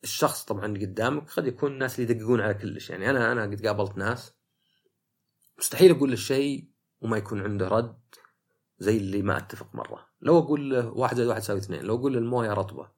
الشخص 0.05 0.45
طبعا 0.45 0.67
قدامك 0.67 1.31
قد 1.31 1.47
يكون 1.47 1.73
الناس 1.73 2.01
اللي 2.01 2.13
يدققون 2.13 2.41
على 2.41 2.55
كلش. 2.55 2.91
يعني 2.91 3.11
أنا 3.11 3.33
أنا 3.33 3.43
قد 3.43 3.67
قابلت 3.67 3.99
ناس 3.99 4.35
مستحيل 5.59 5.91
أقول 5.91 6.11
له 6.11 6.17
شيء 6.17 6.71
وما 7.01 7.17
يكون 7.17 7.41
عنده 7.41 7.69
رد 7.69 8.01
زي 8.79 8.97
اللي 8.97 9.23
ما 9.23 9.37
أتفق 9.37 9.75
مرة. 9.75 10.09
لو 10.21 10.39
أقول 10.39 10.71
له 10.71 10.89
واحد 10.89 11.17
زائد 11.17 11.29
واحد 11.29 11.41
يساوي 11.41 11.59
اثنين 11.59 11.83
لو 11.83 11.97
أقول 11.97 12.13
له 12.13 12.19
الموية 12.19 12.53
رطبة. 12.53 12.98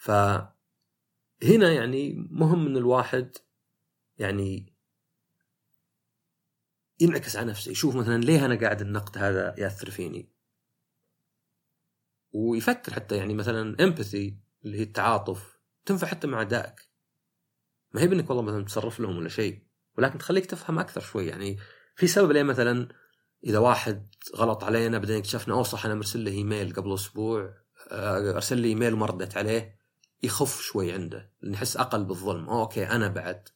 ف 0.00 0.10
هنا 1.42 1.72
يعني 1.72 2.12
مهم 2.30 2.66
إن 2.66 2.76
الواحد 2.76 3.36
يعني 4.18 4.74
ينعكس 7.00 7.36
على 7.36 7.50
نفسه 7.50 7.70
يشوف 7.70 7.96
مثلا 7.96 8.22
ليه 8.22 8.44
أنا 8.44 8.60
قاعد 8.60 8.80
النقد 8.80 9.18
هذا 9.18 9.54
يأثر 9.58 9.90
فيني؟ 9.90 10.32
ويفكر 12.32 12.92
حتى 12.92 13.16
يعني 13.16 13.34
مثلا 13.34 13.84
امباثي 13.84 14.40
اللي 14.64 14.78
هي 14.78 14.82
التعاطف 14.82 15.58
تنفع 15.84 16.06
حتى 16.06 16.26
مع 16.26 16.38
اعدائك 16.38 16.90
ما 17.92 18.00
هي 18.00 18.06
بإنك 18.06 18.30
والله 18.30 18.42
مثلا 18.42 18.64
تصرف 18.64 19.00
لهم 19.00 19.18
ولا 19.18 19.28
شيء 19.28 19.62
ولكن 19.98 20.18
تخليك 20.18 20.46
تفهم 20.46 20.78
أكثر 20.78 21.00
شوي. 21.00 21.26
يعني 21.26 21.58
في 21.96 22.06
سبب 22.06 22.32
ليه 22.32 22.42
مثلا 22.42 22.88
إذا 23.44 23.58
واحد 23.58 24.14
غلط 24.36 24.64
علينا 24.64 24.98
بعدين 24.98 25.16
اكتشفنا 25.16 25.54
أوه 25.54 25.62
صح 25.62 25.86
أنا 25.86 25.94
مرسل 25.94 26.24
له 26.24 26.30
إيميل 26.30 26.74
قبل 26.74 26.94
أسبوع 26.94 27.54
آه، 27.90 28.30
أرسل 28.30 28.58
لي 28.58 28.68
إيميل 28.68 28.94
وما 28.94 29.06
رديت 29.06 29.36
عليه. 29.36 29.79
يخف 30.22 30.60
شوي 30.60 30.92
عنده 30.92 31.32
لأن 31.40 31.52
يحس 31.52 31.76
أقل 31.76 32.04
بالظلم. 32.04 32.48
okay 32.48 32.86
أنا 32.90 33.08
بعد 33.08 33.48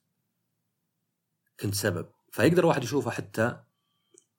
كنت 1.61 1.75
سبب. 1.75 2.09
فيقدر 2.31 2.67
واحد 2.67 2.85
يشوفها 2.85 3.13
حتى 3.13 3.61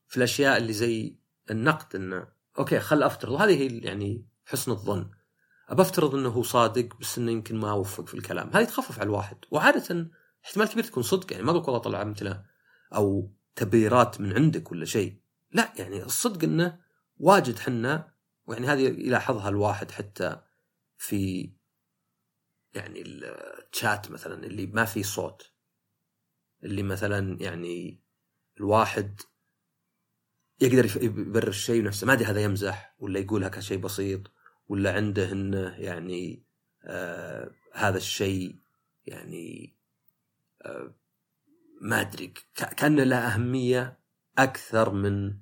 في 0.07 0.17
الأشياء 0.17 0.57
اللي 0.57 0.73
زي 0.73 1.17
النقد 1.51 1.95
إنه 1.95 2.27
okay 2.59 2.79
خل 2.79 3.03
أفترض. 3.03 3.31
وهذه 3.31 3.59
هي 3.59 3.77
يعني 3.77 4.27
حسن 4.45 4.71
الظن. 4.71 5.11
افترض 5.69 6.15
إنه 6.15 6.29
هو 6.29 6.43
صادق 6.43 6.97
بس 6.99 7.17
إنه 7.17 7.31
يمكن 7.31 7.55
ما 7.55 7.73
وفق 7.73 8.07
في 8.07 8.13
الكلام. 8.13 8.49
هذه 8.53 8.63
تخفف 8.65 8.99
على 8.99 9.07
الواحد. 9.07 9.37
وعادة 9.51 10.09
احتمال 10.45 10.69
كبير 10.69 10.83
تكون 10.83 11.03
صدق. 11.03 11.31
يعني 11.31 11.43
ما 11.43 11.51
أقول 11.51 11.63
والله 11.63 11.79
طلع 11.79 12.03
مثله 12.03 12.45
أو 12.95 13.31
تبريرات 13.55 14.21
من 14.21 14.33
عندك 14.33 14.71
ولا 14.71 14.85
شيء. 14.85 15.19
لا 15.51 15.73
يعني 15.77 16.03
الصدق 16.03 16.43
إنه 16.43 16.79
واجد 17.17 17.59
حنا. 17.59 18.13
ويعني 18.47 18.67
هذه 18.67 18.81
يلاحظها 18.81 19.49
الواحد 19.49 19.91
حتى 19.91 20.41
في 20.97 21.51
يعني 22.75 23.01
الشات 23.01 24.11
مثلا 24.11 24.43
اللي 24.43 24.67
ما 24.67 24.85
في 24.85 25.03
صوت. 25.03 25.51
اللي 26.63 26.83
مثلا 26.83 27.41
يعني 27.41 28.03
الواحد 28.57 29.21
يقدر 30.61 31.03
يبرر 31.03 31.47
الشيء 31.47 31.83
نفسه 31.83 32.07
ما 32.07 32.13
أدري 32.13 32.25
هذا 32.25 32.41
يمزح 32.41 32.95
ولا 32.99 33.19
يقولها 33.19 33.49
كشيء 33.49 33.77
بسيط 33.77 34.31
ولا 34.67 34.93
عنده 34.93 35.31
إنه 35.31 35.75
يعني 35.77 36.45
آه 36.83 37.51
هذا 37.73 37.97
الشيء 37.97 38.55
يعني 39.05 39.75
آه 40.61 40.95
ما 41.81 42.01
أدري. 42.01 42.33
كان 42.77 42.99
له 42.99 43.17
أهمية 43.17 43.99
أكثر 44.37 44.93
من 44.93 45.37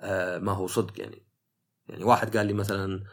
آه 0.00 0.38
ما 0.38 0.52
هو 0.52 0.66
صدق 0.66 1.00
يعني. 1.00 1.26
يعني 1.88 2.04
واحد 2.04 2.36
قال 2.36 2.46
لي 2.46 2.52
مثلا 2.52 3.04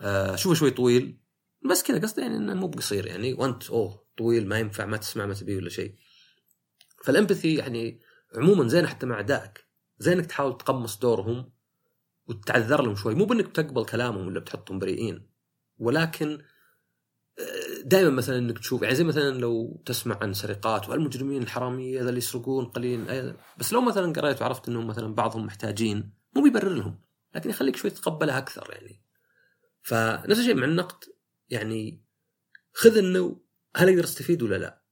آه 0.00 0.36
شوف 0.36 0.58
شوي 0.58 0.70
طويل. 0.70 1.23
بس 1.70 1.82
كذا 1.82 1.98
قصدي 1.98 2.20
يعني 2.20 2.36
إنه 2.36 2.54
مو 2.54 2.68
بقصير 2.68 3.06
يعني. 3.06 3.32
وانت 3.32 3.70
أوه 3.70 4.04
طويل 4.18 4.48
ما 4.48 4.58
ينفع 4.58 4.84
ما 4.84 4.96
تسمع 4.96 5.26
ما 5.26 5.34
تبيه 5.34 5.56
ولا 5.56 5.70
شيء. 5.70 5.94
فالإمباثي 7.04 7.54
يعني 7.54 8.00
عموما 8.34 8.68
زين 8.68 8.86
حتى 8.86 9.06
مع 9.06 9.14
اعدائك 9.14 9.68
زين 9.98 10.18
إنك 10.18 10.26
تحاول 10.26 10.56
تقمص 10.58 10.98
دورهم 10.98 11.52
وتعذر 12.26 12.82
لهم 12.82 12.94
شوي. 12.94 13.14
مو 13.14 13.24
بإنك 13.24 13.44
بتقبل 13.44 13.84
كلامهم 13.84 14.26
ولا 14.26 14.40
بتحطهم 14.40 14.78
بريئين. 14.78 15.30
ولكن 15.78 16.38
دائما 17.84 18.10
مثلا 18.10 18.38
إنك 18.38 18.58
تشوف 18.58 18.82
يعني 18.82 18.94
زي 18.94 19.04
مثلا 19.04 19.38
لو 19.38 19.82
تسمع 19.86 20.18
عن 20.22 20.34
سرقات 20.34 20.88
والمجرمين 20.88 21.42
الحرامية 21.42 22.00
هذا 22.00 22.08
اللي 22.08 22.18
يسرقون 22.18 22.64
قليل 22.64 23.34
بس 23.58 23.72
لو 23.72 23.80
مثلا 23.80 24.12
قريت 24.12 24.42
وعرفت 24.42 24.68
إنهم 24.68 24.86
مثلا 24.86 25.14
بعضهم 25.14 25.46
محتاجين 25.46 26.12
مو 26.36 26.42
بيبرر 26.42 26.68
لهم. 26.68 27.00
لكن 27.34 27.50
يخليك 27.50 27.76
شوي 27.76 27.90
تتقبلها 27.90 28.38
أكثر 28.38 28.68
يعني. 28.72 29.02
فنفس 29.82 30.40
الشيء 30.40 30.54
مع 30.54 30.64
النقد. 30.64 31.04
يعني 31.48 32.04
خذ 32.72 32.98
انه 32.98 33.44
هل 33.76 33.88
أقدر 33.88 34.04
أستفيد 34.04 34.42
ولا 34.42 34.56
لا؟ 34.56 34.84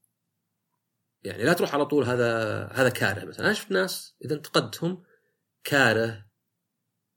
يعني 1.22 1.44
لا 1.44 1.53
تروح 1.53 1.74
على 1.74 1.86
طول 1.86 2.05
هذا 2.05 2.64
هذا 2.66 2.88
كاره 2.88 3.24
مثلا. 3.24 3.46
أنا 3.46 3.55
شفت 3.55 3.70
ناس 3.70 4.16
إذا 4.24 4.34
انتقدتهم 4.34 5.03
كاره 5.64 6.26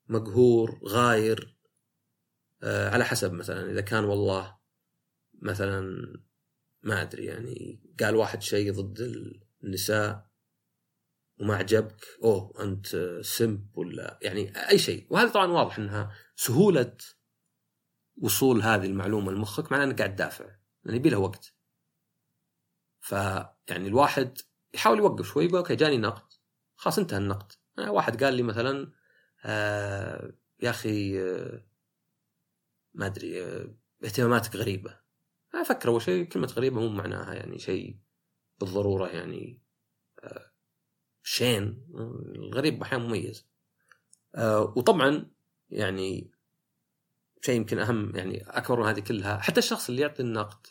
مقهور 0.08 0.80
غاير 0.88 1.58
آه 2.64 2.90
على 2.90 3.06
حسب 3.06 3.34
مثلا. 3.34 3.72
إذا 3.72 3.82
كان 3.82 4.04
والله 4.04 4.58
مثلا 5.42 5.82
ما 6.84 7.02
أدري 7.02 7.26
يعني 7.26 7.84
قال 8.00 8.16
واحد 8.16 8.42
شيء 8.42 8.74
ضد 8.74 9.00
النساء 9.64 10.30
وما 11.40 11.56
عجبك 11.56 12.06
أوه 12.24 12.64
أنت 12.64 13.20
سمب 13.22 13.78
ولا 13.78 14.20
يعني 14.22 14.70
أي 14.70 14.78
شيء. 14.78 15.08
وهذا 15.10 15.30
طبعا 15.30 15.52
واضح 15.52 15.80
إنها 15.80 16.16
سهولة 16.36 16.98
وصول 18.18 18.62
هذه 18.62 18.86
المعلومة 18.86 19.32
لمخك 19.32 19.72
معناه 19.72 19.86
إنك 19.86 19.98
قاعد 19.98 20.16
تدافع. 20.16 20.46
يعني 20.86 20.98
يبي 20.98 21.10
له 21.10 21.18
وقت. 21.18 21.56
فيعني 23.00 23.88
الواحد 23.88 24.38
يحاول 24.74 24.98
يوقف 24.98 25.28
شوي 25.28 25.46
يقول 25.46 25.58
أوكي 25.58 25.76
جاني 25.76 25.98
نقد. 25.98 26.34
خلاص 26.76 27.00
انتهى 27.00 27.18
النقد. 27.18 27.52
يعني 27.78 27.90
واحد 27.90 28.24
قال 28.24 28.34
لي 28.34 28.44
مثلا 28.44 28.92
آه 29.46 30.34
يا 30.60 30.70
أخي 30.70 31.22
آه 31.22 31.66
ما 32.94 33.06
أدري 33.06 33.46
آه 33.46 33.76
اهتماماتك 34.06 34.56
غريبة. 34.56 35.00
أفكر 35.54 35.90
أول 35.90 36.02
شيء 36.02 36.26
كلمة 36.26 36.48
غريبة 36.48 36.80
مو 36.82 36.90
معناها 36.90 37.34
يعني 37.34 37.60
شيء 37.60 38.00
بالضرورة 38.60 39.08
يعني 39.08 39.62
آه 40.24 40.52
شين. 41.24 41.88
الغريب 42.36 42.82
أحيانا 42.82 43.04
مميز. 43.04 43.48
آه 44.36 44.74
وطبعا 44.78 45.32
يعني 45.70 46.32
شيء 47.46 47.56
يمكن 47.56 47.80
أهم 47.80 48.16
يعني 48.16 48.44
أكبر 48.48 48.80
من 48.80 48.88
هذه 48.88 49.00
كلها. 49.00 49.38
حتى 49.38 49.60
الشخص 49.60 49.90
اللي 49.90 50.02
يعطي 50.02 50.24
النقد 50.24 50.68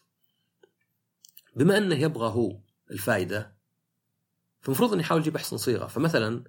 بما 1.56 1.78
أنه 1.78 1.94
يبغى 1.94 2.28
هو 2.28 2.60
الفائده 2.90 3.54
فالمفروض 4.60 4.92
إنه 4.92 5.02
يحاول 5.02 5.20
يجيب 5.20 5.36
أحسن 5.36 5.56
صيغة. 5.56 5.86
فمثلا 5.86 6.44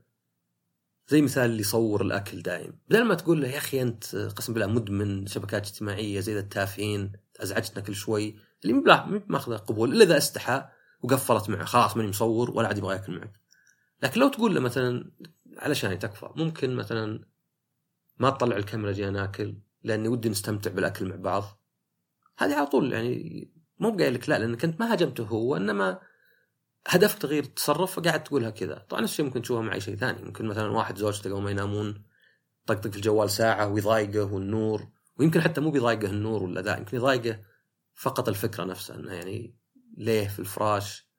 زي 1.07 1.21
مثال 1.21 1.45
اللي 1.45 1.61
يصور 1.61 2.01
الأكل 2.01 2.41
دايم. 2.41 2.79
بدل 2.89 3.03
ما 3.03 3.15
تقول 3.15 3.41
له 3.41 3.47
يا 3.47 3.57
أخي 3.57 3.81
أنت 3.81 4.15
قسم 4.15 4.53
بالله 4.53 4.67
مدمن 4.67 5.27
شبكات 5.27 5.65
اجتماعية 5.65 6.19
زي 6.19 6.39
التافهين 6.39 7.11
أزعجتنا 7.39 7.83
كل 7.83 7.95
شوي. 7.95 8.35
اللي 8.63 8.73
مو 8.73 9.21
ماخذه 9.27 9.55
قبول 9.55 9.93
إلا 9.93 10.03
إذا 10.03 10.17
استحى 10.17 10.69
وقفلت 11.01 11.49
معه. 11.49 11.65
خلاص 11.65 11.97
ماني 11.97 12.09
مصور 12.09 12.51
ولا 12.51 12.67
عاد 12.67 12.77
يبغى 12.77 12.95
يأكل 12.95 13.19
معك. 13.19 13.39
لكن 14.03 14.21
لو 14.21 14.29
تقول 14.29 14.55
له 14.55 14.61
مثلا 14.61 15.11
علشان 15.57 15.99
تكفى 15.99 16.29
ممكن 16.35 16.75
مثلا 16.75 17.25
ما 18.17 18.29
تطلع 18.29 18.57
الكاميرا 18.57 18.91
جي 18.91 19.09
ناكل. 19.09 19.55
لأني 19.85 20.07
ودي 20.07 20.29
نستمتع 20.29 20.71
بالأكل 20.71 21.05
مع 21.05 21.15
بعض. 21.15 21.43
هذه 22.37 22.55
على 22.55 22.65
طول 22.65 22.93
يعني 22.93 23.47
مو 23.79 23.97
قايل 23.97 24.13
لك 24.13 24.29
لا 24.29 24.39
لأنك 24.39 24.63
أنت 24.63 24.79
ما 24.79 24.91
هاجمته 24.93 25.23
هو 25.23 25.57
إنما 25.57 25.99
هدفك 26.87 27.19
تغيير 27.19 27.43
التصرف 27.43 27.99
فقاعد 27.99 28.23
تقولها 28.23 28.49
كذا. 28.49 28.85
طبعا 28.89 29.01
نفس 29.01 29.11
الشيء 29.11 29.25
ممكن 29.25 29.41
تشوفها 29.41 29.61
مع 29.63 29.73
أي 29.73 29.81
شيء 29.81 29.95
ثاني. 29.95 30.23
ممكن 30.23 30.45
مثلا 30.45 30.69
واحد 30.69 30.97
زوجته 30.97 31.29
قبل 31.29 31.41
ما 31.41 31.51
ينامون 31.51 32.03
طقطق 32.65 32.91
في 32.91 32.97
الجوال 32.97 33.29
ساعة 33.29 33.67
ويضايقه 33.67 34.33
والنور 34.33 34.87
ويمكن 35.17 35.41
حتى 35.41 35.61
مو 35.61 35.71
بيضايقه 35.71 36.09
النور 36.09 36.43
ولا 36.43 36.61
ذا 36.61 36.77
يمكن 36.77 36.97
يضايقه 36.97 37.39
فقط 37.93 38.29
الفكرة 38.29 38.63
نفسها 38.63 38.95
إنه 38.95 39.13
يعني 39.13 39.55
ليه 39.97 40.27
في 40.27 40.39
الفراش 40.39 41.09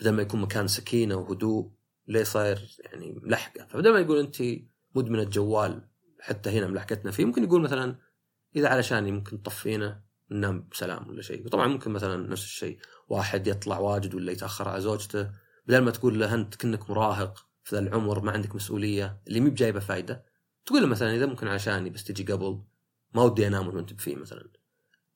بدل 0.00 0.10
ما 0.10 0.22
يكون 0.22 0.40
مكان 0.40 0.68
سكينة 0.68 1.16
وهدوء 1.16 1.70
ليه 2.08 2.24
صاير 2.24 2.76
يعني 2.78 3.20
ملحقة. 3.22 3.66
فبدل 3.66 3.92
ما 3.92 4.00
يقول 4.00 4.18
أنت 4.18 4.42
مدمنة 4.94 5.24
جوال 5.24 5.88
حتى 6.26 6.50
هنا 6.50 6.66
ملحقتنا 6.66 7.10
فيه. 7.10 7.24
ممكن 7.24 7.44
يقول 7.44 7.62
مثلا 7.62 7.98
إذا 8.56 8.68
علشان 8.68 9.12
ممكن 9.12 9.42
تطفينا 9.42 10.02
ننام 10.30 10.68
بسلام 10.72 11.08
ولا 11.08 11.22
شيء. 11.22 11.46
وطبعا 11.46 11.66
ممكن 11.66 11.90
مثلا 11.90 12.28
نفس 12.28 12.44
الشيء. 12.44 12.78
واحد 13.08 13.46
يطلع 13.46 13.78
واجد 13.78 14.14
ولا 14.14 14.32
يتأخر 14.32 14.68
على 14.68 14.80
زوجته. 14.80 15.30
بدل 15.66 15.78
ما 15.78 15.90
تقول 15.90 16.20
له 16.20 16.34
أنت 16.34 16.54
كنك 16.54 16.90
مراهق 16.90 17.46
في 17.64 17.76
ذا 17.76 17.82
العمر 17.82 18.20
ما 18.20 18.32
عندك 18.32 18.54
مسؤولية 18.54 19.20
اللي 19.28 19.40
مي 19.40 19.50
بجايبه 19.50 19.80
فايدة. 19.80 20.24
تقول 20.66 20.82
له 20.82 20.88
مثلا 20.88 21.14
إذا 21.14 21.26
ممكن 21.26 21.48
عشاني 21.48 21.90
بس 21.90 22.04
تجي 22.04 22.32
قبل 22.32 22.62
ما 23.14 23.22
ودي 23.22 23.46
أنام 23.46 23.68
وأنت 23.68 24.00
فيه 24.00 24.16
مثلا. 24.16 24.48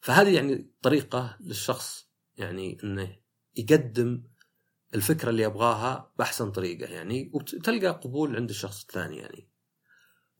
فهذه 0.00 0.34
يعني 0.34 0.70
طريقة 0.82 1.36
للشخص 1.40 2.08
يعني 2.36 2.78
إنه 2.84 3.16
يقدم 3.56 4.22
الفكرة 4.94 5.30
اللي 5.30 5.42
يبغاها 5.42 6.12
بأحسن 6.18 6.50
طريقة 6.50 6.92
يعني 6.92 7.30
وتلقى 7.34 7.88
قبول 7.88 8.36
عند 8.36 8.50
الشخص 8.50 8.80
الثاني 8.80 9.16
يعني. 9.16 9.49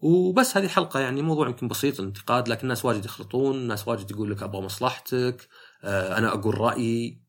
وبس 0.03 0.57
هذه 0.57 0.68
حلقه 0.68 1.01
يعني 1.01 1.22
موضوع 1.22 1.48
يمكن 1.48 1.68
بسيط 1.68 2.01
الانتقاد 2.01 2.48
لكن 2.48 2.62
الناس 2.62 2.84
واجد 2.84 3.05
يخلطون 3.05 3.57
الناس 3.57 3.88
واجد 3.88 4.11
يقول 4.11 4.30
لك 4.30 4.42
أبغى 4.42 4.62
مصلحتك 4.62 5.48
آه 5.84 6.18
أنا 6.18 6.28
أقول 6.28 6.59
رأيي 6.59 7.22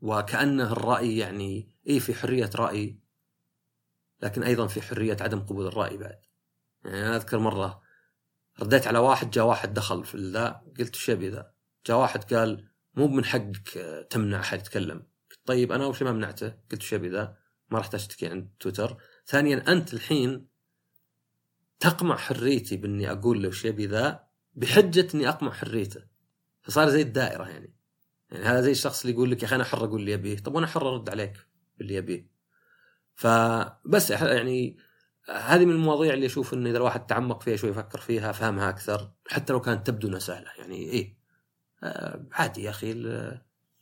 وكأنه 0.00 0.72
الرأي 0.72 1.18
يعني 1.18 1.76
اي 1.88 2.00
في 2.00 2.14
حرية 2.14 2.50
رأي 2.54 3.00
لكن 4.22 4.42
أيضا 4.42 4.66
في 4.66 4.82
حرية 4.82 5.16
عدم 5.20 5.40
قبول 5.40 5.66
الرأي 5.66 5.96
بعد. 5.96 6.20
يعني 6.84 7.06
أنا 7.06 7.16
أذكر 7.16 7.38
مرة 7.38 7.82
رديت 8.60 8.86
على 8.86 8.98
واحد 8.98 9.30
جاء 9.30 9.44
واحد 9.44 9.74
دخل 9.74 10.04
في 10.04 10.18
ذا 10.18 10.62
قلت 10.78 10.94
إيش 10.94 11.08
يبي 11.08 11.28
ذا؟ 11.28 11.52
جاء 11.86 11.96
واحد 11.98 12.34
قال 12.34 12.68
مو 12.94 13.08
من 13.08 13.24
حقك 13.24 13.68
تمنع 14.10 14.40
أحد 14.40 14.58
يتكلم. 14.58 15.06
طيب 15.46 15.72
أنا 15.72 15.84
أول 15.84 15.96
شيء 15.96 16.06
ما 16.06 16.12
منعته 16.12 16.48
قلت 16.48 16.80
إيش 16.80 16.92
يبي 16.92 17.08
ذا؟ 17.08 17.36
ما 17.70 17.78
راح 17.78 17.94
اشتكي 17.94 18.26
عند 18.26 18.50
تويتر. 18.60 18.96
ثانيا 19.26 19.72
أنت 19.72 19.94
الحين 19.94 20.49
تقمع 21.80 22.16
حريتي 22.16 22.76
بإني 22.76 23.12
أقول 23.12 23.42
له 23.42 23.48
وش 23.48 23.64
يبي 23.64 23.86
ذا 23.86 24.24
بحجة 24.54 25.08
إني 25.14 25.28
أقمع 25.28 25.52
حريته. 25.52 26.02
فصار 26.62 26.88
زي 26.88 27.02
الدائرة 27.02 27.48
يعني. 27.48 27.74
يعني 28.30 28.44
هذا 28.44 28.60
زي 28.60 28.70
الشخص 28.70 29.00
اللي 29.00 29.14
يقول 29.14 29.30
لك 29.30 29.42
يا 29.42 29.46
أخي 29.46 29.56
أنا 29.56 29.64
حر 29.64 29.84
أقول 29.84 30.00
اللي 30.00 30.14
أبيه. 30.14 30.38
طب 30.38 30.54
وأنا 30.54 30.66
حر 30.66 30.88
أرد 30.88 31.10
عليك 31.10 31.46
باللي 31.78 31.98
أبيه. 31.98 32.30
فبس 33.14 34.10
يعني 34.10 34.76
هذه 35.34 35.64
من 35.64 35.72
المواضيع 35.72 36.14
اللي 36.14 36.26
أشوف 36.26 36.54
إنه 36.54 36.70
إذا 36.70 36.78
الواحد 36.78 37.06
تعمق 37.06 37.42
فيها 37.42 37.56
شوي 37.56 37.70
يفكر 37.70 38.00
فيها 38.00 38.32
فهمها 38.32 38.68
أكثر. 38.68 39.12
حتى 39.28 39.52
لو 39.52 39.60
كانت 39.60 39.86
تبدو 39.86 40.08
إنها 40.08 40.18
سهلة 40.18 40.50
يعني 40.58 40.76
إيه. 40.76 41.16
آه 41.82 42.26
عادي 42.32 42.62
يا 42.62 42.70
أخي 42.70 42.92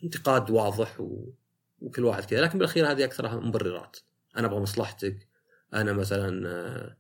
الانتقاد 0.01 0.51
واضح 0.51 1.01
و... 1.01 1.32
وكل 1.80 2.05
واحد 2.05 2.24
كذا. 2.24 2.40
لكن 2.40 2.59
بالأخير 2.59 2.90
هذه 2.90 3.05
أكثرها 3.05 3.36
مبررات. 3.36 3.96
أنا 4.36 4.46
أبغى 4.46 4.61
مصلحتك. 4.61 5.28
أنا 5.74 5.92
مثلا 5.92 6.49
آه 6.49 6.97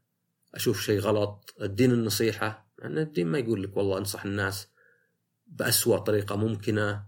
أشوف 0.54 0.80
شيء 0.80 1.00
غلط 1.00 1.54
الدين 1.60 1.90
النصيحة. 1.90 2.72
يعني 2.78 3.02
الدين 3.02 3.26
ما 3.26 3.38
يقول 3.38 3.62
لك 3.62 3.76
والله 3.76 3.98
أنصح 3.98 4.24
الناس 4.24 4.68
بأسوأ 5.46 5.98
طريقة 5.98 6.36
ممكنة 6.36 7.06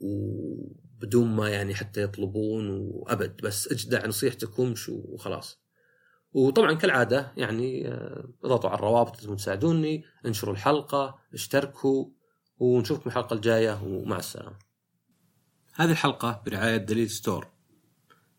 وبدون 0.00 1.36
ما 1.36 1.48
يعني 1.48 1.74
حتى 1.74 2.02
يطلبون 2.02 2.68
وأبد 2.70 3.42
بس 3.42 3.72
اجدع 3.72 4.06
نصيحتك 4.06 4.58
وامشوا 4.58 5.02
وخلاص. 5.04 5.60
وطبعا 6.32 6.72
كالعادة 6.72 7.32
يعني 7.36 7.88
آه، 7.88 8.28
إضغطوا 8.44 8.70
على 8.70 8.78
الروابط 8.78 9.16
تساعدوني 9.16 10.04
انشروا 10.26 10.54
الحلقة 10.54 11.18
اشتركوا 11.34 12.10
ونشوفكم 12.58 13.10
الحلقة 13.10 13.34
الجاية 13.34 13.82
ومع 13.82 14.18
السلامة. 14.18 14.58
هذه 15.74 15.90
الحلقة 15.90 16.42
برعاية 16.46 16.76
دليل 16.76 17.10
ستور. 17.10 17.55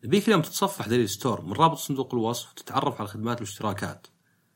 نبيك 0.04 0.28
اليوم 0.28 0.42
تتصفح 0.42 0.88
دليل 0.88 1.08
ستور 1.08 1.40
من 1.40 1.52
رابط 1.52 1.76
صندوق 1.76 2.14
الوصف 2.14 2.50
وتتعرف 2.50 3.00
على 3.00 3.08
خدمات 3.08 3.38
الاشتراكات. 3.38 4.06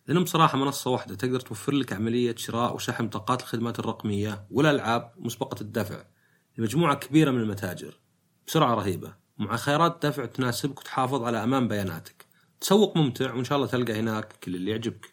لأنهم 0.07 0.25
بصراحة 0.25 0.59
منصة 0.59 0.91
واحدة 0.91 1.15
تقدر 1.15 1.41
توفر 1.41 1.73
لك 1.73 1.93
عملية 1.93 2.35
شراء 2.37 2.75
وشحن 2.75 3.07
بطاقات 3.07 3.41
الخدمات 3.41 3.79
الرقمية 3.79 4.47
والألعاب 4.51 5.13
مسبقة 5.17 5.61
الدفع 5.61 6.05
لمجموعة 6.59 6.95
كبيرة 6.95 7.31
من 7.31 7.41
المتاجر. 7.41 8.01
بسرعة 8.47 8.75
رهيبة. 8.75 9.15
ومع 9.39 9.57
خيارات 9.57 10.07
دفع 10.07 10.25
تناسبك 10.25 10.81
وتحافظ 10.81 11.23
على 11.23 11.45
أمان 11.45 11.69
بياناتك. 11.69 12.27
تسوق 12.61 12.97
ممتع 12.97 13.35
وإن 13.35 13.45
شاء 13.45 13.57
الله 13.59 13.69
تلقى 13.69 14.01
هناك 14.01 14.33
كل 14.33 14.55
اللي 14.55 14.71
يعجبك. 14.71 15.12